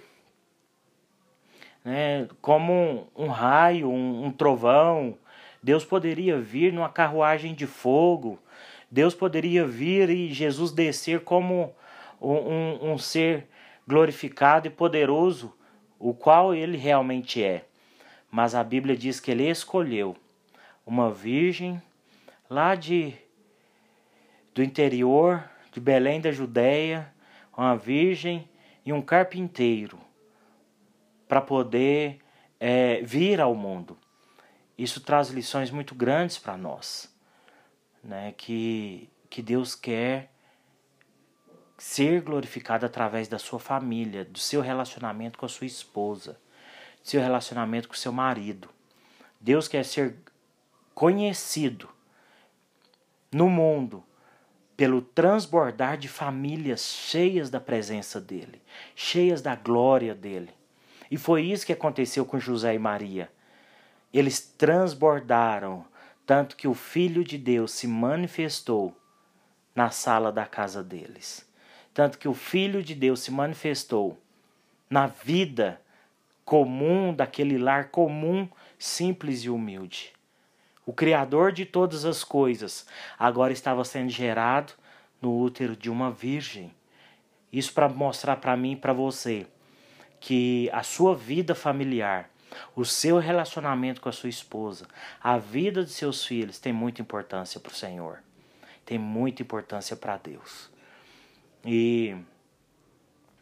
né, 1.84 2.28
como 2.44 2.74
um, 2.74 3.08
um 3.24 3.28
raio, 3.30 3.90
um, 3.90 4.26
um 4.26 4.32
trovão, 4.32 5.18
Deus 5.62 5.84
poderia 5.84 6.40
vir 6.40 6.72
numa 6.72 6.90
carruagem 6.90 7.54
de 7.54 7.68
fogo, 7.68 8.40
Deus 8.90 9.14
poderia 9.14 9.66
vir 9.66 10.10
e 10.10 10.34
Jesus 10.34 10.72
descer 10.72 11.22
como 11.22 11.74
um, 12.22 12.34
um, 12.34 12.92
um 12.92 12.98
ser 12.98 13.48
glorificado 13.88 14.68
e 14.68 14.72
poderoso, 14.72 15.54
o 15.98 16.14
qual 16.14 16.54
ele 16.54 16.78
realmente 16.78 17.44
é. 17.44 17.66
Mas 18.32 18.56
a 18.56 18.64
Bíblia 18.64 18.96
diz 18.96 19.20
que 19.20 19.32
ele 19.32 19.50
escolheu 19.50 20.16
uma 20.86 21.12
virgem 21.12 21.82
lá 22.50 22.76
de 22.76 23.14
do 24.54 24.64
interior 24.64 25.44
de 25.72 25.80
Belém 25.80 26.20
da 26.20 26.32
Judéia, 26.32 27.14
uma 27.56 27.76
virgem 27.76 28.48
e 28.86 28.92
um 28.92 29.02
carpinteiro 29.02 30.00
para 31.28 31.42
poder 31.42 32.20
é, 32.60 33.02
vir 33.04 33.40
ao 33.40 33.54
mundo. 33.54 33.98
Isso 34.82 35.02
traz 35.02 35.30
lições 35.30 35.72
muito 35.72 35.94
grandes 35.94 36.38
para 36.38 36.58
nós, 36.58 37.14
né? 38.04 38.34
Que 38.38 39.10
que 39.30 39.42
Deus 39.42 39.76
quer 39.76 40.32
ser 41.78 42.22
glorificado 42.22 42.86
através 42.86 43.28
da 43.28 43.38
sua 43.38 43.60
família, 43.60 44.26
do 44.26 44.40
seu 44.40 44.60
relacionamento 44.62 45.38
com 45.38 45.46
a 45.46 45.50
sua 45.50 45.68
esposa, 45.68 46.34
do 47.02 47.08
seu 47.08 47.22
relacionamento 47.22 47.88
com 47.88 47.94
o 47.94 47.98
seu 47.98 48.12
marido. 48.12 48.70
Deus 49.40 49.68
quer 49.68 49.86
ser 49.86 50.18
conhecido 50.94 51.88
no 53.32 53.50
mundo 53.50 54.04
pelo 54.76 55.02
transbordar 55.02 55.98
de 55.98 56.08
famílias 56.08 56.82
cheias 56.82 57.50
da 57.50 57.60
presença 57.60 58.20
dele, 58.20 58.62
cheias 58.96 59.42
da 59.42 59.56
glória 59.56 60.16
dele. 60.16 60.52
E 61.12 61.18
foi 61.18 61.44
isso 61.44 61.66
que 61.66 61.74
aconteceu 61.74 62.26
com 62.26 62.40
José 62.40 62.74
e 62.74 62.80
Maria. 62.80 63.32
Eles 64.14 64.40
transbordaram, 64.40 65.86
tanto 66.26 66.56
que 66.56 66.68
o 66.68 66.74
Filho 66.74 67.24
de 67.24 67.38
Deus 67.38 67.72
se 67.72 67.88
manifestou 67.88 68.96
na 69.76 69.90
sala 69.90 70.32
da 70.32 70.46
casa 70.46 70.84
deles. 70.84 71.48
Tanto 71.94 72.18
que 72.18 72.28
o 72.28 72.34
Filho 72.34 72.84
de 72.84 72.96
Deus 72.96 73.22
se 73.22 73.32
manifestou 73.32 74.18
na 74.90 75.08
vida 75.08 75.82
comum 76.44 77.14
daquele 77.14 77.58
lar 77.58 77.90
comum, 77.90 78.48
simples 78.78 79.44
e 79.44 79.50
humilde 79.50 80.14
o 80.90 80.94
Criador 80.94 81.52
de 81.52 81.66
todas 81.68 82.04
as 82.04 82.24
coisas, 82.24 82.88
agora 83.20 83.54
estava 83.54 83.86
sendo 83.86 84.10
gerado 84.10 84.74
no 85.22 85.40
útero 85.40 85.76
de 85.76 85.88
uma 85.88 86.10
virgem. 86.10 86.74
Isso 87.54 87.72
para 87.74 87.88
mostrar 87.88 88.38
para 88.38 88.58
mim 88.58 88.72
e 88.72 88.76
para 88.76 88.92
você 88.92 89.46
que 90.20 90.68
a 90.74 90.82
sua 90.82 91.16
vida 91.16 91.54
familiar, 91.54 92.28
o 92.76 92.86
seu 92.86 93.18
relacionamento 93.18 94.02
com 94.02 94.10
a 94.10 94.12
sua 94.12 94.30
esposa, 94.30 94.88
a 95.22 95.38
vida 95.38 95.84
de 95.84 95.92
seus 95.92 96.26
filhos 96.26 96.60
tem 96.60 96.74
muita 96.74 97.02
importância 97.02 97.60
para 97.60 97.72
o 97.72 97.76
Senhor, 97.76 98.20
tem 98.86 98.98
muita 98.98 99.42
importância 99.42 99.96
para 99.96 100.18
Deus. 100.18 100.70
E, 101.66 102.16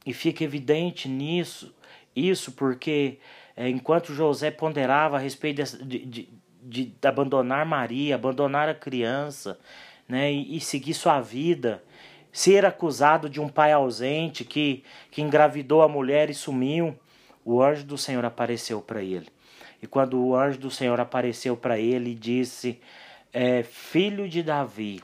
e 0.05 0.13
fica 0.13 0.43
evidente 0.43 1.07
nisso, 1.07 1.73
isso 2.15 2.51
porque 2.51 3.19
é, 3.55 3.67
enquanto 3.67 4.13
José 4.13 4.51
ponderava 4.51 5.17
a 5.17 5.19
respeito 5.19 5.63
de, 5.63 5.83
de, 5.83 6.29
de, 6.61 6.85
de 6.85 7.07
abandonar 7.07 7.65
Maria, 7.65 8.15
abandonar 8.15 8.69
a 8.69 8.75
criança, 8.75 9.59
né, 10.07 10.31
e, 10.31 10.57
e, 10.57 10.61
seguir 10.61 10.93
sua 10.93 11.19
vida, 11.19 11.83
ser 12.31 12.65
acusado 12.65 13.27
de 13.27 13.41
um 13.41 13.49
pai 13.49 13.71
ausente 13.73 14.45
que, 14.45 14.83
que 15.09 15.21
engravidou 15.21 15.81
a 15.81 15.87
mulher 15.87 16.29
e 16.29 16.33
sumiu, 16.33 16.97
o 17.47 17.63
anjo 17.63 17.85
do 17.85 17.97
Senhor 17.97 18.25
apareceu 18.25 18.81
para 18.81 19.01
ele. 19.01 19.27
E 19.81 19.87
quando 19.87 20.19
o 20.19 20.35
anjo 20.35 20.59
do 20.59 20.69
Senhor 20.69 20.99
apareceu 20.99 21.55
para 21.55 21.79
ele 21.79 22.13
disse: 22.13 22.77
é, 23.31 23.63
Filho 23.63 24.27
de 24.27 24.43
Davi, 24.43 25.01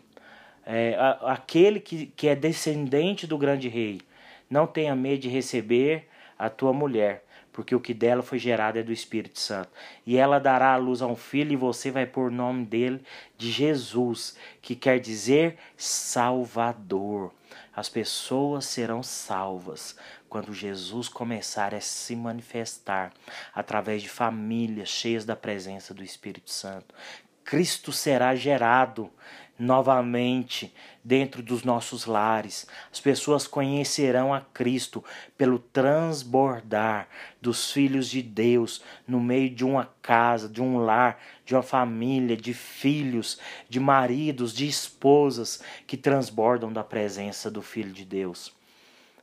é, 0.66 0.94
a, 0.96 1.32
aquele 1.32 1.80
que, 1.80 2.08
que 2.08 2.28
é 2.28 2.36
descendente 2.36 3.26
do 3.26 3.38
grande 3.38 3.70
rei, 3.70 4.02
não 4.50 4.68
tenha 4.68 4.94
medo 4.94 5.22
de 5.22 5.30
receber 5.30 6.10
a 6.38 6.50
tua 6.50 6.74
mulher, 6.74 7.24
porque 7.54 7.74
o 7.74 7.80
que 7.80 7.94
dela 7.94 8.22
foi 8.22 8.40
gerado 8.40 8.78
é 8.78 8.84
do 8.84 8.92
Espírito 8.92 9.40
Santo. 9.40 9.70
E 10.06 10.18
ela 10.18 10.38
dará 10.38 10.74
à 10.74 10.78
luz 10.78 11.02
a 11.02 11.08
um 11.08 11.16
filho, 11.16 11.54
e 11.54 11.56
você 11.56 11.92
vai 11.92 12.06
pôr 12.06 12.30
o 12.30 12.36
nome 12.36 12.66
dele 12.66 13.02
de 13.38 13.50
Jesus, 13.52 14.38
que 14.62 14.76
quer 14.76 15.00
dizer 15.00 15.56
Salvador. 15.78 17.32
As 17.74 17.88
pessoas 17.88 18.66
serão 18.66 19.02
salvas 19.02 19.96
quando 20.34 20.52
Jesus 20.52 21.08
começar 21.08 21.76
a 21.76 21.80
se 21.80 22.16
manifestar 22.16 23.14
através 23.54 24.02
de 24.02 24.10
famílias 24.10 24.90
cheias 24.90 25.26
da 25.26 25.36
presença 25.36 25.94
do 25.94 26.04
Espírito 26.04 26.50
Santo. 26.50 26.96
Cristo 27.44 27.92
será 27.92 28.34
gerado 28.34 29.12
novamente 29.60 30.74
dentro 31.04 31.44
dos 31.44 31.64
nossos 31.64 32.08
lares. 32.08 32.66
As 32.92 33.00
pessoas 33.00 33.46
conhecerão 33.46 34.34
a 34.34 34.42
Cristo 34.42 35.06
pelo 35.38 35.60
transbordar 35.60 37.08
dos 37.40 37.72
filhos 37.72 38.10
de 38.10 38.24
Deus 38.24 38.82
no 39.08 39.20
meio 39.20 39.52
de 39.52 39.64
uma 39.64 39.94
casa, 40.02 40.50
de 40.50 40.64
um 40.64 40.80
lar, 40.80 41.20
de 41.46 41.54
uma 41.54 41.62
família, 41.62 42.36
de 42.36 42.56
filhos, 42.56 43.38
de 43.70 43.80
maridos, 43.80 44.52
de 44.52 44.68
esposas 44.68 45.62
que 45.86 45.96
transbordam 45.96 46.74
da 46.74 46.84
presença 46.84 47.52
do 47.52 47.62
Filho 47.62 47.94
de 47.94 48.04
Deus. 48.04 48.63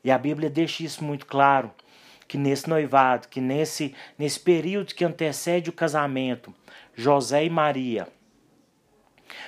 E 0.03 0.11
a 0.11 0.19
Bíblia 0.19 0.51
deixa 0.51 0.83
isso 0.83 1.05
muito 1.05 1.27
claro 1.27 1.71
que 2.27 2.39
nesse 2.39 2.69
noivado, 2.69 3.29
que 3.29 3.41
nesse, 3.41 3.95
nesse 4.19 4.39
período 4.39 4.95
que 4.95 5.05
antecede 5.05 5.69
o 5.69 5.73
casamento, 5.73 6.55
José 6.95 7.45
e 7.45 7.51
Maria 7.51 8.07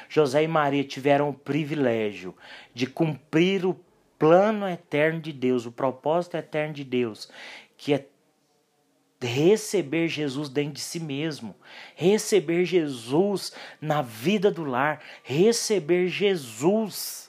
José 0.09 0.45
e 0.45 0.49
Maria 0.49 0.85
tiveram 0.85 1.31
o 1.31 1.35
privilégio 1.35 2.37
de 2.75 2.87
cumprir 2.87 3.65
o 3.65 3.79
plano 4.19 4.69
eterno 4.69 5.21
de 5.21 5.33
Deus, 5.33 5.67
o 5.67 5.73
propósito 5.73 6.37
eterno 6.37 6.75
de 6.75 6.85
Deus, 6.85 7.31
que 7.77 7.95
é 7.95 8.07
receber 9.21 10.09
Jesus 10.09 10.49
dentro 10.49 10.75
de 10.75 10.81
si 10.81 10.99
mesmo, 10.99 11.55
receber 11.95 12.65
Jesus 12.65 13.53
na 13.81 14.03
vida 14.03 14.51
do 14.51 14.65
lar, 14.65 15.01
receber 15.23 16.09
Jesus 16.09 17.22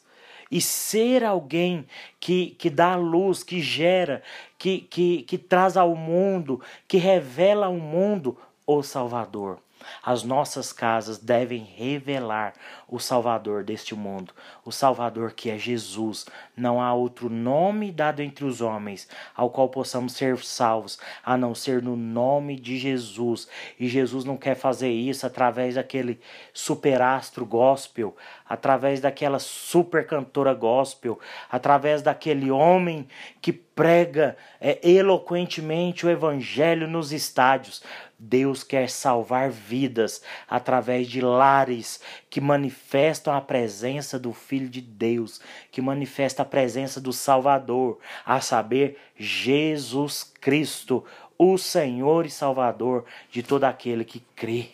e 0.54 0.62
ser 0.62 1.24
alguém 1.24 1.84
que, 2.20 2.52
que 2.60 2.70
dá 2.70 2.96
luz, 2.96 3.42
que 3.42 3.60
gera, 3.60 4.22
que, 4.56 4.82
que, 4.82 5.24
que 5.24 5.36
traz 5.36 5.76
ao 5.76 5.96
mundo, 5.96 6.62
que 6.88 6.98
revela 6.98 7.66
ao 7.66 7.74
mundo 7.74 8.38
o 8.68 8.84
Salvador. 8.84 9.58
As 10.04 10.24
nossas 10.24 10.72
casas 10.74 11.18
devem 11.18 11.64
revelar 11.64 12.54
o 12.88 13.00
Salvador 13.00 13.64
deste 13.64 13.96
mundo, 13.96 14.34
o 14.64 14.72
Salvador 14.72 15.34
que 15.34 15.50
é 15.50 15.58
Jesus. 15.58 16.26
Não 16.56 16.82
há 16.82 16.94
outro 16.94 17.30
nome 17.30 17.92
dado 17.92 18.22
entre 18.22 18.46
os 18.46 18.62
homens 18.62 19.08
ao 19.36 19.50
qual 19.50 19.70
possamos 19.70 20.14
ser 20.14 20.38
salvos, 20.38 21.00
a 21.24 21.36
não 21.36 21.56
ser 21.56 21.82
no 21.82 21.96
nome 21.96 22.60
de 22.60 22.78
Jesus. 22.78 23.48
E 23.80 23.88
Jesus 23.88 24.26
não 24.26 24.38
quer 24.38 24.56
fazer 24.56 24.92
isso 24.92 25.26
através 25.26 25.76
daquele 25.76 26.20
superastro 26.54 27.46
gospel, 27.46 28.16
através 28.48 29.02
daquela 29.02 29.40
super 29.40 30.06
cantora 30.06 30.54
gospel, 30.54 31.20
através 31.52 32.02
daquele 32.02 32.52
homem 32.52 33.08
que 33.42 33.52
prega 33.52 34.38
é, 34.62 34.80
eloquentemente 34.88 36.06
o 36.06 36.10
evangelho 36.10 36.88
nos 36.88 37.12
estádios. 37.12 37.84
Deus 38.24 38.64
quer 38.64 38.90
salvar 38.90 39.50
vidas 39.52 40.22
através 40.48 41.08
de 41.08 41.20
lares 41.20 42.00
que 42.30 42.40
manifestam 42.40 43.36
a 43.36 43.42
presença 43.42 44.18
do 44.18 44.32
Filho 44.32 44.70
de 44.70 44.80
Deus, 44.80 45.42
que 45.72 45.82
manifesta 45.82 46.42
a 46.42 46.46
presença 46.46 47.02
do 47.02 47.12
Salvador, 47.12 48.00
a 48.26 48.40
saber, 48.40 48.98
Jesus 49.18 50.24
Cristo, 50.40 51.04
o 51.38 51.58
Senhor 51.58 52.26
e 52.26 52.30
Salvador 52.30 53.04
de 53.30 53.44
todo 53.44 53.66
aquele 53.66 54.06
que 54.06 54.22
crê. 54.36 54.70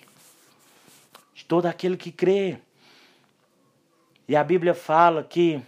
De 1.33 1.43
todo 1.43 1.65
aquele 1.65 1.97
que 1.97 2.11
crê. 2.11 2.59
E 4.27 4.35
a 4.35 4.43
Bíblia 4.43 4.75
fala 4.75 5.23
que 5.23 5.59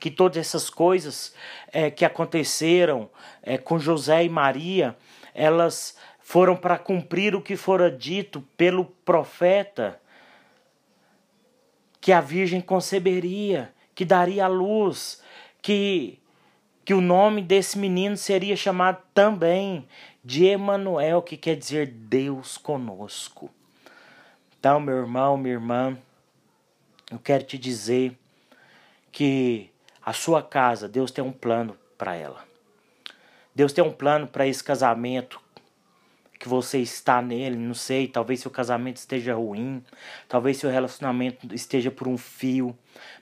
que 0.00 0.10
todas 0.10 0.38
essas 0.38 0.68
coisas 0.68 1.34
é, 1.72 1.88
que 1.88 2.04
aconteceram 2.04 3.08
é, 3.42 3.56
com 3.56 3.78
José 3.78 4.24
e 4.24 4.28
Maria, 4.28 4.96
elas 5.32 5.96
foram 6.24 6.56
para 6.56 6.78
cumprir 6.78 7.36
o 7.36 7.42
que 7.42 7.54
fora 7.54 7.90
dito 7.90 8.40
pelo 8.56 8.86
profeta, 8.86 10.00
que 12.00 12.10
a 12.12 12.20
virgem 12.20 12.62
conceberia, 12.62 13.72
que 13.94 14.06
daria 14.06 14.46
a 14.46 14.48
luz, 14.48 15.22
que 15.60 16.18
que 16.82 16.92
o 16.92 17.00
nome 17.00 17.40
desse 17.40 17.78
menino 17.78 18.14
seria 18.14 18.56
chamado 18.56 19.02
também 19.14 19.88
de 20.22 20.44
Emanuel, 20.44 21.22
que 21.22 21.34
quer 21.34 21.56
dizer 21.56 21.86
Deus 21.86 22.58
conosco. 22.58 23.50
Então, 24.58 24.78
meu 24.80 24.98
irmão, 24.98 25.38
minha 25.38 25.54
irmã, 25.54 25.96
eu 27.10 27.18
quero 27.18 27.44
te 27.44 27.56
dizer 27.56 28.18
que 29.10 29.70
a 30.04 30.12
sua 30.12 30.42
casa, 30.42 30.86
Deus 30.86 31.10
tem 31.10 31.24
um 31.24 31.32
plano 31.32 31.74
para 31.96 32.14
ela. 32.14 32.44
Deus 33.54 33.72
tem 33.72 33.82
um 33.82 33.92
plano 33.92 34.26
para 34.26 34.46
esse 34.46 34.62
casamento 34.62 35.40
que 36.44 36.48
você 36.50 36.78
está 36.78 37.22
nele, 37.22 37.56
não 37.56 37.72
sei, 37.72 38.06
talvez 38.06 38.40
seu 38.40 38.50
casamento 38.50 38.98
esteja 38.98 39.34
ruim, 39.34 39.82
talvez 40.28 40.58
seu 40.58 40.68
relacionamento 40.68 41.54
esteja 41.54 41.90
por 41.90 42.06
um 42.06 42.18
fio, 42.18 42.76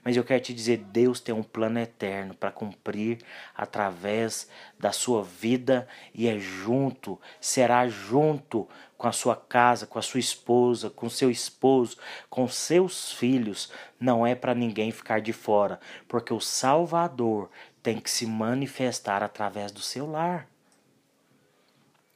mas 0.04 0.16
eu 0.16 0.24
quero 0.24 0.42
te 0.42 0.52
dizer, 0.52 0.78
Deus 0.78 1.20
tem 1.20 1.32
um 1.32 1.44
plano 1.44 1.78
eterno 1.78 2.34
para 2.34 2.50
cumprir 2.50 3.18
através 3.54 4.48
da 4.76 4.90
sua 4.90 5.22
vida 5.22 5.86
e 6.12 6.26
é 6.26 6.36
junto, 6.36 7.16
será 7.40 7.86
junto 7.86 8.68
com 8.98 9.06
a 9.06 9.12
sua 9.12 9.36
casa, 9.36 9.86
com 9.86 10.00
a 10.00 10.02
sua 10.02 10.18
esposa, 10.18 10.90
com 10.90 11.08
seu 11.08 11.30
esposo, 11.30 11.98
com 12.28 12.48
seus 12.48 13.12
filhos, 13.12 13.70
não 14.00 14.26
é 14.26 14.34
para 14.34 14.52
ninguém 14.52 14.90
ficar 14.90 15.20
de 15.20 15.32
fora, 15.32 15.78
porque 16.08 16.34
o 16.34 16.40
Salvador 16.40 17.48
tem 17.84 18.00
que 18.00 18.10
se 18.10 18.26
manifestar 18.26 19.22
através 19.22 19.70
do 19.70 19.80
seu 19.80 20.10
lar 20.10 20.51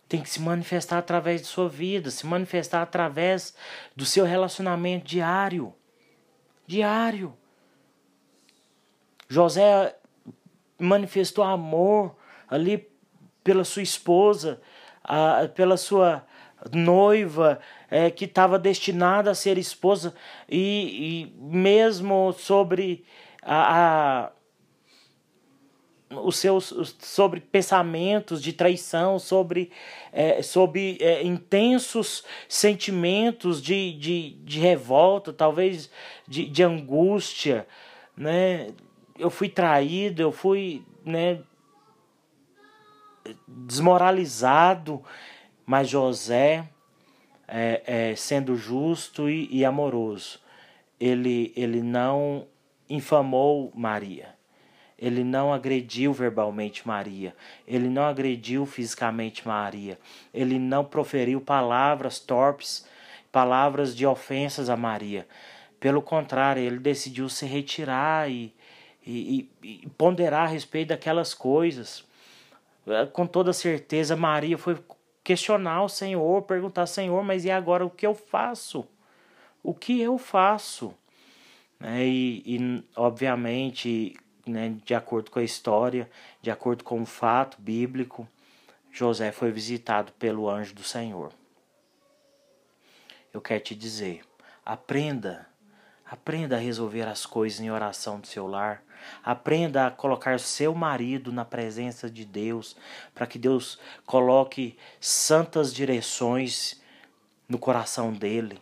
tem 0.09 0.21
que 0.21 0.31
se 0.31 0.41
manifestar 0.41 0.99
através 0.99 1.41
de 1.43 1.47
sua 1.49 1.69
vida, 1.69 2.11
se 2.11 2.27
manifestar 2.27 2.83
através 2.83 3.55
do 3.95 4.05
seu 4.05 4.25
relacionamento 4.25 5.07
diário. 5.07 5.75
Diário. 6.67 7.37
José 9.29 9.97
manifestou 10.79 11.45
amor 11.45 12.17
ali 12.49 12.89
pela 13.43 13.65
sua 13.65 13.83
esposa, 13.83 14.61
pela 15.55 15.77
sua 15.77 16.25
noiva 16.73 17.61
é, 17.91 18.11
que 18.11 18.25
estava 18.25 18.59
destinada 18.59 19.31
a 19.31 19.35
ser 19.35 19.59
esposa 19.59 20.15
e, 20.49 21.29
e 21.31 21.41
mesmo 21.41 22.33
sobre 22.33 23.05
a, 23.43 24.25
a 24.25 24.33
os 26.25 26.37
seus 26.37 26.97
sobre 26.99 27.41
pensamentos 27.41 28.43
de 28.43 28.53
traição, 28.53 29.19
sobre, 29.19 29.71
é, 30.13 30.43
sobre 30.43 30.99
é, 31.01 31.23
intensos 31.23 32.25
sentimentos 32.49 33.63
de, 33.63 33.93
de, 33.93 34.31
de 34.45 34.61
revolta, 34.61 35.33
talvez 35.33 35.91
de, 36.27 36.47
de 36.47 36.63
angústia, 36.63 37.67
né? 38.17 38.69
Eu 39.19 39.31
fui 39.31 39.49
traído, 39.49 40.21
eu 40.21 40.31
fui, 40.31 40.85
né, 41.03 41.41
desmoralizado, 43.49 45.03
mas 45.65 45.89
José, 45.89 46.69
é, 47.49 47.83
é, 47.87 48.17
sendo 48.17 48.57
justo 48.57 49.31
e, 49.31 49.49
e 49.51 49.65
amoroso, 49.65 50.39
ele, 51.01 51.53
ele 51.57 51.81
não 51.81 52.47
infamou 52.91 53.73
Maria 53.75 54.36
ele 54.99 55.23
não 55.23 55.53
agrediu 55.53 56.13
verbalmente 56.13 56.87
Maria, 56.87 57.35
ele 57.67 57.89
não 57.89 58.05
agrediu 58.05 58.65
fisicamente 58.65 59.47
Maria, 59.47 59.99
ele 60.33 60.59
não 60.59 60.85
proferiu 60.85 61.41
palavras 61.41 62.19
torpes, 62.19 62.87
palavras 63.31 63.95
de 63.95 64.07
ofensas 64.07 64.71
a 64.71 64.77
Maria. 64.77 65.27
Pelo 65.79 66.01
contrário, 66.01 66.63
ele 66.63 66.79
decidiu 66.79 67.29
se 67.29 67.45
retirar 67.45 68.31
e, 68.31 68.55
e, 69.07 69.51
e 69.63 69.89
ponderar 69.99 70.45
a 70.45 70.51
respeito 70.51 70.89
daquelas 70.89 71.35
coisas. 71.35 72.03
É, 72.87 73.05
com 73.05 73.27
toda 73.27 73.53
certeza, 73.53 74.17
Maria 74.17 74.57
foi 74.57 74.79
questionar 75.23 75.83
o 75.83 75.89
Senhor, 75.89 76.43
perguntar: 76.43 76.87
Senhor, 76.87 77.23
mas 77.23 77.45
e 77.45 77.51
agora 77.51 77.85
o 77.85 77.91
que 77.91 78.07
eu 78.07 78.15
faço? 78.15 78.87
O 79.63 79.75
que 79.75 80.01
eu 80.01 80.17
faço? 80.17 80.95
É, 81.81 82.03
e, 82.07 82.43
e, 82.47 82.85
obviamente, 82.97 84.17
né, 84.47 84.77
de 84.85 84.95
acordo 84.95 85.31
com 85.31 85.41
a 85.41 85.45
história, 85.45 86.09
de 86.41 86.51
acordo 86.51 86.85
com 86.85 87.03
o 87.03 87.07
fato 87.07 87.61
bíblico, 87.61 88.29
José 88.93 89.33
foi 89.33 89.51
visitado 89.51 90.13
pelo 90.13 90.49
anjo 90.49 90.75
do 90.75 90.83
Senhor. 90.83 91.33
Eu 93.35 93.43
quero 93.43 93.63
te 93.63 93.75
dizer, 93.75 94.25
aprenda, 94.65 95.47
aprenda 96.07 96.57
a 96.57 96.61
resolver 96.61 97.03
as 97.03 97.27
coisas 97.27 97.61
em 97.61 97.71
oração 97.71 98.19
do 98.21 98.27
seu 98.27 98.47
lar. 98.47 98.83
Aprenda 99.23 99.87
a 99.87 99.91
colocar 99.91 100.41
seu 100.41 100.75
marido 100.75 101.31
na 101.31 101.45
presença 101.45 102.11
de 102.11 102.25
Deus, 102.25 102.75
para 103.15 103.27
que 103.27 103.39
Deus 103.39 103.79
coloque 104.07 104.79
santas 104.99 105.75
direções 105.75 106.81
no 107.47 107.59
coração 107.59 108.13
dele, 108.13 108.61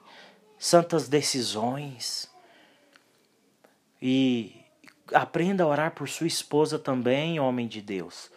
santas 0.58 1.08
decisões. 1.08 2.28
E 4.02 4.63
aprenda 5.12 5.64
a 5.64 5.66
orar 5.66 5.90
por 5.92 6.08
sua 6.08 6.26
esposa 6.26 6.78
também, 6.78 7.38
homem 7.38 7.66
de 7.66 7.80
Deus, 7.80 8.30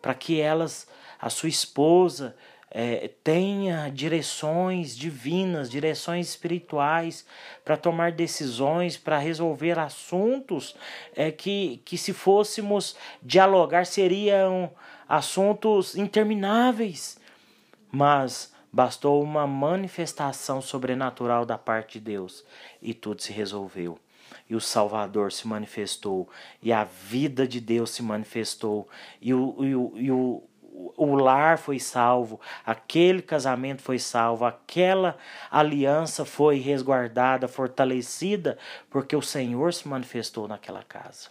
para 0.00 0.14
que 0.14 0.40
elas, 0.40 0.86
a 1.20 1.28
sua 1.30 1.48
esposa, 1.48 2.36
é, 2.74 3.10
tenha 3.22 3.90
direções 3.90 4.96
divinas, 4.96 5.70
direções 5.70 6.30
espirituais 6.30 7.26
para 7.64 7.76
tomar 7.76 8.12
decisões, 8.12 8.96
para 8.96 9.18
resolver 9.18 9.78
assuntos 9.78 10.74
é, 11.14 11.30
que, 11.30 11.82
que, 11.84 11.98
se 11.98 12.14
fôssemos 12.14 12.96
dialogar, 13.22 13.84
seriam 13.84 14.72
assuntos 15.06 15.96
intermináveis. 15.96 17.20
Mas 17.90 18.50
bastou 18.72 19.22
uma 19.22 19.46
manifestação 19.46 20.62
sobrenatural 20.62 21.44
da 21.44 21.58
parte 21.58 21.98
de 21.98 22.06
Deus 22.06 22.42
e 22.80 22.94
tudo 22.94 23.20
se 23.20 23.30
resolveu 23.30 23.98
e 24.52 24.54
o 24.54 24.60
Salvador 24.60 25.32
se 25.32 25.48
manifestou, 25.48 26.28
e 26.62 26.74
a 26.74 26.84
vida 26.84 27.48
de 27.48 27.58
Deus 27.58 27.88
se 27.88 28.02
manifestou, 28.02 28.86
e 29.18 29.32
o, 29.32 29.56
e 29.64 29.74
o, 29.74 29.92
e 29.96 30.10
o, 30.10 30.42
o 30.94 31.14
lar 31.14 31.56
foi 31.56 31.78
salvo, 31.78 32.38
aquele 32.66 33.22
casamento 33.22 33.80
foi 33.80 33.98
salvo, 33.98 34.44
aquela 34.44 35.16
aliança 35.50 36.26
foi 36.26 36.58
resguardada, 36.58 37.48
fortalecida, 37.48 38.58
porque 38.90 39.16
o 39.16 39.22
Senhor 39.22 39.72
se 39.72 39.88
manifestou 39.88 40.46
naquela 40.46 40.82
casa. 40.82 41.30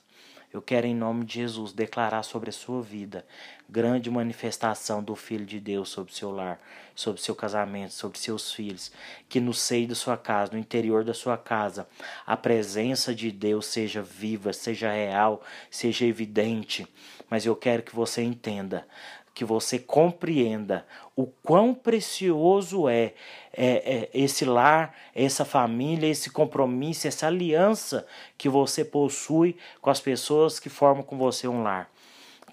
Eu 0.51 0.59
quero, 0.59 0.87
em 0.87 0.95
nome 0.95 1.23
de 1.23 1.35
Jesus, 1.35 1.73
declarar 1.73 2.23
sobre 2.23 2.49
a 2.49 2.53
sua 2.53 2.81
vida 2.81 3.23
grande 3.71 4.11
manifestação 4.11 5.01
do 5.01 5.15
Filho 5.15 5.45
de 5.45 5.57
Deus 5.57 5.87
sobre 5.87 6.13
seu 6.13 6.29
lar, 6.29 6.59
sobre 6.93 7.21
seu 7.21 7.33
casamento, 7.33 7.93
sobre 7.93 8.19
seus 8.19 8.51
filhos. 8.51 8.91
Que 9.29 9.39
no 9.39 9.53
seio 9.53 9.87
da 9.87 9.95
sua 9.95 10.17
casa, 10.17 10.51
no 10.51 10.59
interior 10.59 11.05
da 11.05 11.13
sua 11.13 11.37
casa, 11.37 11.87
a 12.27 12.35
presença 12.35 13.15
de 13.15 13.31
Deus 13.31 13.67
seja 13.67 14.01
viva, 14.01 14.51
seja 14.51 14.91
real, 14.91 15.41
seja 15.69 16.05
evidente. 16.05 16.85
Mas 17.29 17.45
eu 17.45 17.55
quero 17.55 17.81
que 17.81 17.95
você 17.95 18.21
entenda 18.21 18.85
que 19.33 19.45
você 19.45 19.79
compreenda 19.79 20.85
o 21.15 21.25
quão 21.25 21.73
precioso 21.73 22.89
é, 22.89 23.13
é, 23.53 24.09
é, 24.09 24.09
esse 24.13 24.43
lar, 24.43 24.93
essa 25.15 25.45
família, 25.45 26.07
esse 26.07 26.29
compromisso, 26.29 27.07
essa 27.07 27.27
aliança 27.27 28.05
que 28.37 28.49
você 28.49 28.83
possui 28.83 29.55
com 29.79 29.89
as 29.89 30.01
pessoas 30.01 30.59
que 30.59 30.67
formam 30.67 31.03
com 31.03 31.17
você 31.17 31.47
um 31.47 31.63
lar. 31.63 31.89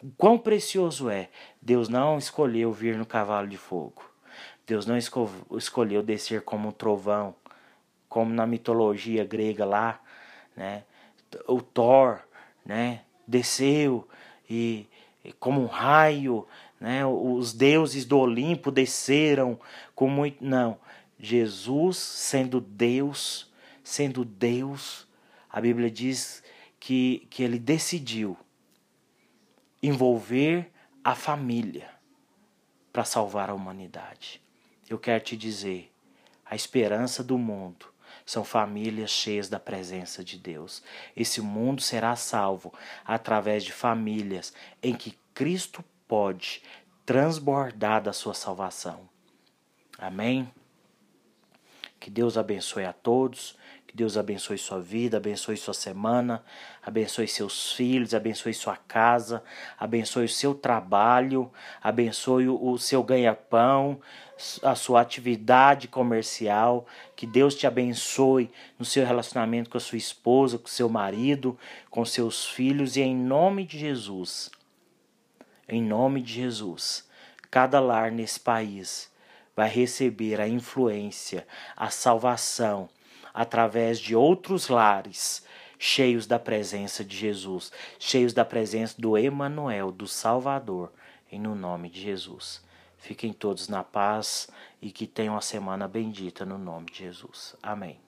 O 0.02 0.10
quão 0.16 0.38
precioso 0.38 1.10
é. 1.10 1.28
Deus 1.60 1.88
não 1.88 2.18
escolheu 2.18 2.72
vir 2.72 2.96
no 2.96 3.06
cavalo 3.06 3.48
de 3.48 3.56
fogo. 3.56 4.04
Deus 4.66 4.86
não 4.86 4.96
esco 4.96 5.30
escolheu 5.56 6.02
descer 6.02 6.42
como 6.42 6.68
um 6.68 6.72
trovão, 6.72 7.34
como 8.08 8.32
na 8.32 8.46
mitologia 8.46 9.24
grega 9.24 9.64
lá, 9.64 10.00
né? 10.54 10.84
O 11.46 11.60
Thor, 11.60 12.20
né? 12.64 13.02
Desceu 13.26 14.06
e 14.48 14.86
como 15.40 15.62
um 15.62 15.66
raio, 15.66 16.46
né? 16.80 17.04
Os 17.06 17.52
deuses 17.52 18.04
do 18.04 18.18
Olimpo 18.18 18.70
desceram 18.70 19.58
com 19.94 20.08
muito. 20.08 20.44
Não. 20.44 20.78
Jesus, 21.18 21.96
sendo 21.96 22.60
Deus, 22.60 23.50
sendo 23.82 24.24
Deus, 24.24 25.08
a 25.50 25.60
Bíblia 25.60 25.90
diz 25.90 26.42
que, 26.78 27.26
que 27.30 27.42
ele 27.42 27.58
decidiu 27.58 28.36
envolver 29.82 30.70
a 31.04 31.14
família 31.14 31.88
para 32.92 33.04
salvar 33.04 33.50
a 33.50 33.54
humanidade. 33.54 34.42
Eu 34.88 34.98
quero 34.98 35.22
te 35.22 35.36
dizer, 35.36 35.92
a 36.44 36.56
esperança 36.56 37.22
do 37.22 37.38
mundo 37.38 37.86
são 38.24 38.44
famílias 38.44 39.10
cheias 39.10 39.48
da 39.48 39.60
presença 39.60 40.24
de 40.24 40.38
Deus. 40.38 40.82
Esse 41.16 41.40
mundo 41.40 41.80
será 41.80 42.16
salvo 42.16 42.72
através 43.04 43.64
de 43.64 43.72
famílias 43.72 44.52
em 44.82 44.94
que 44.94 45.18
Cristo 45.34 45.84
pode 46.06 46.62
transbordar 47.06 48.02
da 48.02 48.12
sua 48.12 48.34
salvação. 48.34 49.08
Amém? 49.98 50.50
Que 51.98 52.10
Deus 52.10 52.36
abençoe 52.36 52.84
a 52.84 52.92
todos. 52.92 53.56
Que 53.88 53.96
Deus 53.96 54.18
abençoe 54.18 54.58
sua 54.58 54.78
vida, 54.78 55.16
abençoe 55.16 55.56
sua 55.56 55.72
semana, 55.72 56.44
abençoe 56.82 57.26
seus 57.26 57.72
filhos, 57.72 58.12
abençoe 58.12 58.52
sua 58.52 58.76
casa, 58.76 59.42
abençoe 59.78 60.26
o 60.26 60.28
seu 60.28 60.54
trabalho, 60.54 61.50
abençoe 61.82 62.50
o 62.50 62.76
seu 62.76 63.02
ganha-pão, 63.02 63.98
a 64.62 64.74
sua 64.74 65.00
atividade 65.00 65.88
comercial. 65.88 66.86
Que 67.16 67.26
Deus 67.26 67.54
te 67.54 67.66
abençoe 67.66 68.50
no 68.78 68.84
seu 68.84 69.06
relacionamento 69.06 69.70
com 69.70 69.78
a 69.78 69.80
sua 69.80 69.96
esposa, 69.96 70.58
com 70.58 70.68
seu 70.68 70.90
marido, 70.90 71.58
com 71.88 72.04
seus 72.04 72.44
filhos 72.44 72.94
e 72.94 73.00
em 73.00 73.16
nome 73.16 73.64
de 73.64 73.78
Jesus. 73.78 74.50
Em 75.66 75.82
nome 75.82 76.20
de 76.20 76.34
Jesus, 76.34 77.08
cada 77.50 77.80
lar 77.80 78.12
nesse 78.12 78.38
país 78.38 79.10
vai 79.56 79.70
receber 79.70 80.42
a 80.42 80.46
influência, 80.46 81.46
a 81.74 81.88
salvação 81.88 82.90
através 83.38 84.00
de 84.00 84.16
outros 84.16 84.66
lares 84.66 85.46
cheios 85.78 86.26
da 86.26 86.40
presença 86.40 87.04
de 87.04 87.16
Jesus, 87.16 87.70
cheios 87.96 88.32
da 88.32 88.44
presença 88.44 89.00
do 89.00 89.16
Emanuel, 89.16 89.92
do 89.92 90.08
Salvador, 90.08 90.92
em 91.30 91.38
no 91.38 91.54
nome 91.54 91.88
de 91.88 92.00
Jesus. 92.00 92.60
Fiquem 92.96 93.32
todos 93.32 93.68
na 93.68 93.84
paz 93.84 94.48
e 94.82 94.90
que 94.90 95.06
tenham 95.06 95.34
uma 95.34 95.40
semana 95.40 95.86
bendita 95.86 96.44
no 96.44 96.58
nome 96.58 96.90
de 96.90 96.98
Jesus. 96.98 97.54
Amém. 97.62 98.07